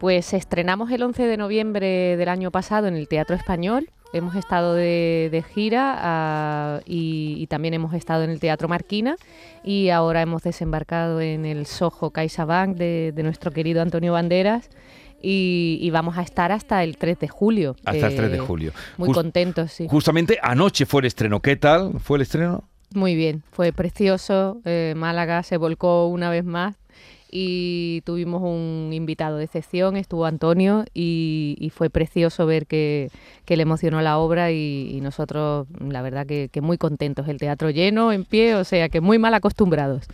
Pues 0.00 0.32
estrenamos 0.32 0.90
el 0.90 1.02
11 1.04 1.22
de 1.24 1.36
noviembre 1.36 2.16
del 2.16 2.28
año 2.30 2.50
pasado 2.50 2.88
en 2.88 2.96
el 2.96 3.06
Teatro 3.06 3.36
Español. 3.36 3.90
Hemos 4.12 4.34
estado 4.34 4.74
de, 4.74 5.28
de 5.30 5.42
gira 5.42 5.96
ah, 5.98 6.80
y, 6.84 7.36
y 7.38 7.46
también 7.46 7.74
hemos 7.74 7.94
estado 7.94 8.24
en 8.24 8.30
el 8.30 8.40
Teatro 8.40 8.66
Marquina 8.66 9.16
y 9.62 9.90
ahora 9.90 10.20
hemos 10.22 10.42
desembarcado 10.42 11.20
en 11.20 11.46
el 11.46 11.66
Soho 11.66 12.10
CaixaBank 12.10 12.76
de, 12.76 13.12
de 13.14 13.22
nuestro 13.22 13.52
querido 13.52 13.82
Antonio 13.82 14.12
Banderas 14.14 14.68
y, 15.22 15.78
y 15.80 15.90
vamos 15.90 16.18
a 16.18 16.22
estar 16.22 16.50
hasta 16.50 16.82
el 16.82 16.96
3 16.96 17.20
de 17.20 17.28
julio. 17.28 17.76
Hasta 17.84 18.08
el 18.08 18.16
3 18.16 18.32
de 18.32 18.38
julio. 18.40 18.72
Muy 18.96 19.12
contentos, 19.12 19.70
sí. 19.70 19.86
Justamente 19.88 20.38
anoche 20.42 20.86
fue 20.86 21.02
el 21.02 21.06
estreno. 21.06 21.40
¿Qué 21.40 21.54
tal 21.56 22.00
fue 22.00 22.18
el 22.18 22.22
estreno? 22.22 22.64
Muy 22.94 23.14
bien, 23.14 23.44
fue 23.52 23.72
precioso. 23.72 24.60
eh, 24.64 24.94
Málaga 24.96 25.44
se 25.44 25.56
volcó 25.56 26.08
una 26.08 26.30
vez 26.30 26.44
más 26.44 26.79
y 27.30 28.02
tuvimos 28.04 28.42
un 28.42 28.90
invitado 28.92 29.36
de 29.36 29.44
excepción, 29.44 29.96
estuvo 29.96 30.26
Antonio 30.26 30.84
y, 30.94 31.70
fue 31.74 31.88
precioso 31.88 32.46
ver 32.46 32.66
que, 32.66 33.10
que 33.44 33.56
le 33.56 33.62
emocionó 33.62 34.00
la 34.02 34.18
obra 34.18 34.50
y, 34.50 34.90
y 34.90 35.00
nosotros 35.00 35.68
la 35.78 36.02
verdad 36.02 36.26
que, 36.26 36.48
que 36.50 36.60
muy 36.60 36.78
contentos, 36.78 37.28
el 37.28 37.38
teatro 37.38 37.70
lleno, 37.70 38.12
en 38.12 38.24
pie, 38.24 38.56
o 38.56 38.64
sea 38.64 38.88
que 38.88 39.00
muy 39.00 39.18
mal 39.18 39.34
acostumbrados. 39.34 40.06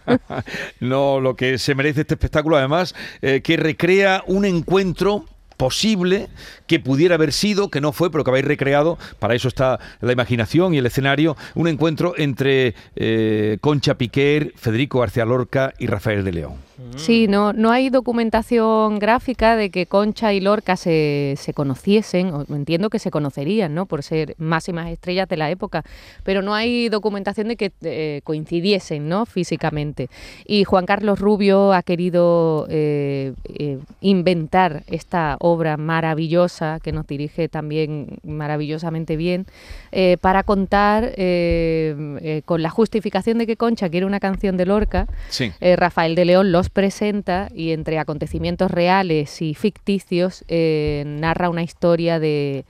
no, 0.80 1.20
lo 1.20 1.36
que 1.36 1.58
se 1.58 1.74
merece 1.74 2.02
este 2.02 2.14
espectáculo, 2.14 2.56
además, 2.56 2.94
eh, 3.22 3.40
que 3.42 3.56
recrea 3.56 4.22
un 4.26 4.44
encuentro 4.44 5.24
posible 5.56 6.28
que 6.66 6.80
pudiera 6.80 7.14
haber 7.14 7.32
sido, 7.32 7.70
que 7.70 7.80
no 7.80 7.92
fue, 7.92 8.10
pero 8.10 8.24
que 8.24 8.30
habéis 8.30 8.46
recreado, 8.46 8.98
para 9.18 9.34
eso 9.34 9.48
está 9.48 9.78
la 10.00 10.12
imaginación 10.12 10.74
y 10.74 10.78
el 10.78 10.86
escenario, 10.86 11.36
un 11.54 11.68
encuentro 11.68 12.14
entre 12.16 12.74
eh, 12.96 13.58
Concha 13.60 13.94
Piquer, 13.94 14.52
Federico 14.56 15.00
García 15.00 15.24
Lorca 15.24 15.72
y 15.78 15.86
Rafael 15.86 16.24
de 16.24 16.32
León. 16.32 16.54
Sí, 16.96 17.26
no, 17.28 17.52
no 17.52 17.70
hay 17.70 17.90
documentación 17.90 18.98
gráfica 18.98 19.56
de 19.56 19.70
que 19.70 19.86
Concha 19.86 20.32
y 20.32 20.40
Lorca 20.40 20.76
se, 20.76 21.34
se 21.36 21.52
conociesen, 21.52 22.32
o 22.32 22.44
entiendo 22.54 22.90
que 22.90 22.98
se 22.98 23.10
conocerían, 23.10 23.74
¿no? 23.74 23.86
Por 23.86 24.02
ser 24.02 24.34
máximas 24.38 24.90
estrellas 24.90 25.28
de 25.28 25.36
la 25.36 25.50
época, 25.50 25.82
pero 26.22 26.42
no 26.42 26.54
hay 26.54 26.88
documentación 26.88 27.48
de 27.48 27.56
que 27.56 27.72
eh, 27.82 28.20
coincidiesen, 28.24 29.08
¿no? 29.08 29.26
Físicamente. 29.26 30.08
Y 30.46 30.64
Juan 30.64 30.86
Carlos 30.86 31.18
Rubio 31.18 31.72
ha 31.72 31.82
querido 31.82 32.66
eh, 32.68 33.32
eh, 33.44 33.78
inventar 34.00 34.84
esta 34.86 35.36
obra 35.40 35.76
maravillosa 35.76 36.80
que 36.82 36.92
nos 36.92 37.06
dirige 37.06 37.48
también 37.48 38.18
maravillosamente 38.24 39.16
bien 39.16 39.46
eh, 39.92 40.16
para 40.20 40.42
contar 40.42 41.12
eh, 41.16 41.94
eh, 42.20 42.42
con 42.44 42.62
la 42.62 42.70
justificación 42.70 43.38
de 43.38 43.46
que 43.46 43.56
Concha 43.56 43.88
quiere 43.88 44.06
una 44.06 44.20
canción 44.20 44.56
de 44.56 44.66
Lorca. 44.66 45.06
Sí. 45.28 45.52
Rafael 45.60 46.14
de 46.14 46.24
León 46.24 46.52
los 46.52 46.68
presenta 46.74 47.48
y 47.54 47.70
entre 47.70 47.98
acontecimientos 47.98 48.70
reales 48.70 49.40
y 49.40 49.54
ficticios 49.54 50.44
eh, 50.48 51.04
narra 51.06 51.48
una 51.48 51.62
historia 51.62 52.18
de, 52.18 52.64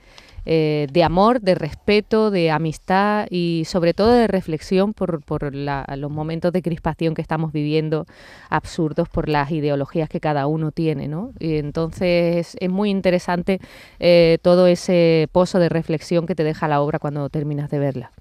eh, 0.45 0.85
de 0.91 1.03
amor, 1.03 1.41
de 1.41 1.55
respeto, 1.55 2.29
de 2.29 2.51
amistad 2.51 3.25
y 3.31 3.63
sobre 3.65 3.95
todo 3.95 4.11
de 4.13 4.27
reflexión 4.27 4.93
por, 4.93 5.23
por 5.23 5.53
la- 5.55 5.85
los 5.97 6.11
momentos 6.11 6.53
de 6.53 6.61
crispación 6.61 7.15
que 7.15 7.23
estamos 7.23 7.51
viviendo 7.51 8.05
absurdos 8.51 9.09
por 9.09 9.27
las 9.27 9.49
ideologías 9.51 10.07
que 10.07 10.19
cada 10.19 10.45
uno 10.45 10.71
tiene. 10.71 11.07
¿no? 11.07 11.31
Y 11.39 11.55
entonces 11.55 12.55
es 12.59 12.69
muy 12.69 12.91
interesante 12.91 13.59
eh, 13.99 14.37
todo 14.43 14.67
ese 14.67 15.27
pozo 15.31 15.57
de 15.57 15.69
reflexión 15.69 16.27
que 16.27 16.35
te 16.35 16.43
deja 16.43 16.67
la 16.67 16.79
obra 16.81 16.99
cuando 16.99 17.27
terminas 17.29 17.71
de 17.71 17.79
verla. 17.79 18.11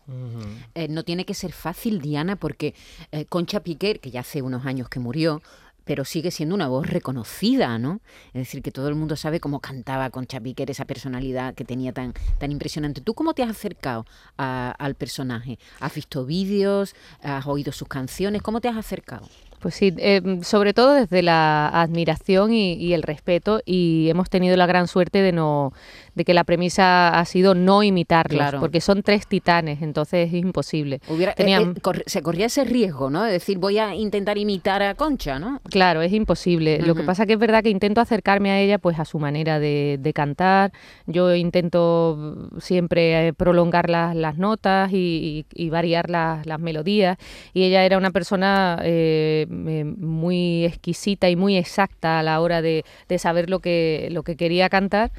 Eh, 0.74 0.88
no 0.88 1.02
tiene 1.04 1.26
que 1.26 1.34
ser 1.34 1.52
fácil, 1.52 2.00
Diana, 2.00 2.36
porque 2.36 2.74
eh, 3.12 3.26
Concha 3.26 3.60
Piquer, 3.60 4.00
que 4.00 4.10
ya 4.10 4.20
hace 4.20 4.40
unos 4.40 4.64
años 4.64 4.88
que 4.88 4.98
murió, 4.98 5.42
pero 5.84 6.04
sigue 6.04 6.30
siendo 6.30 6.54
una 6.54 6.68
voz 6.68 6.86
reconocida, 6.88 7.78
¿no? 7.78 8.00
Es 8.28 8.40
decir, 8.42 8.62
que 8.62 8.70
todo 8.70 8.88
el 8.88 8.94
mundo 8.94 9.16
sabe 9.16 9.40
cómo 9.40 9.60
cantaba 9.60 10.10
Concha 10.10 10.40
Piquer, 10.40 10.70
esa 10.70 10.84
personalidad 10.84 11.54
que 11.54 11.64
tenía 11.64 11.92
tan, 11.92 12.14
tan 12.38 12.52
impresionante. 12.52 13.00
¿Tú 13.00 13.14
cómo 13.14 13.34
te 13.34 13.42
has 13.42 13.50
acercado 13.50 14.06
a- 14.38 14.74
al 14.78 14.94
personaje? 14.94 15.58
¿Has 15.80 15.94
visto 15.94 16.24
vídeos? 16.26 16.94
¿Has 17.22 17.46
oído 17.46 17.72
sus 17.72 17.88
canciones? 17.88 18.42
¿Cómo 18.42 18.60
te 18.60 18.68
has 18.68 18.76
acercado? 18.76 19.28
Pues 19.60 19.76
sí, 19.76 19.94
eh, 19.96 20.40
sobre 20.42 20.74
todo 20.74 20.92
desde 20.92 21.22
la 21.22 21.68
admiración 21.68 22.52
y, 22.52 22.74
y 22.74 22.92
el 22.92 23.02
respeto 23.02 23.62
y 23.64 24.08
hemos 24.10 24.28
tenido 24.28 24.58
la 24.58 24.66
gran 24.66 24.88
suerte 24.88 25.22
de 25.22 25.32
no 25.32 25.72
de 26.14 26.24
que 26.24 26.34
la 26.34 26.44
premisa 26.44 27.08
ha 27.18 27.24
sido 27.24 27.54
no 27.54 27.82
imitarlos, 27.82 28.38
Claro. 28.38 28.60
porque 28.60 28.80
son 28.80 29.02
tres 29.02 29.26
titanes, 29.26 29.82
entonces 29.82 30.28
es 30.28 30.34
imposible. 30.34 31.00
Hubiera, 31.08 31.32
eh, 31.32 31.34
Tenían- 31.36 31.74
eh, 31.76 32.02
se 32.06 32.22
corría 32.22 32.46
ese 32.46 32.64
riesgo, 32.64 33.10
¿no? 33.10 33.22
De 33.24 33.32
decir, 33.32 33.58
voy 33.58 33.78
a 33.78 33.94
intentar 33.94 34.38
imitar 34.38 34.82
a 34.82 34.94
Concha, 34.94 35.38
¿no? 35.38 35.60
Claro, 35.70 36.02
es 36.02 36.12
imposible. 36.12 36.78
Lo 36.80 36.94
que 36.94 37.02
pasa 37.02 37.26
que 37.26 37.34
es 37.34 37.38
verdad 37.38 37.62
que 37.62 37.70
intento 37.70 38.00
acercarme 38.00 38.50
a 38.50 38.60
ella 38.60 38.78
pues 38.78 38.98
a 38.98 39.04
su 39.04 39.18
manera 39.18 39.58
de, 39.58 39.98
de 40.00 40.12
cantar. 40.12 40.72
Yo 41.06 41.34
intento 41.34 42.48
siempre 42.58 43.28
eh, 43.28 43.32
prolongar 43.32 43.90
las, 43.90 44.14
las 44.16 44.38
notas 44.38 44.92
y, 44.92 45.44
y- 45.54 45.64
y 45.64 45.70
variar 45.70 46.10
las, 46.10 46.46
las 46.46 46.60
melodías. 46.60 47.16
Y 47.52 47.64
ella 47.64 47.84
era 47.84 47.98
una 47.98 48.10
persona 48.10 48.78
eh, 48.82 49.46
muy 49.48 50.64
exquisita 50.64 51.28
y 51.28 51.36
muy 51.36 51.56
exacta 51.56 52.18
a 52.20 52.22
la 52.22 52.40
hora 52.40 52.62
de, 52.62 52.84
de 53.08 53.18
saber 53.18 53.50
lo 53.50 53.60
que, 53.60 54.08
lo 54.10 54.22
que 54.22 54.36
quería 54.36 54.68
cantar. 54.68 55.10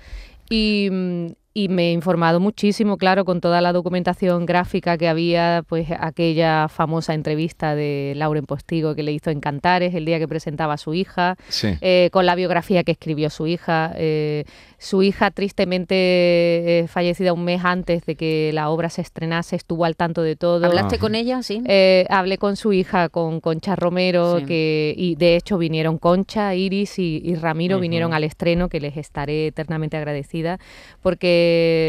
Y, 0.50 0.90
mm, 0.92 1.36
y 1.58 1.70
me 1.70 1.88
he 1.88 1.92
informado 1.94 2.42
muchísimo, 2.42 2.98
claro, 2.98 3.24
con 3.24 3.40
toda 3.40 3.62
la 3.62 3.72
documentación 3.72 4.46
gráfica 4.46 4.98
que 4.98 5.08
había, 5.08 5.64
pues 5.70 5.88
aquella 5.98 6.68
famosa 6.68 7.14
entrevista 7.14 7.76
de 7.76 8.12
Lauren 8.18 8.46
Postigo 8.46 8.94
que 8.94 9.04
le 9.04 9.14
hizo 9.14 9.30
en 9.30 9.40
Cantares 9.40 9.96
el 9.96 10.04
día 10.04 10.20
que 10.20 10.28
presentaba 10.28 10.74
a 10.74 10.78
su 10.78 10.94
hija, 10.94 11.38
Sí. 11.48 11.70
eh, 11.80 12.10
con 12.12 12.26
la 12.26 12.36
biografía 12.36 12.84
que 12.84 12.92
escribió 12.92 13.30
su 13.30 13.48
hija. 13.48 13.94
eh, 13.96 14.44
su 14.78 15.02
hija, 15.02 15.32
tristemente 15.32 15.96
eh, 15.98 16.88
fallecida 16.88 17.32
un 17.34 17.44
mes 17.46 17.62
antes 17.64 18.06
de 18.06 18.16
que 18.16 18.52
la 18.54 18.70
obra 18.70 18.90
se 18.90 19.02
estrenase, 19.02 19.56
estuvo 19.56 19.86
al 19.86 19.96
tanto 19.96 20.22
de 20.22 20.36
todo. 20.36 20.66
¿Hablaste 20.66 21.00
con 21.00 21.16
ella? 21.16 21.42
Sí. 21.42 21.64
Eh, 21.66 22.06
hablé 22.10 22.38
con 22.38 22.56
su 22.58 22.74
hija, 22.74 23.08
con 23.10 23.40
Concha 23.40 23.76
Romero, 23.76 24.40
Sí. 24.40 24.46
que 24.46 24.94
y 24.98 25.16
de 25.16 25.38
hecho 25.38 25.58
vinieron 25.58 25.98
Concha, 25.98 26.54
Iris 26.54 27.00
y, 27.00 27.22
y 27.24 27.36
Ramiro, 27.36 27.78
Ujú. 27.78 27.82
vinieron 27.84 28.14
al 28.14 28.26
estreno, 28.26 28.68
que 28.68 28.82
les 28.82 28.98
estaré 28.98 29.48
eternamente 29.48 29.96
agradecida, 29.98 30.60
porque 31.02 31.45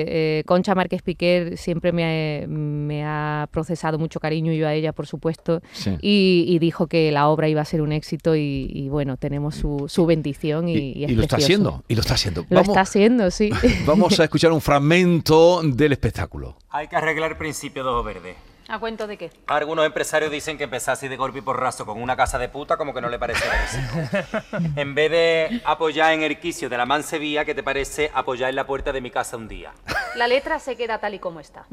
eh, 0.08 0.42
Concha 0.46 0.74
Márquez 0.74 1.02
Piquer 1.02 1.56
siempre 1.58 1.92
me 1.92 2.42
ha, 2.42 2.46
me 2.46 3.04
ha 3.04 3.48
procesado 3.50 3.98
mucho 3.98 4.20
cariño, 4.20 4.52
y 4.52 4.58
yo 4.58 4.66
a 4.68 4.74
ella, 4.74 4.92
por 4.92 5.06
supuesto, 5.06 5.60
Sí. 5.72 5.96
y, 6.00 6.44
y 6.48 6.58
dijo 6.58 6.86
que 6.86 7.10
la 7.12 7.28
obra 7.28 7.48
iba 7.48 7.60
a 7.60 7.64
ser 7.64 7.80
un 7.82 7.92
éxito 7.92 8.36
y, 8.36 8.68
y 8.72 8.88
bueno, 8.88 9.16
tenemos 9.16 9.54
su, 9.54 9.86
su 9.88 10.06
bendición 10.06 10.68
y, 10.68 10.92
y 10.92 11.04
es 11.04 11.10
Y 11.10 11.14
lo 11.14 11.22
está 11.22 11.36
haciendo, 11.36 11.84
y 11.88 11.94
lo 11.94 12.00
está 12.00 12.14
haciendo. 12.14 12.42
Lo 12.42 12.56
Vamos, 12.56 12.68
está 12.68 12.80
haciendo, 12.82 13.30
sí. 13.30 13.50
vamos 13.86 14.18
a 14.20 14.24
escuchar 14.24 14.52
un 14.52 14.60
fragmento 14.60 15.62
del 15.62 15.92
espectáculo. 15.92 16.56
Hay 16.70 16.88
que 16.88 16.96
arreglar 16.96 17.32
el 17.32 17.36
principio 17.38 17.82
de 17.84 17.90
ojo 17.90 18.02
verde. 18.02 18.34
¿A 18.68 18.78
cuento 18.80 19.06
de 19.06 19.16
qué? 19.16 19.30
Algunos 19.46 19.86
empresarios 19.86 20.30
dicen 20.30 20.58
que 20.58 20.64
empezar 20.64 20.94
así 20.94 21.06
de 21.06 21.16
golpe 21.16 21.38
y 21.38 21.42
porrazo 21.42 21.86
con 21.86 22.02
una 22.02 22.16
casa 22.16 22.38
de 22.38 22.48
puta 22.48 22.76
como 22.76 22.92
que 22.92 23.00
no 23.00 23.08
le 23.08 23.18
parece. 23.18 23.44
En 24.76 24.94
vez 24.94 25.10
de 25.10 25.62
apoyar 25.64 26.12
en 26.12 26.22
el 26.22 26.38
quicio 26.40 26.68
de 26.68 26.76
la 26.76 26.86
mansevía, 26.86 27.44
¿qué 27.44 27.54
te 27.54 27.62
parece 27.62 28.10
apoyar 28.12 28.50
en 28.50 28.56
la 28.56 28.66
puerta 28.66 28.92
de 28.92 29.00
mi 29.00 29.10
casa 29.10 29.36
un 29.36 29.46
día? 29.48 29.72
La 30.16 30.26
letra 30.26 30.58
se 30.58 30.76
queda 30.76 30.98
tal 30.98 31.14
y 31.14 31.18
como 31.18 31.40
está. 31.40 31.66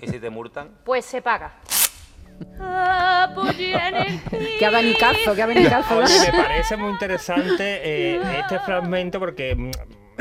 ¿Y 0.00 0.08
si 0.08 0.18
te 0.18 0.30
multan? 0.30 0.70
Pues 0.84 1.04
se 1.04 1.22
paga. 1.22 1.52
Que 4.58 4.66
abanicazo, 4.66 5.34
que 5.34 5.42
abanicazo. 5.42 5.98
Oye, 5.98 6.32
me 6.32 6.38
parece 6.38 6.76
muy 6.76 6.90
interesante 6.90 7.80
eh, 7.82 8.20
este 8.40 8.58
fragmento 8.60 9.18
porque 9.18 9.54
mm, 9.54 9.70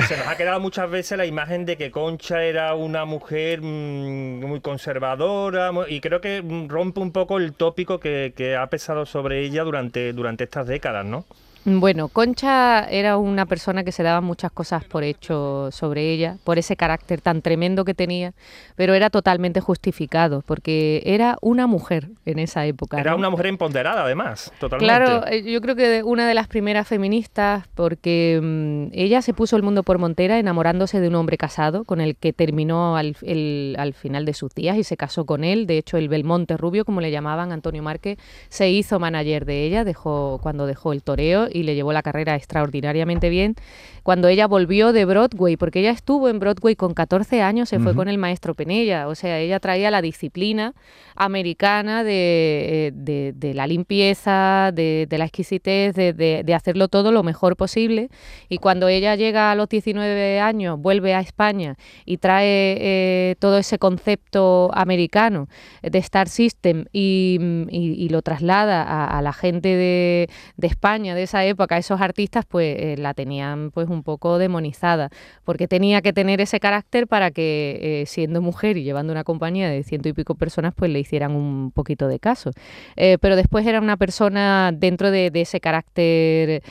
se 0.07 0.17
nos 0.17 0.27
ha 0.27 0.37
quedado 0.37 0.59
muchas 0.59 0.89
veces 0.89 1.17
la 1.17 1.25
imagen 1.25 1.65
de 1.65 1.77
que 1.77 1.91
Concha 1.91 2.43
era 2.43 2.73
una 2.75 3.05
mujer 3.05 3.61
mm, 3.61 4.45
muy 4.45 4.61
conservadora 4.61 5.71
y 5.87 5.99
creo 6.01 6.21
que 6.21 6.41
mm, 6.41 6.67
rompe 6.67 6.99
un 6.99 7.11
poco 7.11 7.37
el 7.37 7.53
tópico 7.53 7.99
que, 7.99 8.33
que 8.35 8.55
ha 8.55 8.67
pesado 8.67 9.05
sobre 9.05 9.41
ella 9.41 9.63
durante, 9.63 10.13
durante 10.13 10.45
estas 10.45 10.67
décadas, 10.67 11.05
¿no? 11.05 11.25
Bueno, 11.66 12.07
Concha 12.07 12.86
era 12.89 13.18
una 13.18 13.45
persona 13.45 13.84
que 13.84 13.91
se 13.91 14.01
daba 14.01 14.22
muchas 14.22 14.51
cosas 14.51 14.86
por 14.86 15.03
hecho 15.03 15.70
sobre 15.72 16.10
ella, 16.12 16.38
por 16.45 16.57
ese 16.57 16.76
carácter 16.78 17.20
tan 17.22 17.41
tremendo 17.41 17.84
que 17.86 17.93
tenía, 17.93 18.34
pero 18.78 18.93
era 18.93 19.10
totalmente 19.10 19.60
justificado, 19.60 20.41
porque 20.45 21.03
era 21.05 21.38
una 21.41 21.68
mujer 21.68 22.10
en 22.26 22.39
esa 22.39 22.66
época. 22.66 22.99
Era 22.99 23.12
¿no? 23.12 23.18
una 23.18 23.30
mujer 23.30 23.47
empoderada, 23.47 24.03
además, 24.03 24.51
totalmente. 24.60 24.86
Claro, 25.03 25.28
eh, 25.28 25.43
yo 25.43 25.60
creo 25.62 25.76
que 25.76 26.01
una 26.03 26.28
de 26.28 26.34
las 26.34 26.47
primeras 26.47 26.88
feministas, 26.88 27.68
porque 27.76 28.39
mm, 28.41 28.93
ella 28.93 29.22
se 29.22 29.34
puso 29.34 29.57
el 29.57 29.62
mundo 29.64 29.84
por 29.84 29.97
montera 29.99 30.39
enamorándose 30.39 31.01
de 31.01 31.10
un 31.10 31.16
hombre 31.16 31.38
casado 31.38 31.84
con 31.84 31.99
el 31.99 32.16
que 32.16 32.32
terminó 32.32 32.95
al, 32.95 33.18
el- 33.22 33.76
al 33.78 33.93
final 33.93 34.26
de 34.26 34.34
sus 34.34 34.53
días 34.55 34.78
y 34.78 34.84
se 34.86 34.95
casó 34.95 35.26
con 35.26 35.43
él. 35.43 35.68
De 35.68 35.78
hecho, 35.78 35.97
el 35.97 36.07
Belmonte 36.07 36.55
Rubio, 36.55 36.86
como 36.86 37.01
le 37.01 37.12
llamaban, 37.12 37.51
Antonio 37.51 37.84
Márquez, 37.84 38.18
se 38.47 38.70
hizo 38.72 38.97
manager 38.99 39.45
de 39.45 39.66
ella 39.66 39.84
dejó, 39.84 40.39
cuando 40.41 40.66
dejó 40.66 40.93
el 40.93 41.03
toreo 41.03 41.47
y 41.51 41.59
le 41.64 41.76
llevó 41.76 41.93
la 41.93 42.01
carrera 42.01 42.36
extraordinariamente 42.36 43.30
bien. 43.30 43.55
Cuando 44.03 44.28
ella 44.28 44.47
volvió 44.47 44.91
de 44.93 45.05
Broadway, 45.05 45.57
porque 45.57 45.80
ella 45.82 45.91
estuvo 45.91 46.30
en 46.30 46.39
Broadway 46.39 46.76
con 46.76 46.93
14 46.93 47.41
años, 47.41 47.70
se 47.70 47.80
fue 47.80 47.93
con 47.95 48.07
el 48.07 48.18
maestro 48.18 48.55
Penella, 48.55 49.07
o 49.07 49.16
sea, 49.16 49.39
ella 49.39 49.60
traía 49.60 49.91
la 49.91 50.01
disciplina 50.01 50.74
americana 51.16 52.03
de, 52.03 52.88
eh, 52.88 52.91
de- 52.95 53.34
de 53.36 53.53
la 53.53 53.68
limpieza, 53.68 54.72
de, 54.74 55.05
de 55.07 55.18
la 55.18 55.26
exquisitez, 55.26 55.93
de, 55.95 56.53
hacerlo 56.55 56.88
todo 56.88 57.12
lo 57.12 57.24
mejor 57.24 57.55
posible. 57.55 58.10
Y 58.47 58.57
cuando 58.57 58.88
ella 58.88 59.16
llega 59.16 59.51
a 59.51 59.55
los 59.55 59.70
19 59.70 60.39
años, 60.39 60.80
vuelve 60.80 61.14
a 61.14 61.20
España 61.20 61.76
y 62.05 62.18
trae 62.18 62.78
eh, 62.80 63.36
todo 63.39 63.57
ese 63.57 63.78
concepto 63.78 64.72
americano 64.74 65.47
de 65.84 65.99
Star 65.99 66.28
System 66.30 66.86
y, 66.91 67.38
y- 67.70 67.93
y 67.99 68.10
lo 68.10 68.22
traslada 68.22 68.82
a, 68.84 69.18
a 69.18 69.22
la 69.22 69.34
gente 69.34 69.70
de, 69.70 70.30
de 70.57 70.68
España 70.68 71.16
de 71.16 71.24
esa 71.24 71.38
época 71.45 71.77
esos 71.77 72.01
artistas 72.01 72.45
pues 72.47 72.75
eh, 72.79 72.95
la 72.97 73.13
tenían 73.13 73.71
pues 73.71 73.89
un 73.89 74.03
poco 74.03 74.37
demonizada, 74.37 75.09
porque 75.43 75.67
tenía 75.67 76.01
que 76.01 76.13
tener 76.13 76.41
ese 76.41 76.59
carácter 76.59 77.07
para 77.07 77.31
que 77.31 77.79
eh, 77.81 78.05
siendo 78.05 78.41
mujer 78.41 78.77
y 78.77 78.83
llevando 78.83 79.11
una 79.13 79.23
compañía 79.23 79.69
de 79.69 79.83
ciento 79.83 80.09
y 80.09 80.13
pico 80.13 80.35
personas 80.35 80.73
pues 80.75 80.91
le 80.91 80.99
hicieran 80.99 81.35
un 81.35 81.71
poquito 81.71 82.07
de 82.07 82.19
caso. 82.19 82.51
Eh, 82.95 83.17
pero 83.21 83.35
después 83.35 83.65
era 83.65 83.79
una 83.79 83.97
persona 83.97 84.71
dentro 84.73 85.11
de, 85.11 85.31
ese 85.39 85.61
carácter 85.61 86.61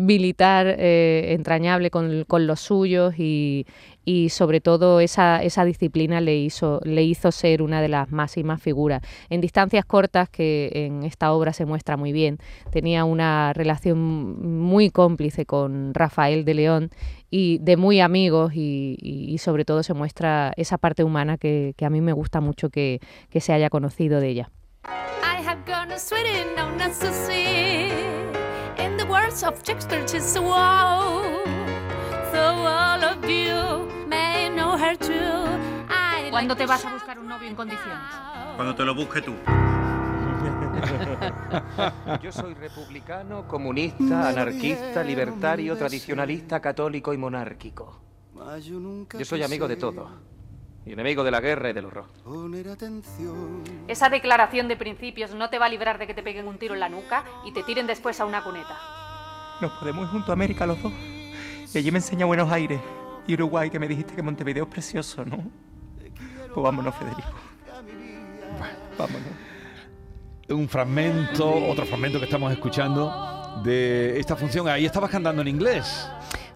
militar 0.00 0.66
entrañable 0.66 1.90
con 1.90 2.46
los 2.46 2.60
suyos 2.60 3.14
y, 3.16 3.64
y 4.08 4.30
sobre 4.30 4.62
todo 4.62 5.00
esa, 5.00 5.42
esa 5.42 5.66
disciplina 5.66 6.22
le 6.22 6.34
hizo, 6.38 6.80
le 6.84 7.02
hizo 7.02 7.30
ser 7.30 7.60
una 7.60 7.82
de 7.82 7.88
las 7.88 8.10
máximas 8.10 8.62
figuras. 8.62 9.02
En 9.28 9.42
distancias 9.42 9.84
cortas, 9.84 10.30
que 10.30 10.70
en 10.72 11.02
esta 11.02 11.30
obra 11.32 11.52
se 11.52 11.66
muestra 11.66 11.98
muy 11.98 12.12
bien, 12.12 12.38
tenía 12.70 13.04
una 13.04 13.52
relación 13.52 13.98
muy 14.66 14.88
cómplice 14.88 15.44
con 15.44 15.92
Rafael 15.92 16.46
de 16.46 16.54
León 16.54 16.90
y 17.30 17.58
de 17.58 17.76
muy 17.76 18.00
amigos 18.00 18.54
y, 18.54 18.96
y- 18.98 19.30
y 19.30 19.36
sobre 19.36 19.66
todo 19.66 19.82
se 19.82 19.92
muestra 19.92 20.54
esa 20.56 20.78
parte 20.78 21.04
humana 21.04 21.36
que, 21.36 21.74
que 21.76 21.84
a 21.84 21.90
mí 21.90 22.00
me 22.00 22.14
gusta 22.14 22.40
mucho 22.40 22.70
que, 22.70 23.00
que 23.28 23.42
se 23.42 23.52
haya 23.52 23.68
conocido 23.68 24.20
de 24.20 24.28
ella. 24.28 24.50
I 24.86 25.42
have 25.46 25.60
gone 25.66 25.92
a 25.92 25.98
no. 26.56 26.66
In 28.82 28.96
the 28.96 29.04
words 29.04 29.42
of. 29.42 29.62
So 32.32 32.42
all 32.44 33.07
¿Cuándo 36.38 36.54
te 36.54 36.66
vas 36.66 36.84
a 36.84 36.92
buscar 36.92 37.18
un 37.18 37.26
novio 37.26 37.48
en 37.48 37.56
condiciones? 37.56 37.98
Cuando 38.54 38.72
te 38.72 38.84
lo 38.84 38.94
busque 38.94 39.20
tú. 39.22 39.34
Yo 42.22 42.30
soy 42.30 42.54
republicano, 42.54 43.48
comunista, 43.48 44.28
anarquista, 44.28 45.02
libertario, 45.02 45.76
tradicionalista, 45.76 46.60
católico 46.60 47.12
y 47.12 47.16
monárquico. 47.16 48.00
Yo 49.18 49.24
soy 49.24 49.42
amigo 49.42 49.66
de 49.66 49.74
todo. 49.74 50.10
Y 50.86 50.92
enemigo 50.92 51.24
de 51.24 51.32
la 51.32 51.40
guerra 51.40 51.70
y 51.70 51.72
del 51.72 51.86
horror. 51.86 52.04
Esa 53.88 54.08
declaración 54.08 54.68
de 54.68 54.76
principios 54.76 55.34
no 55.34 55.50
te 55.50 55.58
va 55.58 55.66
a 55.66 55.68
librar 55.68 55.98
de 55.98 56.06
que 56.06 56.14
te 56.14 56.22
peguen 56.22 56.46
un 56.46 56.56
tiro 56.56 56.74
en 56.74 56.80
la 56.80 56.88
nuca 56.88 57.24
y 57.46 57.52
te 57.52 57.64
tiren 57.64 57.88
después 57.88 58.20
a 58.20 58.26
una 58.26 58.44
cuneta. 58.44 58.78
Nos 59.60 59.72
podemos 59.72 60.04
ir 60.04 60.10
junto 60.12 60.30
a 60.30 60.34
América 60.34 60.68
los 60.68 60.80
dos. 60.80 60.92
Y 61.74 61.78
allí 61.78 61.90
me 61.90 61.98
enseña 61.98 62.26
Buenos 62.26 62.52
Aires 62.52 62.80
y 63.26 63.34
Uruguay, 63.34 63.70
que 63.70 63.80
me 63.80 63.88
dijiste 63.88 64.14
que 64.14 64.22
Montevideo 64.22 64.62
es 64.62 64.70
precioso, 64.70 65.24
¿no? 65.24 65.67
Vámonos, 66.62 66.94
Federico. 66.94 67.28
Vámonos. 68.98 69.28
Un 70.50 70.68
fragmento, 70.68 71.46
otro 71.68 71.84
fragmento 71.84 72.18
que 72.18 72.24
estamos 72.24 72.50
escuchando 72.52 73.60
de 73.62 74.18
esta 74.18 74.36
función. 74.36 74.68
Ahí 74.68 74.86
estabas 74.86 75.10
cantando 75.10 75.42
en 75.42 75.48
inglés. 75.48 76.08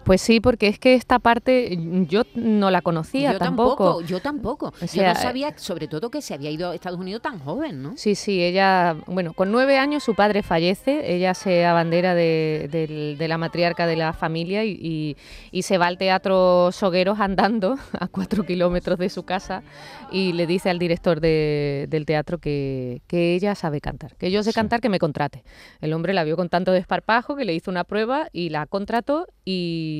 Pues 0.03 0.21
sí, 0.21 0.39
porque 0.41 0.67
es 0.67 0.79
que 0.79 0.95
esta 0.95 1.19
parte 1.19 1.77
yo 2.09 2.23
no 2.35 2.69
la 2.71 2.81
conocía 2.81 3.31
Yo 3.33 3.39
tampoco. 3.39 3.85
tampoco, 3.85 4.01
yo 4.01 4.19
tampoco. 4.19 4.67
O 4.81 4.85
yo 4.85 5.03
no 5.03 5.15
sabía, 5.15 5.53
sobre 5.57 5.87
todo, 5.87 6.09
que 6.11 6.21
se 6.21 6.33
había 6.33 6.49
ido 6.51 6.71
a 6.71 6.75
Estados 6.75 6.99
Unidos 6.99 7.21
tan 7.21 7.39
joven, 7.39 7.81
¿no? 7.81 7.93
Sí, 7.95 8.15
sí, 8.15 8.43
ella, 8.43 8.95
bueno, 9.07 9.33
con 9.33 9.51
nueve 9.51 9.77
años 9.77 10.03
su 10.03 10.13
padre 10.13 10.43
fallece, 10.43 11.13
ella 11.15 11.33
se 11.33 11.65
abandera 11.65 12.15
de, 12.15 13.15
la 13.27 13.37
matriarca 13.37 13.87
de 13.87 13.95
la 13.95 14.11
familia 14.13 14.65
y, 14.65 14.71
y- 14.81 15.17
y 15.51 15.61
se 15.61 15.77
va 15.77 15.87
al 15.87 15.97
teatro 15.97 16.71
Sogueros 16.73 17.19
andando 17.21 17.77
a 17.99 18.07
cuatro 18.07 18.43
kilómetros 18.43 18.97
de 18.99 19.07
su 19.09 19.23
casa 19.23 19.63
y 20.11 20.33
le 20.33 20.45
dice 20.47 20.69
al 20.69 20.79
director 20.79 21.21
de- 21.21 21.87
del 21.89 22.05
teatro 22.05 22.39
que, 22.39 23.01
que 23.07 23.35
ella 23.35 23.55
sabe 23.55 23.79
cantar, 23.79 24.15
que 24.17 24.31
yo 24.31 24.43
sé 24.43 24.51
cantar, 24.51 24.81
que 24.81 24.89
me 24.89 24.99
contrate. 24.99 25.43
El 25.79 25.93
hombre 25.93 26.13
la 26.13 26.23
vio 26.25 26.35
con 26.35 26.49
tanto 26.49 26.71
desparpajo 26.73 27.35
que 27.37 27.45
le 27.45 27.53
hizo 27.53 27.71
una 27.71 27.85
prueba 27.85 28.27
y 28.33 28.49
la 28.49 28.65
contrató 28.65 29.27
y, 29.45 29.91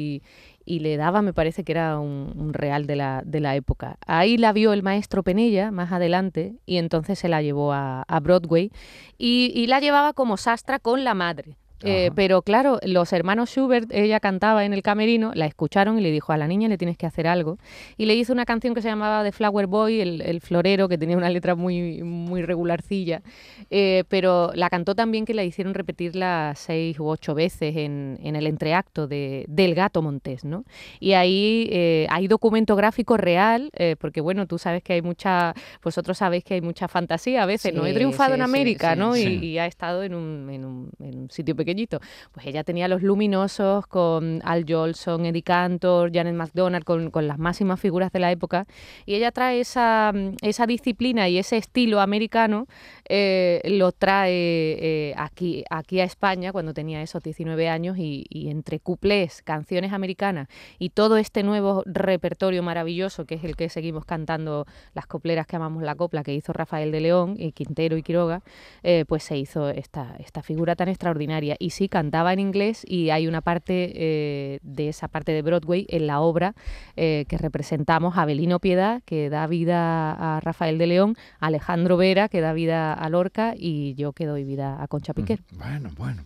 y 0.65 0.79
le 0.79 0.97
daba, 0.97 1.21
me 1.21 1.33
parece 1.33 1.63
que 1.63 1.73
era 1.73 1.99
un, 1.99 2.53
real 2.53 2.87
de 2.87 2.95
la, 2.95 3.21
de 3.25 3.39
la 3.39 3.55
época. 3.55 3.97
Ahí 4.07 4.37
la 4.37 4.53
vio 4.53 4.73
el 4.73 4.83
maestro 4.83 5.23
Penella 5.23 5.71
más 5.71 5.91
adelante 5.91 6.55
y 6.65 6.77
entonces 6.77 7.19
se 7.19 7.27
la 7.27 7.41
llevó 7.41 7.73
a, 7.73 8.05
Broadway 8.21 8.71
y 9.17 9.67
la 9.67 9.79
llevaba 9.79 10.13
como 10.13 10.37
sastra 10.37 10.79
con 10.79 11.03
la 11.03 11.13
madre. 11.13 11.57
Eh, 11.83 12.11
pero 12.15 12.41
claro, 12.41 12.79
los 12.83 13.11
hermanos 13.13 13.49
Schubert, 13.49 13.91
ella 13.91 14.19
cantaba 14.19 14.65
en 14.65 14.73
el 14.73 14.81
camerino, 14.81 15.31
la 15.35 15.45
escucharon 15.45 15.97
y 15.97 16.01
le 16.01 16.11
dijo, 16.11 16.31
a 16.33 16.37
la 16.37 16.47
niña 16.47 16.67
le 16.69 16.77
tienes 16.77 16.97
que 16.97 17.05
hacer 17.05 17.27
algo. 17.27 17.57
Y 17.97 18.05
le 18.05 18.15
hizo 18.15 18.33
una 18.33 18.45
canción 18.45 18.73
que 18.73 18.81
se 18.81 18.87
llamaba 18.87 19.23
The 19.23 19.31
Flower 19.31 19.67
Boy, 19.67 20.01
el, 20.01 20.21
el 20.21 20.41
florero, 20.41 20.87
que 20.87 20.97
tenía 20.97 21.17
una 21.17 21.29
letra 21.29 21.55
muy, 21.55 22.03
muy 22.03 22.41
regularcilla. 22.41 23.21
Eh, 23.69 24.03
pero 24.09 24.51
la 24.55 24.69
cantó 24.69 24.95
también 24.95 25.25
que 25.25 25.33
la 25.33 25.43
hicieron 25.43 25.73
repetirla 25.73 26.53
seis 26.55 26.99
u 26.99 27.07
ocho 27.07 27.33
veces 27.35 27.75
en, 27.75 28.19
en 28.23 28.35
el 28.35 28.47
entreacto 28.47 29.07
de, 29.07 29.45
del 29.47 29.75
Gato 29.75 30.01
Montés, 30.01 30.45
¿no? 30.45 30.63
Y 30.99 31.13
ahí 31.13 31.67
eh, 31.71 32.07
hay 32.09 32.27
documento 32.27 32.75
gráfico 32.75 33.17
real, 33.17 33.69
eh, 33.75 33.95
porque 33.99 34.21
bueno, 34.21 34.47
tú 34.47 34.57
sabes 34.57 34.83
que 34.83 34.93
hay 34.93 35.01
mucha, 35.01 35.53
vosotros 35.83 36.17
sabéis 36.17 36.43
que 36.43 36.55
hay 36.55 36.61
mucha 36.61 36.87
fantasía 36.87 37.43
a 37.43 37.45
veces, 37.45 37.73
¿no? 37.73 37.85
He 37.85 37.89
Sí, 37.89 37.95
triunfado 37.95 38.29
sí, 38.35 38.41
en 38.41 38.45
sí, 38.45 38.51
América, 38.51 38.93
sí. 38.93 38.99
¿no? 38.99 39.15
Y, 39.17 39.23
Sí. 39.23 39.39
y 39.45 39.57
ha 39.57 39.65
estado 39.65 40.03
en 40.03 40.13
un, 40.15 40.49
en, 40.49 40.65
un, 40.65 40.91
en 40.99 41.17
un 41.19 41.29
sitio 41.29 41.55
Pues 42.31 42.45
ella 42.45 42.63
tenía 42.63 42.87
los 42.87 43.01
luminosos 43.01 43.87
con 43.87 44.41
Al 44.43 44.65
Jolson, 44.67 45.25
Eddie 45.25 45.43
Cantor, 45.43 46.11
Janet 46.13 46.35
McDonald, 46.35 46.83
con, 46.83 47.11
con 47.11 47.27
las 47.27 47.39
máximas 47.39 47.79
figuras 47.79 48.11
de 48.11 48.19
la 48.19 48.31
época. 48.31 48.65
Y 49.05 49.15
ella 49.15 49.31
trae 49.31 49.59
esa, 49.59 50.11
mm, 50.13 50.37
esa 50.41 50.65
disciplina 50.65 51.29
y 51.29 51.37
ese 51.37 51.57
estilo 51.57 51.99
americano, 51.99 52.67
eh, 53.15 53.61
lo 53.65 53.91
trae 53.91 54.31
eh, 54.31 55.13
aquí, 55.17 55.63
aquí 55.69 55.99
a 55.99 56.03
España 56.03 56.51
cuando 56.51 56.73
tenía 56.73 56.99
esos 57.03 57.21
19 57.21 57.69
años 57.69 57.95
y, 57.99 58.25
entre 58.49 58.79
cuplés, 58.79 59.43
canciones 59.43 59.93
americanas 59.93 60.47
y 60.79 60.89
todo 60.89 61.17
este 61.17 61.43
nuevo 61.43 61.83
repertorio 61.85 62.63
maravilloso 62.63 63.25
que 63.25 63.35
es 63.35 63.43
el 63.43 63.55
que 63.55 63.69
seguimos 63.69 64.05
cantando 64.05 64.65
las 64.95 65.05
copleras 65.05 65.45
que 65.45 65.57
amamos 65.57 65.83
la 65.83 65.93
copla 65.93 66.23
que 66.23 66.33
hizo 66.33 66.53
Rafael 66.53 66.91
de 66.91 67.01
León 67.01 67.35
y 67.37 67.51
Quintero 67.51 67.97
y 67.97 68.01
Quiroga, 68.01 68.41
eh, 68.81 69.05
pues 69.07 69.21
se 69.21 69.37
hizo 69.37 69.69
esta, 69.69 70.15
esta 70.17 70.41
figura 70.41 70.75
tan 70.75 70.87
extraordinaria. 70.87 71.55
Y 71.59 71.69
sí, 71.69 71.89
cantaba 71.89 72.33
en 72.33 72.39
inglés 72.39 72.83
y 72.83 73.11
hay 73.11 73.27
una 73.27 73.41
parte 73.41 74.59
de 74.63 74.89
esa 74.89 75.07
parte 75.07 75.33
de 75.33 75.43
Broadway 75.43 75.85
en 75.89 76.07
la 76.07 76.19
obra 76.19 76.55
que 76.95 77.37
representamos 77.39 78.17
a 78.17 78.25
Piedad, 78.59 79.03
que 79.05 79.29
da 79.29 79.45
vida 79.45 80.13
a 80.37 80.39
Rafael 80.39 80.79
de 80.79 80.87
León, 80.87 81.15
Alejandro 81.39 81.97
Vera, 81.97 82.27
que 82.27 82.41
da 82.41 82.53
vida 82.53 82.93
a 83.02 83.02
Lorca, 83.09 83.53
y 83.57 83.93
yo 83.95 84.13
que 84.13 84.25
doy 84.25 84.43
vida 84.43 84.81
a 84.81 84.87
Concha 84.87 85.13
Piquer. 85.13 85.39
Bueno, 85.51 85.89
bueno. 85.97 86.23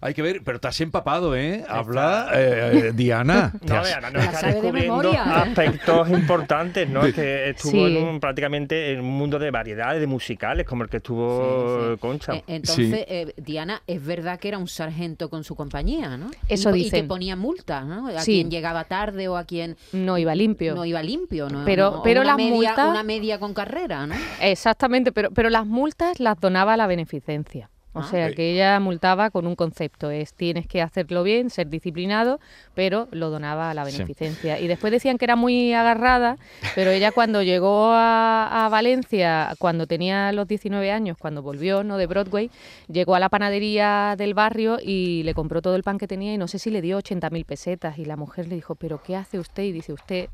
Hay 0.00 0.14
que 0.14 0.22
ver, 0.22 0.42
pero 0.44 0.60
te 0.60 0.68
has 0.68 0.80
empapado, 0.80 1.34
¿eh? 1.36 1.64
Habla 1.68 2.28
eh, 2.34 2.70
eh, 2.88 2.92
Diana. 2.94 3.52
No, 3.66 3.76
has- 3.76 3.86
Diana, 3.88 4.10
no 4.10 4.20
está 4.20 4.46
descubriendo 4.48 5.10
aspectos 5.12 6.10
importantes, 6.10 6.88
¿no? 6.88 7.04
Es 7.04 7.14
que 7.14 7.50
estuvo 7.50 7.86
Sí. 7.86 7.96
en 7.96 8.04
un- 8.04 8.20
prácticamente 8.20 8.92
en 8.92 9.00
un 9.00 9.16
mundo 9.16 9.38
de 9.38 9.50
variedades, 9.50 10.00
de 10.00 10.06
musicales, 10.06 10.66
como 10.66 10.82
el 10.84 10.88
que 10.90 10.98
estuvo 10.98 11.96
Concha. 11.98 12.34
Eh, 12.34 12.44
Entonces, 12.46 13.04
eh, 13.08 13.34
Diana, 13.36 13.82
es 13.86 14.04
verdad 14.04 14.38
que 14.38 14.48
era 14.48 14.58
un 14.58 14.68
sargento 14.68 15.28
con 15.30 15.44
su 15.44 15.54
compañía, 15.54 16.16
¿no? 16.16 16.30
Eso 16.48 16.74
y, 16.74 16.80
Y 16.80 16.84
dicen. 16.84 17.02
que 17.02 17.08
ponía 17.08 17.36
multa, 17.36 17.82
¿no? 17.84 18.08
A 18.08 18.20
Sí. 18.20 18.32
quien 18.34 18.50
llegaba 18.50 18.84
tarde 18.84 19.28
o 19.28 19.36
a 19.36 19.44
quien... 19.44 19.76
No 19.92 20.18
iba 20.18 20.34
limpio. 20.34 20.74
No 20.74 20.84
iba 20.84 21.02
limpio, 21.02 21.48
¿no? 21.48 21.64
Pero- 21.64 21.90
No, 21.90 22.02
pero 22.02 22.22
las 22.22 22.36
media, 22.36 22.50
multas- 22.74 22.90
Una 22.90 23.02
media 23.02 23.38
con 23.38 23.54
carrera, 23.54 24.06
¿no? 24.06 24.14
Exactamente, 24.40 25.12
pero, 25.12 25.30
pero 25.30 25.50
las 25.50 25.66
multas 25.66 25.95
las 26.18 26.38
donaba 26.40 26.74
a 26.74 26.76
la 26.76 26.86
beneficencia. 26.86 27.70
O 27.92 28.00
Ah. 28.00 28.02
sea, 28.02 28.30
que 28.30 28.52
ella 28.52 28.78
multaba 28.78 29.30
con 29.30 29.46
un 29.46 29.54
concepto, 29.56 30.10
es 30.10 30.34
tienes 30.34 30.66
que 30.66 30.82
hacerlo 30.82 31.22
bien, 31.22 31.48
ser 31.48 31.70
disciplinado, 31.70 32.40
pero 32.74 33.08
lo 33.10 33.30
donaba 33.30 33.70
a 33.70 33.74
la 33.74 33.86
Sí. 33.86 33.92
beneficencia. 33.92 34.60
Y 34.60 34.66
después 34.68 34.90
decían 34.92 35.16
que 35.16 35.24
era 35.24 35.34
muy 35.34 35.72
agarrada, 35.72 36.36
pero 36.74 36.90
ella 36.90 37.10
cuando 37.10 37.42
llegó 37.42 37.86
a, 37.92 38.66
a 38.66 38.68
Valencia, 38.68 39.54
cuando 39.58 39.86
tenía 39.86 40.30
los 40.32 40.46
19 40.46 40.92
años, 40.92 41.16
cuando 41.18 41.40
volvió 41.40 41.84
no 41.84 41.96
de 41.96 42.06
Broadway, 42.06 42.50
llegó 42.92 43.14
a 43.14 43.18
la 43.18 43.30
panadería 43.30 44.14
del 44.18 44.34
barrio 44.34 44.76
y 44.82 45.22
le 45.22 45.32
compró 45.32 45.62
todo 45.62 45.74
el 45.74 45.82
pan 45.82 45.96
que 45.96 46.06
tenía 46.06 46.34
y 46.34 46.38
no 46.38 46.48
sé 46.48 46.58
si 46.58 46.70
le 46.70 46.82
dio 46.82 46.98
80.000 46.98 47.46
pesetas. 47.46 47.98
Y 47.98 48.04
la 48.04 48.16
mujer 48.16 48.46
le 48.48 48.56
dijo, 48.56 48.74
pero 48.74 49.02
¿qué 49.02 49.16
hace 49.16 49.38
usted? 49.38 49.62
Y 49.62 49.72
dice, 49.72 49.94
usted... 49.94 50.28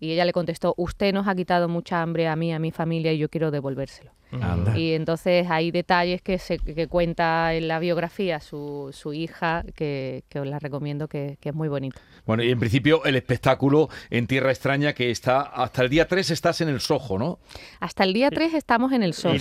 Y 0.00 0.10
ella 0.12 0.24
le 0.24 0.32
contestó, 0.32 0.74
usted 0.76 1.14
nos 1.14 1.28
ha 1.28 1.34
quitado 1.34 1.68
mucha 1.68 2.02
hambre 2.02 2.26
a 2.28 2.34
mí, 2.34 2.52
a 2.52 2.58
mi 2.58 2.72
familia, 2.72 3.12
y 3.12 3.18
yo 3.18 3.28
quiero 3.28 3.50
devolvérselo. 3.52 4.10
Anda. 4.42 4.76
Y 4.78 4.94
entonces 4.94 5.46
hay 5.50 5.70
detalles 5.70 6.22
que, 6.22 6.38
se, 6.38 6.58
que 6.58 6.86
cuenta 6.88 7.54
en 7.54 7.68
la 7.68 7.78
biografía 7.78 8.40
su, 8.40 8.90
su 8.92 9.12
hija, 9.12 9.64
que, 9.74 10.24
que 10.28 10.40
os 10.40 10.46
la 10.46 10.58
recomiendo, 10.58 11.08
que, 11.08 11.38
que 11.40 11.50
es 11.50 11.54
muy 11.54 11.68
bonita. 11.68 12.00
Bueno, 12.26 12.42
y 12.42 12.50
en 12.50 12.58
principio 12.58 13.04
el 13.04 13.16
espectáculo 13.16 13.88
en 14.10 14.26
Tierra 14.26 14.50
Extraña 14.50 14.92
que 14.94 15.10
está 15.10 15.40
hasta 15.42 15.82
el 15.82 15.88
día 15.90 16.08
3 16.08 16.30
estás 16.30 16.60
en 16.60 16.68
el 16.68 16.80
Sojo, 16.80 17.18
¿no? 17.18 17.38
Hasta 17.80 18.04
el 18.04 18.12
día 18.12 18.30
3 18.30 18.54
estamos 18.54 18.92
en 18.92 19.02
el 19.02 19.12
Soho. 19.14 19.34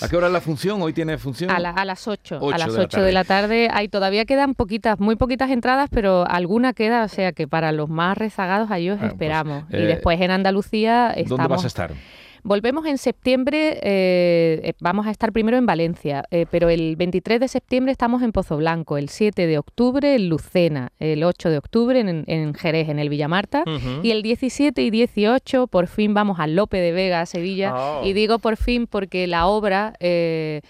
¿A 0.00 0.08
qué 0.08 0.16
hora 0.16 0.26
es 0.28 0.32
la 0.32 0.40
función? 0.40 0.80
¿Hoy 0.82 0.92
tiene 0.92 1.18
función? 1.18 1.50
A, 1.50 1.58
la- 1.58 1.70
a 1.70 1.84
las 1.84 2.08
8. 2.08 2.38
Ocho 2.40 2.54
A 2.54 2.58
las 2.58 2.72
de 2.72 2.78
la 2.78 2.84
8 2.84 3.02
de 3.02 3.12
la 3.12 3.24
tarde. 3.24 3.68
Hay, 3.72 3.88
todavía 3.88 4.24
quedan 4.24 4.54
poquitas, 4.54 4.98
muy 4.98 5.16
poquitas 5.16 5.50
entradas, 5.50 5.88
pero 5.92 6.26
alguna 6.26 6.72
queda, 6.72 7.04
o 7.04 7.08
sea 7.08 7.32
que 7.32 7.46
para 7.46 7.72
los 7.72 7.88
más 7.88 8.16
rezagados 8.16 8.70
ahí 8.70 8.88
os 8.90 8.98
Bueno, 8.98 9.14
pues, 9.16 9.28
esperamos. 9.28 9.64
eh, 9.70 9.82
y 9.82 9.86
después 9.86 10.20
en 10.20 10.30
Andalucía 10.30 11.08
estamos... 11.10 11.28
¿Dónde 11.28 11.48
vas 11.48 11.64
a 11.64 11.66
estar? 11.66 11.92
Volvemos 12.42 12.86
en 12.86 12.98
septiembre, 12.98 13.78
eh, 13.82 14.60
eh, 14.64 14.72
vamos 14.80 15.06
a 15.06 15.10
estar 15.10 15.32
primero 15.32 15.56
en 15.56 15.66
Valencia, 15.66 16.24
eh, 16.30 16.46
pero 16.50 16.68
el 16.70 16.96
23 16.96 17.38
de 17.40 17.48
septiembre 17.48 17.92
estamos 17.92 18.22
en 18.22 18.32
Pozo 18.32 18.56
Blanco, 18.56 18.96
el 18.98 19.08
7 19.08 19.46
de 19.46 19.58
octubre 19.58 20.14
en 20.14 20.28
Lucena, 20.28 20.92
el 20.98 21.22
8 21.22 21.50
de 21.50 21.58
octubre 21.58 22.00
en, 22.00 22.24
en 22.26 22.54
Jerez, 22.54 22.88
en 22.88 22.98
el 22.98 23.08
Villamarta, 23.08 23.62
Ujú. 23.66 24.00
y 24.02 24.10
el 24.10 24.22
17 24.22 24.80
y 24.82 24.90
18 24.90 25.66
por 25.66 25.86
fin 25.86 26.14
vamos 26.14 26.40
a 26.40 26.46
Lope 26.46 26.78
de 26.78 26.92
Vega, 26.92 27.20
a 27.20 27.26
Sevilla, 27.26 27.72
Oh. 27.74 28.02
y 28.04 28.12
digo 28.12 28.38
por 28.38 28.56
fin 28.56 28.86
porque 28.86 29.26
la 29.26 29.46
obra, 29.46 29.94
eh, 30.00 30.60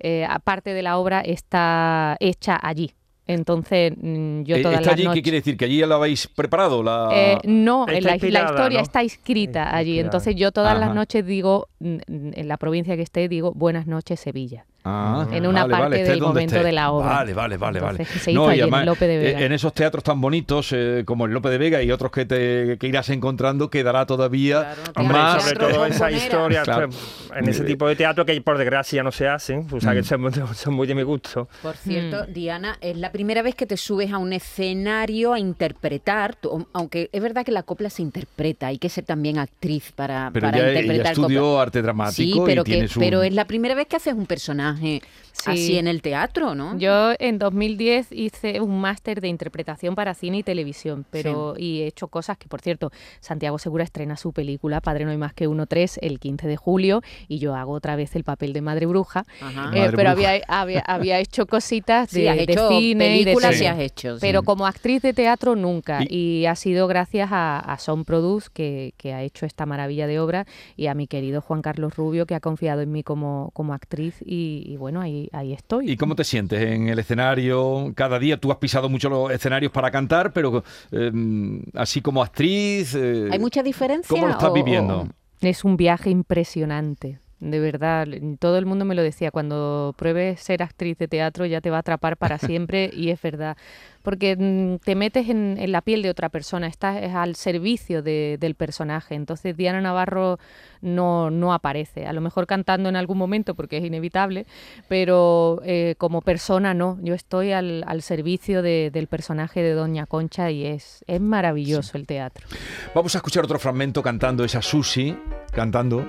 eh, 0.00 0.26
aparte 0.28 0.72
de 0.74 0.82
la 0.82 0.98
obra, 0.98 1.20
está 1.20 2.16
hecha 2.20 2.58
allí. 2.60 2.92
Entonces, 3.34 3.92
mm, 3.96 4.42
yo 4.42 4.56
Eh, 4.56 4.62
todas 4.62 4.78
¿Está 4.80 4.90
las 4.90 5.00
allí? 5.00 5.08
¿Qué 5.14 5.22
quiere 5.22 5.38
decir? 5.38 5.56
¿Que 5.56 5.64
allí 5.64 5.78
ya 5.78 5.86
lo 5.86 5.96
habéis 5.96 6.26
preparado? 6.26 6.82
La... 6.82 7.08
Eh, 7.12 7.38
no, 7.44 7.86
la, 7.86 8.00
la 8.00 8.16
historia 8.16 8.78
¿no? 8.78 8.82
está 8.82 9.02
escrita 9.02 9.74
allí. 9.74 9.90
inspirada. 9.90 10.06
Entonces 10.06 10.36
yo 10.36 10.52
todas 10.52 10.78
las 10.78 10.94
noches 10.94 11.24
digo, 11.24 11.68
mm, 11.78 11.94
mm, 12.06 12.30
en 12.34 12.48
la 12.48 12.56
provincia 12.56 12.96
que 12.96 13.02
esté, 13.02 13.28
digo, 13.28 13.52
buenas 13.52 13.86
noches 13.86 14.20
Sevilla. 14.20 14.66
Ah, 14.82 15.26
en 15.30 15.46
una 15.46 15.62
vale, 15.62 15.70
parte 15.72 15.82
vale, 15.84 15.96
esté 16.00 16.10
del 16.12 16.20
momento 16.22 16.54
esté. 16.56 16.66
de 16.66 16.72
la 16.72 16.90
obra. 16.90 17.06
Vale, 17.08 17.34
vale, 17.34 17.56
vale, 17.58 17.80
vale. 17.80 18.04
Se 18.06 18.30
hizo 18.32 18.46
y 18.48 18.52
allí 18.52 18.58
en 18.60 18.62
además, 18.62 18.86
Lope 18.86 19.06
de 19.06 19.18
Vega. 19.18 19.40
eh, 19.40 19.44
en 19.44 19.52
esos 19.52 19.74
teatros 19.74 20.02
tan 20.02 20.20
bonitos 20.20 20.72
eh, 20.72 21.02
como 21.04 21.26
el 21.26 21.32
Lope 21.32 21.50
de 21.50 21.58
Vega 21.58 21.82
y 21.82 21.92
otros 21.92 22.10
que 22.10 22.24
te 22.24 22.78
que 22.78 22.86
irás 22.86 23.10
encontrando, 23.10 23.68
quedará 23.68 24.06
todavía 24.06 24.74
más. 24.96 25.42
sobre 25.42 25.56
todo 25.58 25.84
esa 25.84 26.10
historia, 26.10 26.62
Claro. 26.62 26.88
en 27.36 27.48
ese 27.48 27.64
tipo 27.64 27.86
de 27.88 27.94
teatro 27.96 28.24
que 28.24 28.40
por 28.40 28.56
desgracia 28.56 28.96
ya 28.96 29.02
no 29.02 29.12
se 29.12 29.28
hacen, 29.28 29.66
o 29.70 29.80
sea 29.80 29.92
que 29.92 30.00
Mm. 30.00 30.04
son, 30.04 30.20
muy- 30.22 30.32
son 30.54 30.74
muy 30.74 30.86
de 30.86 30.94
mi 30.94 31.02
gusto. 31.02 31.46
Por 31.62 31.76
cierto, 31.76 32.24
Diana, 32.26 32.78
es 32.80 32.96
la 32.96 33.12
primera 33.12 33.42
vez 33.42 33.54
que 33.54 33.66
te 33.66 33.76
subes 33.76 34.10
a 34.12 34.16
un 34.18 34.32
escenario 34.32 35.34
a 35.34 35.38
interpretar, 35.38 36.36
tú- 36.36 36.66
aunque 36.72 37.10
es 37.12 37.22
verdad 37.22 37.44
que 37.44 37.52
la 37.52 37.64
copla 37.64 37.90
se 37.90 38.00
interpreta, 38.00 38.68
hay 38.68 38.78
que 38.78 38.88
ser 38.88 39.04
también 39.04 39.38
actriz 39.38 39.92
para, 39.94 40.30
Pero 40.32 40.46
para 40.46 40.56
ella, 40.58 40.70
ella 40.70 40.80
interpretar 40.80 41.12
estudió 41.12 41.40
copla. 41.42 41.62
arte 41.62 41.82
dramático 41.82 42.38
Sí, 42.38 42.42
pero, 42.46 42.62
y 42.62 42.64
tiene 42.64 42.82
que, 42.82 42.88
su... 42.88 43.00
pero 43.00 43.22
es 43.22 43.34
la 43.34 43.44
primera 43.46 43.74
vez 43.74 43.86
que 43.86 43.96
haces 43.96 44.14
un 44.14 44.24
personaje 44.26 44.69
हैं। 44.76 45.00
Así 45.46 45.78
en 45.78 45.86
el 45.86 46.02
teatro, 46.02 46.54
¿no? 46.54 46.76
Yo 46.78 47.12
en 47.18 47.38
2010 47.38 48.12
hice 48.12 48.60
un 48.60 48.80
máster 48.80 49.20
de 49.20 49.28
interpretación 49.28 49.94
para 49.94 50.14
cine 50.14 50.38
y 50.38 50.42
televisión, 50.42 51.04
pero 51.10 51.54
y 51.56 51.82
he 51.82 51.86
hecho 51.86 52.08
cosas 52.08 52.38
que, 52.38 52.48
por 52.48 52.60
cierto, 52.60 52.90
Santiago 53.20 53.58
Segura 53.58 53.84
estrena 53.84 54.16
su 54.16 54.32
película 54.32 54.80
Padre 54.80 55.04
no 55.04 55.10
hay 55.10 55.16
más 55.16 55.32
que 55.34 55.46
uno 55.46 55.66
3 55.66 56.00
el 56.02 56.18
15 56.18 56.46
de 56.48 56.56
julio 56.56 57.02
y 57.28 57.38
yo 57.38 57.54
hago 57.54 57.72
otra 57.72 57.96
vez 57.96 58.14
el 58.16 58.24
papel 58.24 58.52
de 58.52 58.60
Madre 58.60 58.86
Bruja. 58.86 59.24
Eh, 59.40 59.44
Madre 59.54 59.92
pero 59.96 60.10
bruja. 60.10 60.10
había, 60.10 60.42
había, 60.48 60.80
había 60.86 61.18
hecho 61.18 61.46
cositas 61.46 62.10
Sí, 62.10 62.22
de, 62.22 62.30
has 62.30 62.36
de 62.36 62.42
hecho 62.44 62.68
cine 62.68 63.16
y 63.16 63.24
de 63.24 63.24
películas 63.24 63.60
y 63.60 63.66
has 63.66 63.78
hecho, 63.78 64.14
sí. 64.14 64.20
pero 64.20 64.42
como 64.42 64.66
actriz 64.66 65.02
de 65.02 65.12
teatro 65.12 65.56
nunca 65.56 66.00
y, 66.08 66.46
ha 66.46 66.56
sido 66.56 66.86
gracias 66.86 67.30
a, 67.32 67.58
a 67.58 67.78
Son 67.78 68.04
Produce 68.04 68.48
que, 68.52 68.94
que 68.96 69.12
ha 69.12 69.22
hecho 69.22 69.46
esta 69.46 69.66
maravilla 69.66 70.06
de 70.06 70.18
obra 70.18 70.46
y 70.76 70.86
a 70.86 70.94
mi 70.94 71.06
querido 71.06 71.40
Juan 71.40 71.62
Carlos 71.62 71.96
Rubio 71.96 72.26
que 72.26 72.34
ha 72.34 72.40
confiado 72.40 72.80
en 72.80 72.90
mí 72.90 73.02
como, 73.02 73.50
como 73.52 73.74
actriz 73.74 74.16
y, 74.24 74.64
y 74.66 74.76
bueno, 74.76 75.00
ahí, 75.00 75.19
ahí 75.32 75.52
estoy. 75.52 75.90
¿Y 75.90 75.96
cómo 75.96 76.14
te 76.14 76.24
sientes 76.24 76.60
en 76.62 76.88
el 76.88 76.98
escenario 76.98 77.92
cada 77.94 78.18
día? 78.18 78.38
Tú 78.38 78.50
has 78.52 78.58
pisado 78.58 78.88
mucho 78.88 79.08
los 79.10 79.30
escenarios 79.30 79.72
para 79.72 79.90
cantar, 79.90 80.32
pero 80.32 80.62
eh, 80.92 81.12
así 81.74 82.00
como 82.00 82.22
actriz... 82.22 82.94
eh, 82.94 83.28
¿Hay 83.30 83.38
mucha 83.38 83.62
diferencia? 83.62 84.08
¿Cómo 84.08 84.26
lo 84.26 84.32
estás 84.32 84.50
o- 84.50 84.54
viviendo? 84.54 85.08
Es 85.40 85.64
un 85.64 85.76
viaje 85.76 86.10
impresionante. 86.10 87.18
De 87.40 87.58
verdad, 87.58 88.06
todo 88.38 88.58
el 88.58 88.66
mundo 88.66 88.84
me 88.84 88.94
lo 88.94 89.02
decía, 89.02 89.30
cuando 89.30 89.94
pruebes 89.96 90.40
ser 90.40 90.62
actriz 90.62 90.98
de 90.98 91.08
teatro 91.08 91.46
ya 91.46 91.62
te 91.62 91.70
va 91.70 91.78
a 91.78 91.80
atrapar 91.80 92.18
para 92.18 92.36
siempre 92.38 92.90
y 92.92 93.08
es 93.08 93.22
verdad, 93.22 93.56
porque 94.02 94.36
mm, 94.36 94.76
te 94.84 94.94
metes 94.94 95.28
en, 95.28 95.56
en 95.58 95.72
la 95.72 95.80
piel 95.82 96.02
de 96.02 96.10
otra 96.10 96.28
persona, 96.28 96.66
estás 96.66 97.02
al 97.14 97.34
servicio 97.36 98.02
de- 98.02 98.36
del 98.40 98.54
personaje, 98.54 99.14
entonces 99.14 99.56
Diana 99.56 99.80
Navarro 99.80 100.38
no, 100.80 101.30
no 101.30 101.52
aparece, 101.52 102.06
a 102.06 102.12
lo 102.12 102.20
mejor 102.20 102.46
cantando 102.46 102.88
en 102.88 102.96
algún 102.96 103.18
momento 103.18 103.54
porque 103.54 103.76
es 103.78 103.84
inevitable, 103.84 104.46
pero 104.88 105.60
eh, 105.64 105.94
como 105.98 106.22
persona 106.22 106.74
no, 106.74 106.98
yo 107.02 107.14
estoy 107.14 107.52
al, 107.52 107.84
al 107.86 108.02
servicio 108.02 108.62
de- 108.62 108.90
del 108.92 109.06
personaje 109.06 109.62
de 109.62 109.72
Doña 109.72 110.06
Concha 110.06 110.50
y 110.50 110.64
es, 110.66 111.04
es 111.06 111.20
maravilloso 111.20 111.98
el 111.98 112.06
teatro. 112.06 112.46
Vamos 112.94 113.14
a 113.14 113.18
escuchar 113.18 113.44
otro 113.44 113.58
fragmento 113.58 114.02
cantando 114.02 114.44
esa 114.44 114.62
Susi, 114.62 115.16
cantando... 115.52 116.06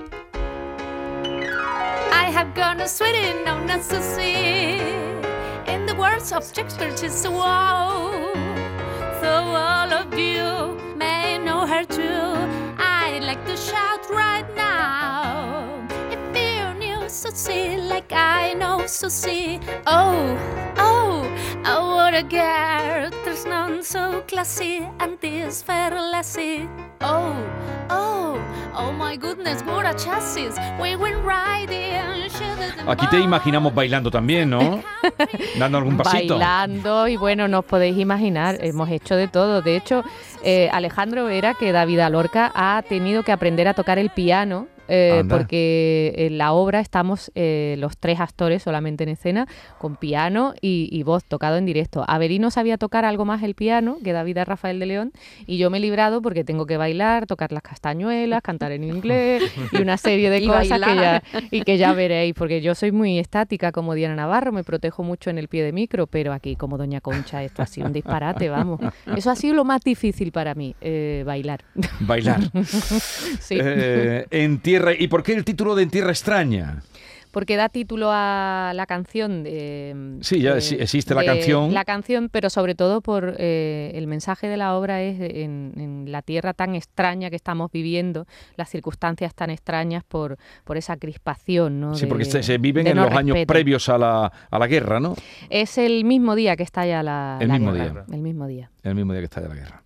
I 2.14 2.34
have 2.34 2.54
gone 2.54 2.80
a 2.82 2.88
sweating 2.88 3.42
sweet. 3.80 4.80
In 4.80 4.80
the 4.80 5.11
words 6.12 6.52
Shakespeare, 6.54 6.96
she's 6.96 7.24
a 7.24 7.30
wow. 7.30 8.32
So 9.20 9.32
all 9.32 9.92
of 9.92 10.18
you 10.18 10.78
may 10.96 11.38
know 11.38 11.66
her 11.66 11.84
too. 11.84 12.26
I'd 12.78 13.22
like 13.22 13.44
to 13.46 13.56
shout 13.56 14.08
right 14.10 14.48
now. 14.54 15.86
If 16.10 16.22
you 16.36 16.64
knew 16.78 17.08
Susie 17.08 17.76
like 17.76 18.12
I 18.12 18.54
know 18.54 18.86
Susie. 18.86 19.60
Oh, 19.86 20.36
oh, 20.76 21.22
oh, 21.64 21.96
what 21.96 22.14
a 22.14 22.22
girl. 22.22 23.10
There's 23.24 23.46
none 23.46 23.82
so 23.82 24.22
classy 24.22 24.86
and 25.00 25.18
this 25.20 25.62
fair 25.62 25.90
lassie. 25.90 26.68
Oh 27.00 27.71
my 28.98 29.16
goodness, 29.16 29.62
what 29.64 29.86
a 29.86 29.94
chassis. 29.94 30.54
We 30.80 30.96
went 30.96 31.24
riding. 31.24 31.92
Aquí 32.86 33.06
te 33.08 33.20
imaginamos 33.20 33.74
bailando 33.74 34.10
también, 34.10 34.50
¿no? 34.50 34.82
Dando 35.58 35.78
algún 35.78 35.96
pasito. 35.96 36.34
Bailando 36.38 37.06
y 37.06 37.16
bueno, 37.16 37.46
nos 37.46 37.64
podéis 37.64 37.96
imaginar, 37.98 38.58
hemos 38.60 38.90
hecho 38.90 39.14
de 39.14 39.28
todo. 39.28 39.62
De 39.62 39.76
hecho, 39.76 40.02
eh, 40.42 40.68
Alejandro 40.72 41.24
Vera, 41.26 41.54
que 41.54 41.72
David 41.72 42.00
Alorca 42.00 42.50
ha 42.54 42.82
tenido 42.82 43.22
que 43.22 43.32
aprender 43.32 43.68
a 43.68 43.74
tocar 43.74 43.98
el 43.98 44.10
piano. 44.10 44.66
Eh, 44.94 45.24
porque 45.26 46.12
en 46.18 46.36
la 46.36 46.52
obra 46.52 46.80
estamos 46.80 47.32
eh, 47.34 47.76
los 47.78 47.96
tres 47.96 48.20
actores 48.20 48.62
solamente 48.62 49.04
en 49.04 49.08
escena, 49.08 49.48
con 49.78 49.96
piano 49.96 50.52
y, 50.60 50.90
y 50.92 51.02
voz 51.02 51.24
tocado 51.24 51.56
en 51.56 51.64
directo. 51.64 52.04
Avelino 52.06 52.50
sabía 52.50 52.76
tocar 52.76 53.06
algo 53.06 53.24
más 53.24 53.42
el 53.42 53.54
piano 53.54 53.96
que 54.04 54.12
David 54.12 54.36
a 54.36 54.44
Rafael 54.44 54.78
de 54.78 54.84
León, 54.84 55.12
y 55.46 55.56
yo 55.56 55.70
me 55.70 55.78
he 55.78 55.80
librado 55.80 56.20
porque 56.20 56.44
tengo 56.44 56.66
que 56.66 56.76
bailar, 56.76 57.26
tocar 57.26 57.52
las 57.52 57.62
castañuelas, 57.62 58.42
cantar 58.42 58.72
en 58.72 58.84
inglés 58.84 59.42
y 59.72 59.80
una 59.80 59.96
serie 59.96 60.28
de 60.28 60.42
Y 60.42 60.46
cosas 60.46 60.80
que 60.80 60.94
ya, 60.96 61.22
y 61.50 61.62
que 61.62 61.78
ya 61.78 61.92
veréis, 61.94 62.34
porque 62.34 62.60
yo 62.60 62.74
soy 62.74 62.92
muy 62.92 63.18
estática 63.18 63.72
como 63.72 63.94
Diana 63.94 64.16
Navarro, 64.16 64.52
me 64.52 64.64
protejo 64.64 65.04
mucho 65.04 65.30
en 65.30 65.38
el 65.38 65.48
pie 65.48 65.62
de 65.62 65.72
micro, 65.72 66.06
pero 66.06 66.34
aquí 66.34 66.54
como 66.56 66.76
Doña 66.76 67.00
Concha 67.00 67.42
esto 67.42 67.62
ha 67.62 67.66
sido 67.66 67.86
un 67.86 67.94
disparate, 67.94 68.50
vamos. 68.50 68.80
Eso 69.16 69.30
ha 69.30 69.36
sido 69.36 69.54
lo 69.54 69.64
más 69.64 69.82
difícil 69.82 70.32
para 70.32 70.54
mí, 70.54 70.74
eh, 70.82 71.22
bailar. 71.24 71.64
Bailar. 72.00 72.40
sí. 73.40 73.56
Eh, 73.58 74.26
en 74.30 74.58
tierra. 74.58 74.81
¿Y 74.98 75.08
por 75.08 75.22
qué 75.22 75.32
el 75.34 75.44
título 75.44 75.74
de 75.76 75.84
En 75.84 75.90
tierra 75.90 76.10
extraña? 76.10 76.82
Porque 77.30 77.56
da 77.56 77.70
título 77.70 78.10
a 78.12 78.72
la 78.74 78.84
canción. 78.84 79.42
de- 79.42 80.18
Sí, 80.20 80.42
ya 80.42 80.52
de- 80.52 80.58
existe 80.82 81.14
la 81.14 81.24
canción. 81.24 81.72
La 81.72 81.86
canción, 81.86 82.28
pero 82.30 82.50
sobre 82.50 82.74
todo 82.74 83.00
por 83.00 83.36
eh, 83.38 83.90
el 83.94 84.06
mensaje 84.06 84.48
de 84.48 84.58
la 84.58 84.76
obra 84.76 85.00
es 85.00 85.18
en, 85.18 85.72
en 85.78 86.12
la 86.12 86.20
tierra 86.20 86.52
tan 86.52 86.74
extraña 86.74 87.30
que 87.30 87.36
estamos 87.36 87.70
viviendo, 87.72 88.26
las 88.56 88.68
circunstancias 88.68 89.34
tan 89.34 89.48
extrañas 89.48 90.04
por, 90.04 90.36
por 90.64 90.76
esa 90.76 90.98
crispación. 90.98 91.80
¿no? 91.80 91.94
Sí, 91.94 92.02
de- 92.02 92.08
porque 92.08 92.26
se, 92.26 92.42
se 92.42 92.58
viven 92.58 92.86
en 92.86 92.96
no 92.96 93.06
los 93.06 93.14
años 93.14 93.38
previos 93.46 93.88
a 93.88 93.96
la, 93.96 94.30
a 94.50 94.58
la 94.58 94.66
guerra, 94.66 95.00
¿no? 95.00 95.14
Es 95.48 95.78
el 95.78 96.04
mismo 96.04 96.34
día 96.34 96.54
que 96.54 96.64
estalla 96.64 97.02
la, 97.02 97.38
El 97.40 97.48
la 97.48 97.54
mismo 97.54 97.72
guerra, 97.72 98.04
día. 98.04 98.14
El 98.14 98.20
mismo 98.20 98.46
día. 98.46 98.70
El 98.82 98.94
mismo 98.94 99.12
día 99.12 99.26
que 99.26 99.40
de 99.40 99.48
la 99.48 99.54
guerra. 99.54 99.82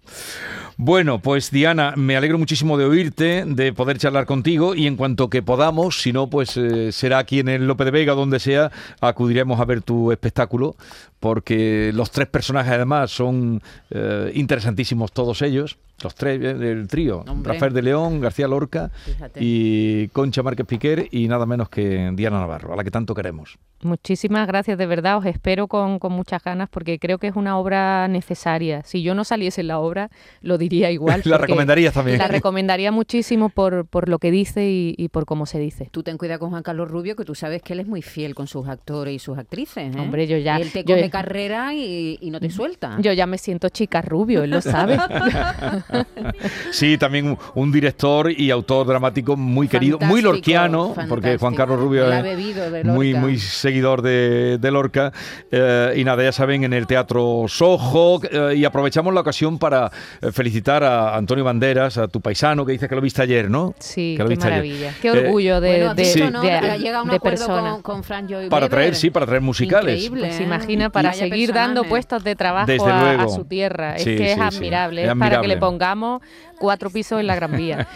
Bueno, 0.78 1.20
pues 1.20 1.50
Diana, 1.50 1.94
me 1.96 2.16
alegro 2.16 2.38
muchísimo 2.38 2.76
de 2.76 2.84
oírte, 2.84 3.44
de 3.46 3.72
poder 3.72 3.96
charlar 3.98 4.26
contigo 4.26 4.74
y 4.74 4.86
en 4.86 4.96
cuanto 4.96 5.30
que 5.30 5.42
podamos, 5.42 6.02
si 6.02 6.12
no, 6.12 6.28
pues 6.28 6.56
eh, 6.56 6.92
será 6.92 7.18
aquí 7.18 7.40
en 7.40 7.48
el 7.48 7.66
Lope 7.66 7.86
de 7.86 7.90
Vega, 7.90 8.12
donde 8.12 8.38
sea, 8.40 8.70
acudiremos 9.00 9.58
a 9.58 9.64
ver 9.64 9.80
tu 9.80 10.12
espectáculo, 10.12 10.76
porque 11.20 11.90
los 11.94 12.10
tres 12.10 12.28
personajes 12.28 12.72
además 12.72 13.10
son 13.10 13.62
eh, 13.90 14.30
interesantísimos 14.34 15.12
todos 15.12 15.42
ellos, 15.42 15.78
los 16.02 16.14
tres 16.14 16.40
eh, 16.42 16.54
del 16.54 16.88
trío, 16.88 17.24
Hombre. 17.26 17.54
Rafael 17.54 17.72
de 17.72 17.82
León, 17.82 18.20
García 18.20 18.46
Lorca 18.48 18.90
Fíjate. 19.04 19.40
y 19.42 20.08
Concha 20.08 20.42
Márquez 20.42 20.66
Piquer 20.66 21.08
y 21.10 21.26
nada 21.28 21.46
menos 21.46 21.68
que 21.70 22.10
Diana 22.14 22.38
Navarro, 22.38 22.72
a 22.72 22.76
la 22.76 22.84
que 22.84 22.90
tanto 22.90 23.14
queremos. 23.14 23.56
Muchísimas 23.82 24.46
gracias, 24.46 24.76
de 24.78 24.86
verdad, 24.86 25.18
os 25.18 25.26
espero 25.26 25.68
con, 25.68 25.98
con 25.98 26.12
muchas 26.12 26.42
ganas 26.42 26.68
porque 26.70 26.98
creo 26.98 27.18
que 27.18 27.28
es 27.28 27.36
una 27.36 27.58
obra 27.58 28.08
necesaria. 28.08 28.82
Si 28.84 29.02
yo 29.02 29.14
no 29.14 29.24
saliese 29.24 29.60
en 29.62 29.68
la 29.68 29.78
obra, 29.78 30.10
lo 30.42 30.58
diría 30.58 30.90
igual. 30.90 31.20
La 31.24 31.36
porque 31.38 31.46
recomendarías 31.52 31.94
también. 31.94 32.18
La 32.18 32.28
recomendaría 32.28 32.90
muchísimo 32.92 33.48
por, 33.48 33.86
por 33.86 34.08
lo 34.08 34.18
que 34.18 34.30
dice 34.30 34.68
y, 34.68 34.94
y 34.98 35.08
por 35.08 35.24
cómo 35.26 35.46
se 35.46 35.58
dice. 35.58 35.88
Tú 35.92 36.02
ten 36.02 36.18
cuidado 36.18 36.40
con 36.40 36.50
Juan 36.50 36.62
Carlos 36.62 36.90
Rubio, 36.90 37.16
que 37.16 37.24
tú 37.24 37.34
sabes 37.34 37.62
que 37.62 37.72
él 37.74 37.80
es 37.80 37.86
muy 37.86 38.02
fiel 38.02 38.34
con 38.34 38.46
sus 38.46 38.66
actores 38.68 39.14
y 39.14 39.18
sus 39.18 39.38
actrices. 39.38 39.94
¿eh? 39.94 39.98
Hombre, 40.00 40.26
yo 40.26 40.36
ya- 40.38 40.56
Él 40.56 40.70
te 40.72 40.84
yo- 40.84 40.96
carrera 41.10 41.74
y, 41.74 42.18
y 42.20 42.30
no 42.30 42.40
te 42.40 42.50
suelta. 42.50 42.96
Yo 43.00 43.12
ya 43.12 43.26
me 43.26 43.38
siento 43.38 43.68
chica 43.68 44.02
rubio, 44.02 44.42
él 44.42 44.50
lo 44.50 44.60
sabe. 44.60 44.98
sí, 46.70 46.98
también 46.98 47.26
un, 47.28 47.38
un 47.54 47.72
director 47.72 48.30
y 48.30 48.50
autor 48.50 48.86
dramático 48.86 49.36
muy 49.36 49.68
querido, 49.68 49.98
muy 49.98 50.20
Fantástico, 50.22 50.32
lorquiano, 50.32 50.94
porque 51.08 51.38
Juan. 51.38 51.54
Carlos 51.54 51.80
Rubio 51.80 52.10
es 52.12 52.84
muy, 52.84 53.14
muy 53.14 53.38
seguidor 53.38 54.02
de, 54.02 54.58
de 54.58 54.70
Lorca. 54.70 55.12
eh, 55.50 55.94
y 55.96 56.04
nada, 56.04 56.22
ya 56.22 56.32
saben, 56.32 56.64
en 56.64 56.72
el 56.72 56.86
Teatro 56.86 57.44
Sojo. 57.48 58.20
eh, 58.30 58.54
y 58.56 58.64
aprovechamos 58.64 59.14
la 59.14 59.20
ocasión 59.20 59.58
para 59.58 59.90
eh, 60.20 60.32
felicitar 60.32 60.84
a 60.84 61.16
Antonio 61.16 61.44
Banderas, 61.44 61.96
a 61.98 62.08
tu 62.08 62.20
paisano, 62.20 62.66
que 62.66 62.72
dice 62.72 62.88
que 62.88 62.94
lo 62.94 63.00
viste 63.00 63.22
ayer, 63.22 63.48
¿no? 63.50 63.74
Sí, 63.78 64.14
Que 64.16 64.22
lo 64.22 64.28
qué 64.28 64.34
viste 64.34 64.52
ayer. 64.52 64.92
Qué 65.00 65.10
orgullo 65.10 65.60
de, 65.60 65.70
Bueno, 65.70 65.94
de, 65.94 66.02
visto, 66.02 66.30
¿no? 66.30 66.42
de- 66.42 66.48
un 66.96 67.08
de 67.10 67.16
acuerdo 67.16 67.20
persona. 67.46 67.70
con, 67.72 67.82
con 67.82 68.04
Fran 68.04 68.28
Joy 68.28 68.48
Para 68.48 68.68
traer, 68.68 68.94
sí, 68.94 69.10
para 69.10 69.26
traer 69.26 69.42
musicales. 69.42 69.94
Increíble, 70.04 70.28
Pues 70.28 70.40
¿eh? 70.40 70.42
imagina, 70.44 70.90
para 71.02 71.12
seguir 71.12 71.52
dando 71.52 71.84
puestos 71.84 72.24
de 72.24 72.36
trabajo 72.36 72.66
Desde 72.66 72.90
a, 72.90 73.28
su 73.28 73.44
tierra. 73.44 73.96
Es 73.96 74.04
Sí, 74.04 74.16
que 74.16 74.32
es 74.32 74.38
sí, 74.38 74.40
admirable. 74.40 75.04
Es 75.04 75.10
Es 75.10 75.16
para 75.16 75.40
que 75.40 75.48
le 75.48 75.56
pongamos 75.56 76.22
cuatro 76.58 76.90
pisos 76.90 77.20
en 77.20 77.26
la 77.26 77.34
Gran 77.34 77.56
Vía. 77.56 77.86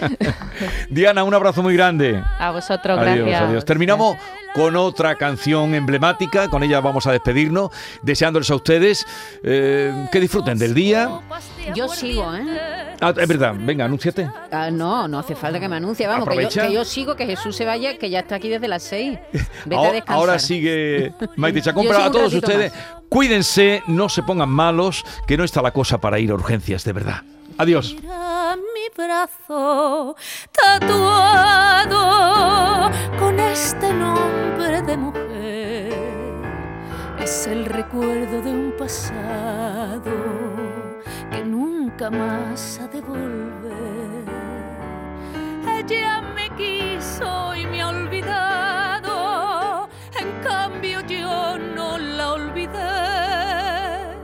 Diana, 0.90 1.24
un 1.24 1.34
abrazo 1.34 1.62
muy 1.62 1.74
grande. 1.74 2.22
A 2.38 2.50
vosotros, 2.50 2.98
Adiós, 2.98 3.26
gracias. 3.26 3.42
adiós. 3.42 3.64
Terminamos 3.64 4.16
con 4.54 4.76
otra 4.76 5.14
canción 5.14 5.74
emblemática, 5.74 6.48
con 6.48 6.62
ella 6.62 6.80
vamos 6.80 7.06
a 7.06 7.12
despedirnos, 7.12 7.70
deseándoles 8.02 8.50
a 8.50 8.56
ustedes 8.56 9.06
eh, 9.44 10.08
que 10.10 10.20
disfruten 10.20 10.58
del 10.58 10.74
día. 10.74 11.08
Yo 11.74 11.88
sigo, 11.88 12.34
¿eh? 12.34 12.96
Ah, 13.00 13.14
es 13.16 13.28
verdad, 13.28 13.54
venga, 13.58 13.84
anúnciate. 13.86 14.28
Ah, 14.50 14.70
no, 14.70 15.06
no 15.08 15.18
hace 15.18 15.34
falta 15.34 15.58
que 15.60 15.68
me 15.68 15.76
anuncie. 15.76 16.06
Vamos, 16.06 16.28
que 16.28 16.34
yo, 16.34 16.40
Aprovecha. 16.40 16.66
que 16.66 16.72
yo 16.74 16.84
sigo, 16.84 17.16
que 17.16 17.26
Jesús 17.26 17.56
se 17.56 17.64
vaya, 17.64 17.96
que 17.98 18.10
ya 18.10 18.20
está 18.20 18.36
aquí 18.36 18.48
desde 18.48 18.68
las 18.68 18.82
seis. 18.82 19.18
Vete 19.64 19.74
a 19.74 19.78
Ahora, 19.78 19.92
descansar. 19.92 20.16
ahora 20.16 20.38
sigue 20.38 21.14
Maite 21.36 21.62
Chacón, 21.66 21.86
pero 21.86 22.02
a 22.02 22.10
todos 22.10 22.34
ustedes, 22.34 22.72
cuídense, 23.08 23.82
no 23.86 24.08
se 24.08 24.22
pongan 24.22 24.48
malos, 24.50 25.04
que 25.26 25.36
no 25.36 25.44
está 25.44 25.62
la 25.62 25.72
cosa 25.72 25.98
para 25.98 26.18
ir 26.18 26.30
a 26.30 26.34
urgencias, 26.34 26.84
de 26.84 26.92
verdad. 26.92 27.22
Adiós. 27.58 27.94
Mira 28.00 28.56
mi 28.56 28.88
brazo 28.96 30.16
tatuado 30.52 32.90
con 33.18 33.38
este 33.40 33.92
nombre 33.92 34.82
de 34.82 34.96
mujer. 34.96 35.90
Es 37.22 37.46
el 37.46 37.66
recuerdo 37.66 38.40
de 38.40 38.50
un 38.50 38.72
pasado 38.78 40.10
que 41.30 41.44
nunca 41.44 42.10
más 42.10 42.80
ha 42.80 42.88
de 42.88 43.00
volver. 43.00 44.24
Ella 45.78 46.20
me 46.34 46.50
quiso 46.56 47.54
y 47.54 47.66
me 47.66 47.82
ha 47.82 47.88
olvidado, 47.88 49.88
en 50.20 50.42
cambio 50.42 51.00
yo 51.06 51.56
no 51.58 51.98
la 51.98 52.32
olvidé 52.32 54.16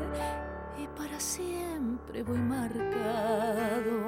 y 0.78 0.86
para 0.98 1.18
siempre 1.18 2.22
voy 2.22 2.38
marcado 2.38 4.06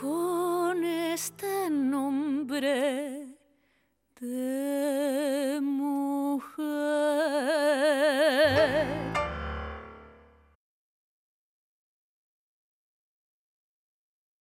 con 0.00 0.84
este 0.84 1.70
nombre 1.70 3.26
de 4.20 5.58
mujer. 5.62 6.70